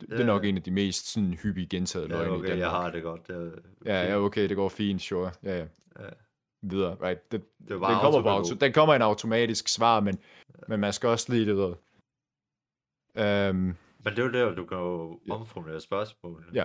[0.10, 0.48] det er nok Ja.
[0.48, 2.70] en af de mest sådan hyppige gentagede Ja, løgne i okay, jeg Danmark.
[2.82, 3.28] har det godt.
[3.28, 3.50] Det er,
[3.86, 5.30] Ja, jeg er okay, det går fint, sure.
[5.42, 5.66] Ja, ja.
[6.00, 6.08] Ja.
[6.62, 7.32] Videre, right?
[7.32, 10.18] Det, Det er bare den, kommer på auto, den kommer en automatisk svar, men,
[10.68, 11.74] men man skal også lige det ved.
[13.50, 15.32] Um, Men det er jo der, du kan jo Ja.
[15.34, 16.46] omformulere spørgsmålene.
[16.54, 16.64] Ja.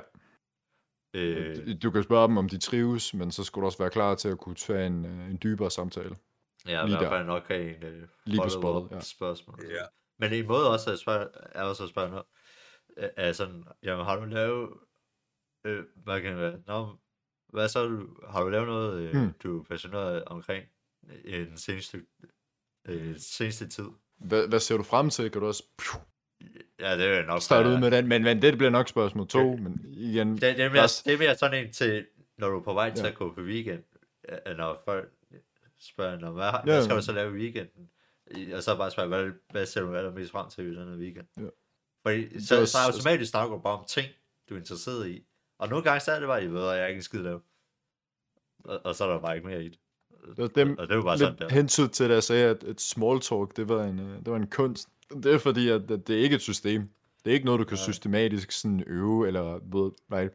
[1.13, 4.15] Øh, du kan spørge dem, om de trives, men så skulle du også være klar
[4.15, 6.15] til at kunne tage en, øh, en dybere samtale.
[6.67, 7.17] ja, i lige hvert der.
[7.17, 8.99] fald nok have en uh, Lige på spottet, ja.
[9.01, 9.59] spørgsmål.
[9.69, 9.85] Ja.
[10.19, 12.40] Men en måde også at spørge, er også at spørge noget, øh,
[12.97, 14.69] er sådan, jamen har du lavet,
[15.65, 16.97] øh, hvad kan det være, Nå,
[17.49, 19.33] hvad så, du, har du lavet noget, øh, Hmm.
[19.43, 20.65] du er passioneret omkring
[21.25, 22.05] øh, den seneste,
[22.87, 23.87] øh, seneste tid?
[24.17, 25.31] Hvad, hvad ser du frem til?
[25.31, 25.63] Kan du også
[26.79, 28.07] Ja, det er nok starte ud med den?
[28.07, 31.13] Men, men det bliver nok spørgsmål to, men igen, Det, det, er mere, er- det
[31.13, 32.07] er mere sådan en til,
[32.37, 33.09] når du er på vej til Ja.
[33.09, 33.83] at gå på weekend,
[34.47, 35.11] øh, når folk
[35.79, 37.89] spørger, "Nå, hvad, Ja, hvad skal du så lave i weekenden?
[38.55, 41.27] Og så bare spørge, hvad, hvad ser du allermest frem til i den her weekend?
[41.37, 41.41] Ja.
[42.07, 44.07] Fordi så, også- så automatisk snakker du bare om ting,
[44.49, 45.25] du er interesseret i.
[45.59, 47.41] Og nogle gange så er det bare, jeg ved, at jeg ikke en skid lave.
[48.65, 49.79] Og, og så er der bare ikke mere i det.
[50.27, 51.49] Det var dem- og det jo bare sådan der.
[51.49, 54.35] hentyd til, da jeg sagde, at et small talk, det var en, øh, det var
[54.37, 54.89] en kunst.
[55.09, 56.89] Det er fordi, at, at det er ikke et system.
[57.25, 57.83] Det er ikke noget, du kan Nej.
[57.93, 60.33] systematisk sådan øve, eller ved, right?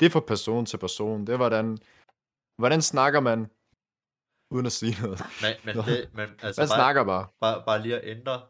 [0.00, 1.20] det er fra person til person.
[1.26, 1.78] Det er, hvordan,
[2.58, 3.46] hvordan snakker man,
[4.50, 5.20] uden at sige noget.
[5.42, 7.26] Men, men, det, men altså Man bare, snakker bare.
[7.40, 8.42] bare, bare lige at ændre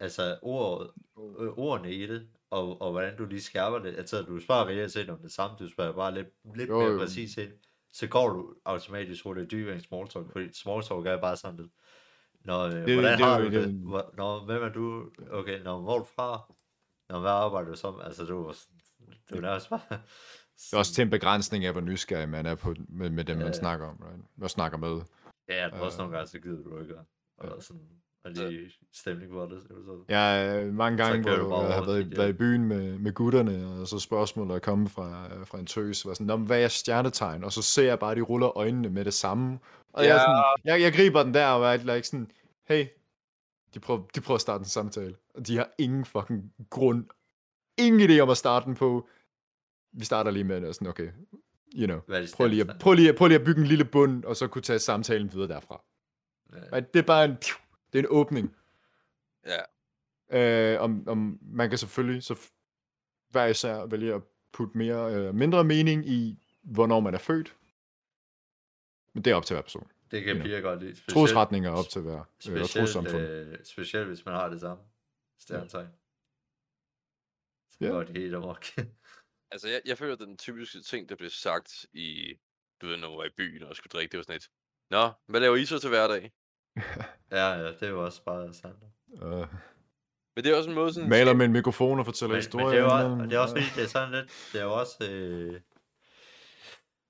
[0.00, 3.96] altså ordet, øh, ordene i det, og, og hvordan du lige skærper det.
[3.96, 6.90] Altså, du spørger reelt set om det samme, du spørger bare lidt, lidt Jo, mere
[6.92, 6.98] jo.
[6.98, 7.52] præcis ind,
[7.92, 11.56] så går du automatisk hurtigt dybere i small talk, fordi small talk er bare sådan
[11.56, 11.72] lidt,
[12.44, 13.68] Nå, øh, Det- hvordan det er har jo du det?
[13.68, 15.10] det- Nå, hvem er du?
[15.30, 16.54] Okay, nå, hvor er du fra?
[17.08, 18.00] Nå, hvad arbejder du som?
[18.00, 18.52] Altså, du
[19.28, 19.80] det var nærmest bare...
[20.56, 23.36] Det er også til en begrænsning af, hvor nysgerrig man er på, med, med dem,
[23.38, 23.58] Ja, man ja.
[23.58, 24.22] snakker om, right?
[24.42, 25.00] Og snakker med.
[25.48, 26.94] Ja, det var også Øh, nogle gange, så gider du ikke
[27.38, 27.88] og sådan,
[28.26, 29.62] og lige stemning for det.
[29.62, 30.04] Så, så.
[30.08, 33.12] Jeg øh, mange gange, du hvor jeg har været, i- været i byen med, med
[33.14, 36.46] gutterne, og så spørgsmål er kommet fra, øh, fra en tøs, var sådan, "Nå, men
[36.46, 37.44] hvad er stjernetegn?
[37.44, 39.58] Og så ser jeg bare, at de ruller øjnene med det samme.
[39.92, 40.18] Og jeg, Ja.
[40.18, 42.30] sådan, jeg, jeg griber den der, og er like sådan,
[42.68, 42.86] hey,
[43.74, 45.14] de prøver, de prøver at starte en samtale.
[45.34, 47.04] Og de har ingen fucking grund,
[47.78, 49.08] ingen idé om at starte den på.
[49.92, 51.08] Vi starter lige med det, og sådan, okay,
[51.78, 52.00] you know.
[52.36, 54.46] Prøv lige, at, prøv, lige, at- prøv lige at bygge en lille bund, og så
[54.48, 55.82] kunne tage samtalen videre derfra.
[56.72, 56.80] Ja.
[56.80, 57.36] Det er bare en,
[57.96, 58.56] det er en åbning.
[59.46, 59.62] Ja.
[60.74, 62.50] Øh, om, om man kan selvfølgelig så
[63.28, 67.56] hver især vælge at putte mere øh, mindre mening i, hvornår man er født.
[69.14, 69.90] Men det er op til hver person.
[70.10, 70.92] Det kan piger godt lide.
[70.96, 72.12] Specielt- Trosretninger er op til hver.
[72.14, 73.22] Øh, og Specielt, trossamfund.
[73.22, 74.84] øh, specielt hvis man har det samme
[75.38, 75.88] stjernetegn.
[77.70, 77.88] Så Ja.
[77.88, 78.64] går det helt amok.
[79.50, 82.34] Altså, jeg, jeg føler, at den typiske ting, der blev sagt i,
[82.80, 84.50] du ved, når man var i byen og skulle drikke, det var sådan et,
[84.90, 86.32] Nå, hvad laver I så til hverdag?
[87.32, 88.76] Ja, ja, det er jo også bare sandt.
[89.22, 89.30] Øh,
[90.36, 91.08] Men det er også en måde sådan...
[91.10, 92.68] maler med en mikrofon og fortæller Men, historier.
[92.68, 94.64] men det, er jo, også- det er også fordi, det er sådan lidt, det er
[94.64, 95.60] jo også, øh,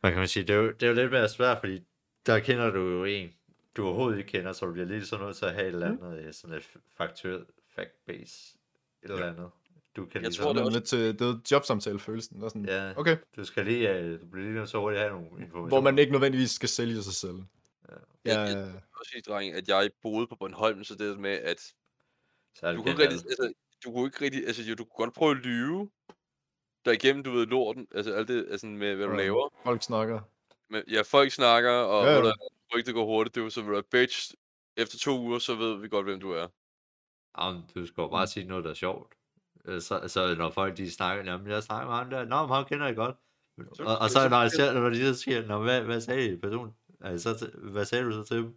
[0.01, 1.81] hvad kan man sige, det er jo, det er jo lidt mere svært, fordi
[2.27, 3.31] der kender du jo en,
[3.77, 5.87] du overhovedet ikke kender, så du bliver lidt sådan nødt til at have et eller
[5.87, 6.33] andet, mm.
[6.33, 6.63] sådan et
[6.97, 7.49] faktuelt
[7.79, 8.59] fact-base,
[9.05, 9.51] et eller andet.
[9.97, 12.39] Du kan Jeg ligesom, tror, det er lidt til det er jobsamtale-følelsen.
[12.39, 14.81] Der er sådan, Ja, Okay, du skal lige, øh, du bliver lige nødt til at
[14.81, 15.69] hurtigt have nogle informationer.
[15.69, 17.35] hvor man ikke nødvendigvis skal sælge sig selv.
[18.25, 18.41] Ja.
[18.41, 21.61] Jeg- vil også sige, dreng, at jeg boede på Bornholm, så det med, at
[22.55, 23.53] så det du kunne, rigtig, altså,
[23.85, 25.91] du kunne ikke rigtig, altså jo, du kunne godt prøve at lyve,
[26.85, 29.19] der igennem, du ved, lorten, altså alt det, altså med, hvad du Ja.
[29.19, 29.49] laver.
[29.65, 30.21] folk snakker.
[30.71, 32.33] Men, ja, folk snakker, og Ja, ja, ja.
[32.75, 34.35] rygte går hurtigt, det er jo så, du, bitch,
[34.77, 36.47] efter to uger, så ved vi godt, hvem du er.
[37.39, 39.15] Jamen, du skal jo bare sige noget, der er sjovt.
[39.65, 42.49] Øh, Så, så når folk de snakker, jamen jeg snakker med ham der, nå, men
[42.55, 43.17] ham kender jeg godt.
[43.75, 46.01] Så- Og, og så- så når, jeg ser, når de så siger, nå, hvad, hvad
[46.01, 46.75] sagde personen?
[47.01, 48.57] Altså, så, til- hvad sagde du så til dem?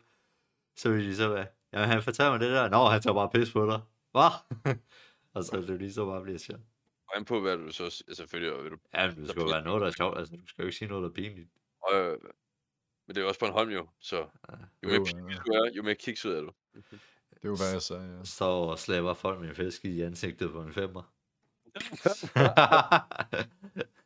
[0.76, 3.30] Så vil de så være, jamen han fortalte mig det der, nå, han tager bare
[3.30, 3.82] pis på dig.
[4.11, 4.32] Hvad?
[5.34, 6.61] og så er det lige så bare bliver sjovt.
[7.07, 9.82] Og an på, hvad du så, selvfølgelig, vil du, Jamen, du skal jo være noget,
[9.82, 10.18] der er sjovt.
[10.18, 11.49] Altså, du skal jo ikke sige noget, der er pinligt.
[11.94, 12.18] øh,
[13.07, 14.26] men det er jo også Bornholm jo, så jo
[14.84, 15.41] mere Jo, pinlig ja.
[15.45, 16.52] du er, jo mere kikset er du.
[16.74, 16.84] Det
[17.44, 18.24] er jo, hvad jeg sagde, ja.
[18.24, 21.14] Står og slæber folk med en fisk i ansigtet på en femmer.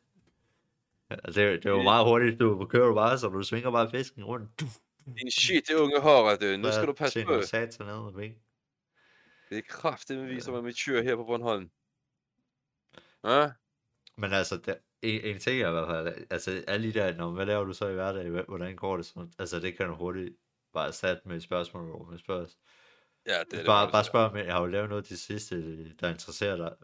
[1.24, 4.24] Altså, det, det jo meget hurtigt, du kører du bare, så du svinger bare fisken
[4.24, 4.60] rundt.
[4.60, 4.66] Du,
[5.06, 6.60] Din shit, det unge horror, det.
[6.60, 7.42] Nu skal du passe på.
[7.42, 8.34] Sat ned med ben.
[9.50, 11.70] Det er kraftigt, med viser mig mature her på Bornholm.
[13.24, 13.50] Ja,
[14.16, 17.30] Men altså, der, en, en ting er i hvert fald, altså alle de der, når,
[17.30, 19.94] hvad laver du så i hverdag, Hva- hvordan går det sådan, altså det kan du
[19.94, 20.36] hurtigt
[20.72, 22.46] bare erstatte med et spørgsmål, hvor man spørger,
[23.26, 23.66] ja det er det.
[23.66, 24.12] bare, faktisk.
[24.12, 26.74] bare spørg jeg har jo lavet noget til sidste, der interesserer dig,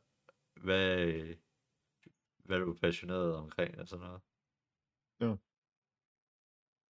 [0.57, 1.07] hvad,
[2.51, 4.21] hvad er du passioneret omkring, og sådan noget.
[5.21, 5.35] Ja.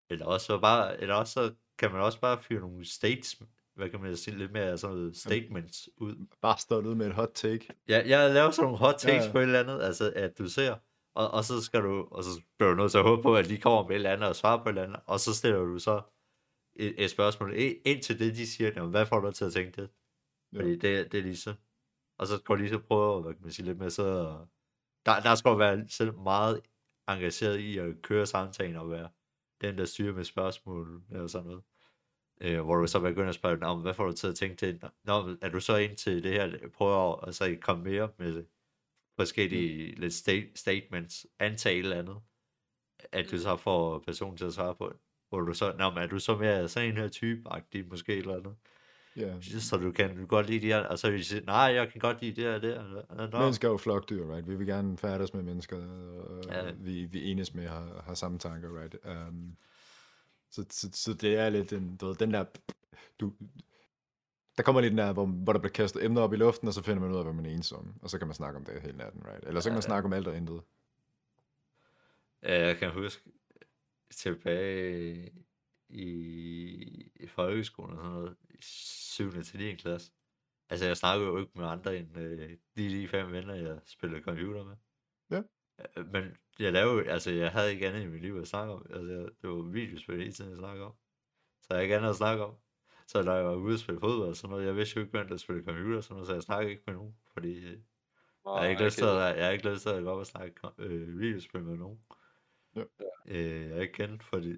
[0.10, 3.42] Eller også, så bare, eller også så kan man også bare fyre nogle states,
[3.76, 6.28] hvad kan man sige, lidt mere sådan noget statements ud.
[6.42, 7.68] Bare stå ud med et hot take.
[7.90, 10.50] Ja, jeg laver sådan nogle hot takes Ja, på et eller andet, altså at du
[10.50, 10.76] ser,
[11.16, 13.46] og, og så skal du, og så bliver du nødt til at håbe på, at
[13.46, 15.60] de kommer med et eller andet og svarer på et eller andet, og så stiller
[15.60, 16.02] du så
[16.76, 17.54] et, et spørgsmål
[17.86, 19.90] ind, til det, de siger, jamen, hvad får du til at tænke det?
[20.54, 20.60] Ja.
[20.60, 21.54] Fordi det, det er lige så.
[22.20, 24.38] Og så du lige så prøve, hvad kan man sige, lidt mere så,
[25.16, 26.62] der, der skal være selv meget
[27.08, 29.10] engageret i at køre samtalen og være
[29.62, 31.64] den, der styrer med spørgsmål eller sådan noget.
[32.42, 34.92] Øh, hvor du så begynder at spørge, men hvad får du til at tænke det?
[35.04, 38.46] Nå, er du så ind til det her, prøver at altså, komme mere med
[39.20, 42.18] forskellige lidt sta- statements, antage et eller andet,
[43.12, 44.98] at du så får personen til at svare på det.
[45.30, 48.56] Hvor du så, Nå, er du så mere sådan en her type-agtig, måske eller andet?
[49.16, 49.42] Ja.
[49.42, 51.92] Så du kan du godt lide det her, og så vil de sige, nej, jeg
[51.92, 54.48] kan godt lide det her, det og- og- Mennesker er jo flokdyr, right?
[54.48, 56.72] Vi vil gerne færdes med mennesker, og Ja.
[56.72, 58.96] vi, vi enes med har, har samme tanker, right?
[59.30, 59.58] Um,
[60.50, 62.46] så, så, så, det er lidt den, du ved, den der...
[63.20, 63.34] Du,
[64.58, 66.74] der kommer lidt den der, hvor, hvor der bliver kastet emner op i luften, og
[66.74, 67.94] så finder man ud af, hvad man er ensom.
[68.02, 69.48] Og så kan man snakke om det hele natten, right?
[69.48, 69.86] Eller så kan man ja.
[69.86, 70.62] snakke om alt og intet.
[72.44, 73.22] Ja, jeg kan huske
[74.16, 75.32] tilbage
[75.90, 79.32] i, i folkeskolen og sådan noget, i 7.
[79.44, 79.76] til 9.
[79.76, 80.12] klasse.
[80.70, 84.22] Altså, jeg snakkede jo ikke med andre end øh, de lige fem venner, jeg spillede
[84.24, 84.76] computer med.
[85.32, 85.42] Ja.
[85.98, 88.86] Øh, Men jeg lavede, altså jeg havde ikke andet i mit liv at snakke om.
[88.90, 90.94] Altså, jeg- det var videospil hele tiden, jeg snakkede om.
[91.62, 92.56] Så jeg havde ikke andet at snakke om.
[93.08, 95.18] Så når jeg var ude og spille fodbold og sådan noget, jeg vidste jo ikke,
[95.18, 97.72] hvem der spillede computer og sådan noget, så jeg snakkede ikke med nogen, fordi øh,
[97.72, 97.80] jeg
[98.46, 100.56] har ikke lyst til at, jeg har ikke lyst til at gå op og snakke
[100.78, 102.00] øh, videospil med nogen.
[102.76, 102.84] Ja.
[103.28, 104.56] Øh, jeg ikke kendt, fordi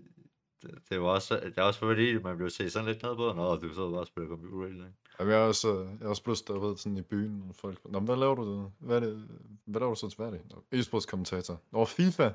[0.61, 3.33] det, det, var også, det er også fordi, man blev set sådan lidt ned på,
[3.33, 4.95] når du sidder bare og spiller computer hele dagen.
[5.19, 7.85] Jamen, jeg er også, øh, jeg er også blevet stoppet sådan i byen, og folk,
[7.85, 8.71] Nå, men hvad laver du det?
[8.79, 9.27] Hvad, er det,
[9.65, 10.41] hvad laver du så til hverdag?
[10.71, 11.61] E-sports kommentator.
[11.71, 12.31] Nå, FIFA.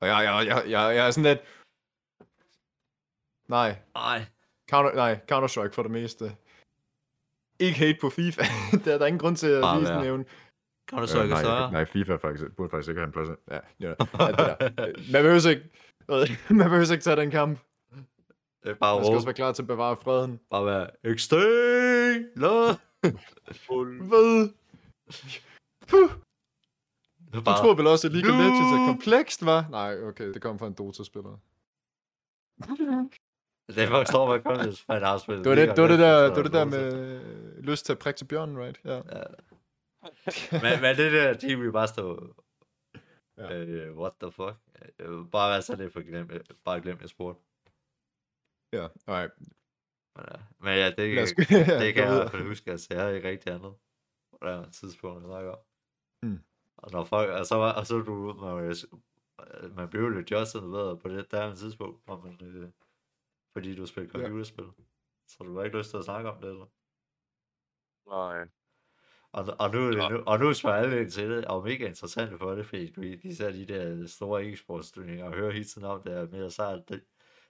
[0.00, 1.40] Og jeg, jeg, jeg, jeg, jeg er sådan lidt,
[3.48, 4.24] nej, Nej,
[4.70, 6.36] Counter, nej, Counter-Strike for det meste.
[7.58, 8.42] Ikke hate på FIFA.
[8.84, 10.24] der er der ingen grund til at Bare nævne.
[10.88, 11.72] kan du så ikke nej, større?
[11.72, 13.28] nej, FIFA er faktisk, burde faktisk ikke have en plads.
[13.50, 14.56] Ja, ja, det der.
[15.12, 15.70] Man behøver ikke,
[16.60, 17.58] man behøver ikke tage den kamp.
[18.62, 20.40] Det er bare Man skal også råbe, være klar til at bevare freden.
[20.50, 20.80] bare være.
[20.80, 21.10] Det er
[27.34, 29.66] Du bare, tror vel også, at League of Legends er komplekst, var?
[29.70, 31.36] Nej, okay, det kom fra en Dota-spiller.
[33.74, 35.44] det er faktisk står, man kommer til at afspille.
[35.44, 37.20] Det var det, det, var det der, det var det der med
[37.62, 38.80] lyst til at prikke til bjørnen, right?
[38.84, 39.00] Ja.
[40.62, 42.34] men, men det der team, vi bare stå...
[43.40, 43.58] Ja.
[43.64, 44.56] Øh, what the fuck?
[44.98, 46.28] Vil bare være sådan lidt for glem,
[46.64, 47.40] bare glem, jeg spurgte.
[48.72, 49.34] Ja, alright.
[50.16, 50.36] Men, ja.
[50.64, 51.46] men ja, det, Lad os det
[51.94, 53.74] kan jeg i hvert fald huske, at jeg havde ikke rigtig andet.
[54.30, 55.62] På det her tidspunkt, jeg snakker om.
[56.22, 56.38] Mm.
[56.76, 58.76] Og når folk, og så, var, og så du, man,
[59.74, 62.70] man blev jo lidt just bedre på det der tidspunkt, hvor man, øh,
[63.52, 64.24] fordi du spiller Ja.
[64.24, 64.68] computerspil.
[65.28, 66.66] Så du har ikke lyst til at snakke om det, eller?
[68.06, 68.48] Nej.
[69.32, 71.86] Og, og, nu, er det, nu, og nu spørger alle ind til det, og mega
[71.86, 75.84] interessant for det, fordi du, de ser de der store e-sportsstyrninger og hører hele tiden
[75.84, 77.00] om det, er mere så er det,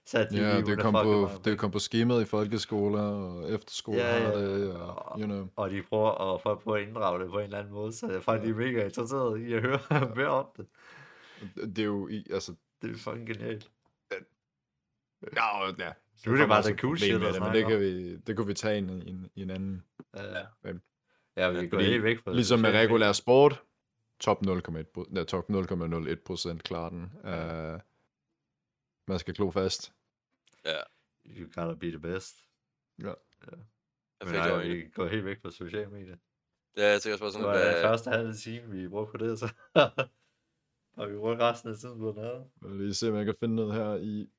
[0.05, 3.97] så er de Ja, det kom, på, det kom på skemaet i folkeskoler og efterskole
[3.97, 5.47] Ja, ja, det, og, you know.
[5.55, 8.19] og de prøver at, folk prøver at inddrage det på en eller anden måde, så
[8.21, 8.57] faktisk ja.
[8.59, 9.79] mega interesseret i at høre
[10.15, 10.65] mere om det.
[11.75, 13.71] Det er jo, i, altså, Det er fucking genialt.
[15.35, 15.91] ja, ja.
[16.25, 18.37] Nu er det bare the cool shit med at det, men det, kan vi, det
[18.37, 19.83] kunne vi tage i en, i en anden.
[20.17, 20.23] Ja,
[20.63, 20.81] men-
[21.37, 22.35] ja vi Ja, går helt væk fra det.
[22.35, 23.63] Ligesom med regulær sport,
[24.19, 27.03] top 0,1 pro- ja, top 0,01 procent klarer den.
[27.03, 27.79] Uh,
[29.07, 29.93] man skal klo fast.
[30.65, 30.77] Ja.
[31.25, 32.35] You gotta be the best.
[33.01, 33.07] Ja.
[33.07, 33.13] Jeg
[34.25, 36.17] Men nej, vi går helt væk fra sociale medier.
[36.77, 37.81] Ja, jeg tænker også bare Det sådan, var hvad...
[37.81, 39.45] første halve time, vi brugte på det, så
[40.97, 42.45] har vi brugt resten af tiden på noget.
[42.61, 44.29] Jeg vil lige se, om jeg kan finde noget her i...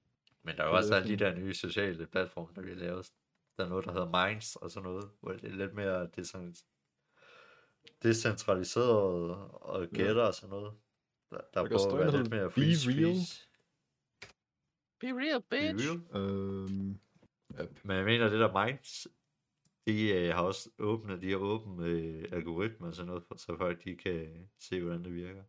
[0.42, 2.74] Men der er jo Det er også alle de der nye sociale platforme, der vi
[2.74, 3.10] laver.
[3.56, 6.64] Der er noget, der hedder Minds og sådan noget, hvor det er lidt mere decent-
[8.02, 10.74] decentraliseret og gætter og sådan noget.
[11.30, 13.16] Der, der Der prøver at være lidt der mere free Be Real.
[13.16, 13.48] speech.
[15.00, 15.88] Be real, Be bitch.
[15.88, 16.00] real.
[16.22, 16.98] Øhm,
[17.84, 19.06] Men jeg mener, det der Minds,
[19.86, 23.84] de øh, har også åbnet, de har åbnet øh, algoritmer og sådan noget, så folk
[23.84, 25.44] de kan se, hvordan det virker.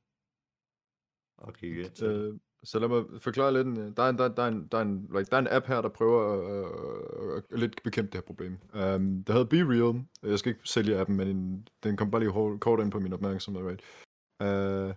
[1.37, 3.67] Og kigge ind til det så lad mig forklare lidt.
[3.67, 5.47] Øh, der er en, der, der, er en, der, er en, like, der er en
[5.51, 6.39] app her, der prøver at,
[7.37, 8.51] at, at lidt bekæmpe det her problem.
[8.73, 10.05] Um, der hedder Be Real.
[10.23, 12.99] Jeg skal ikke sælge appen, men en, den kom bare lige hurtigt- kort ind på
[12.99, 13.61] min opmærksomhed.
[13.63, 13.81] Right?
[14.43, 14.95] Uh,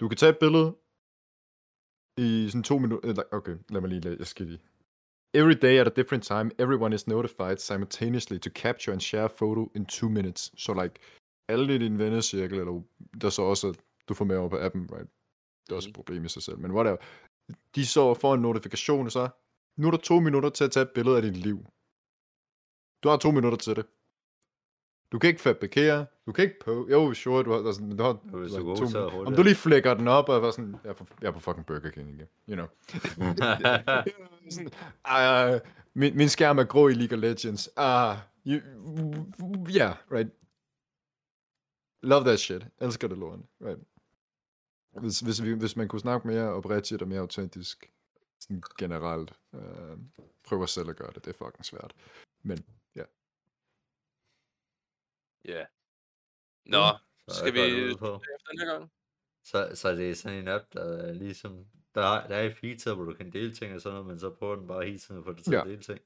[0.00, 0.76] du kan tage et billede
[2.18, 3.22] i sådan to minutter.
[3.30, 4.16] Okay, lad mig lige lade.
[4.18, 4.60] Jeg skal lige.
[5.34, 9.34] Every day at a different time, everyone is notified simultaneously to capture and share a
[9.38, 10.52] photo in two minutes.
[10.56, 10.94] Så like,
[11.48, 12.82] alle i din vennecirkel, eller
[13.20, 15.08] der så også, du får med over på appen, right?
[15.64, 16.96] Det er også et problem i sig selv, men whatever.
[17.74, 19.28] De så får en notifikation, og så,
[19.76, 21.66] nu er der to minutter til at tage et billede af dit liv.
[23.02, 23.86] Du har to minutter til det.
[25.12, 28.12] Du kan ikke fabrikere, du kan ikke på, jo, sure, du har, altså, du har
[28.12, 29.26] Du god to minutter.
[29.26, 31.40] Om du lige flækker den op, og var sådan, jeg er på, jeg er på
[31.40, 32.66] fucking Burger King igen, you know.
[34.50, 35.60] sådan, uh,
[35.94, 37.70] min, min skærm er grå i League of Legends.
[37.76, 38.16] Ah,
[38.46, 38.60] you,
[39.68, 40.30] yeah, right.
[42.02, 42.66] Love that shit.
[42.80, 43.80] Elsker det lort, right.
[44.92, 47.90] Hvis, hvis, vi, hvis man kunne snakke mere oprigtigt og mere autentisk,
[48.40, 49.98] sådan generelt, øh,
[50.48, 51.94] prøver selv at gøre det, det er fucking svært.
[52.42, 52.58] Men,
[52.96, 53.04] ja.
[55.44, 55.64] Ja.
[56.66, 56.84] Nå,
[57.28, 57.60] Så skal vi
[57.92, 58.18] efter
[58.50, 58.90] den her gang?
[59.44, 61.66] Så, så det er sådan en app, der er ligesom...
[61.94, 64.30] Der er, der er feature, hvor du kan dele ting og sådan noget, men så
[64.30, 65.60] prøver den bare hele tiden at få dig til Ja.
[65.60, 66.00] at dele ting.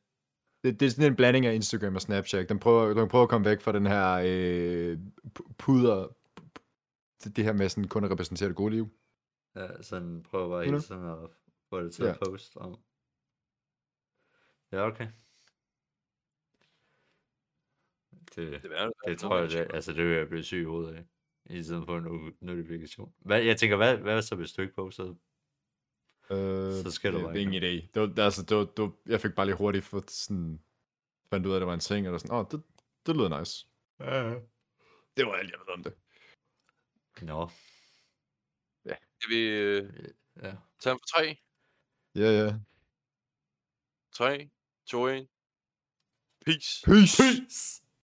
[0.64, 2.48] Det, det er sådan en blanding af Instagram og Snapchat.
[2.48, 4.98] Den prøver, den prøver at komme væk fra den her øh,
[5.38, 6.08] pu- puder,
[7.24, 8.88] det, det her med sådan kun at repræsentere det gode liv.
[9.54, 11.18] Ja, så den prøver bare hele tiden at
[11.70, 12.10] få det til Ja.
[12.10, 12.82] at poste om.
[14.72, 15.08] Ja, okay.
[18.36, 20.94] Det, Det, er, det tror jeg, det, altså det vil jeg blive syg i hovedet
[20.94, 21.04] af.
[21.50, 23.14] I stedet for en no- notifikation.
[23.18, 25.18] Hvad, jeg tænker, hvad, hvad så hvis du ikke postede?
[26.30, 27.90] Øh, Så skal du det, bare det er ikke ingen idé.
[27.94, 30.62] Det var, altså, det var, det var, jeg fik bare lige hurtigt fået sådan,
[31.30, 32.62] fandt ud af, at det var en ting, der sådan, åh, oh, det,
[33.06, 33.66] det lyder nice.
[34.00, 34.34] Ja,
[35.16, 35.94] Det var alt, jeg ved om det.
[37.22, 37.50] Nå.
[39.18, 39.92] Skal vi øh,
[40.42, 40.52] Ja.
[40.80, 41.36] tage for tre?
[42.14, 42.58] Ja, ja.
[44.12, 44.50] 3,
[44.86, 45.28] 2, 1.
[46.46, 46.84] Peace.
[46.84, 47.16] Peace!
[47.16, 47.83] Peace!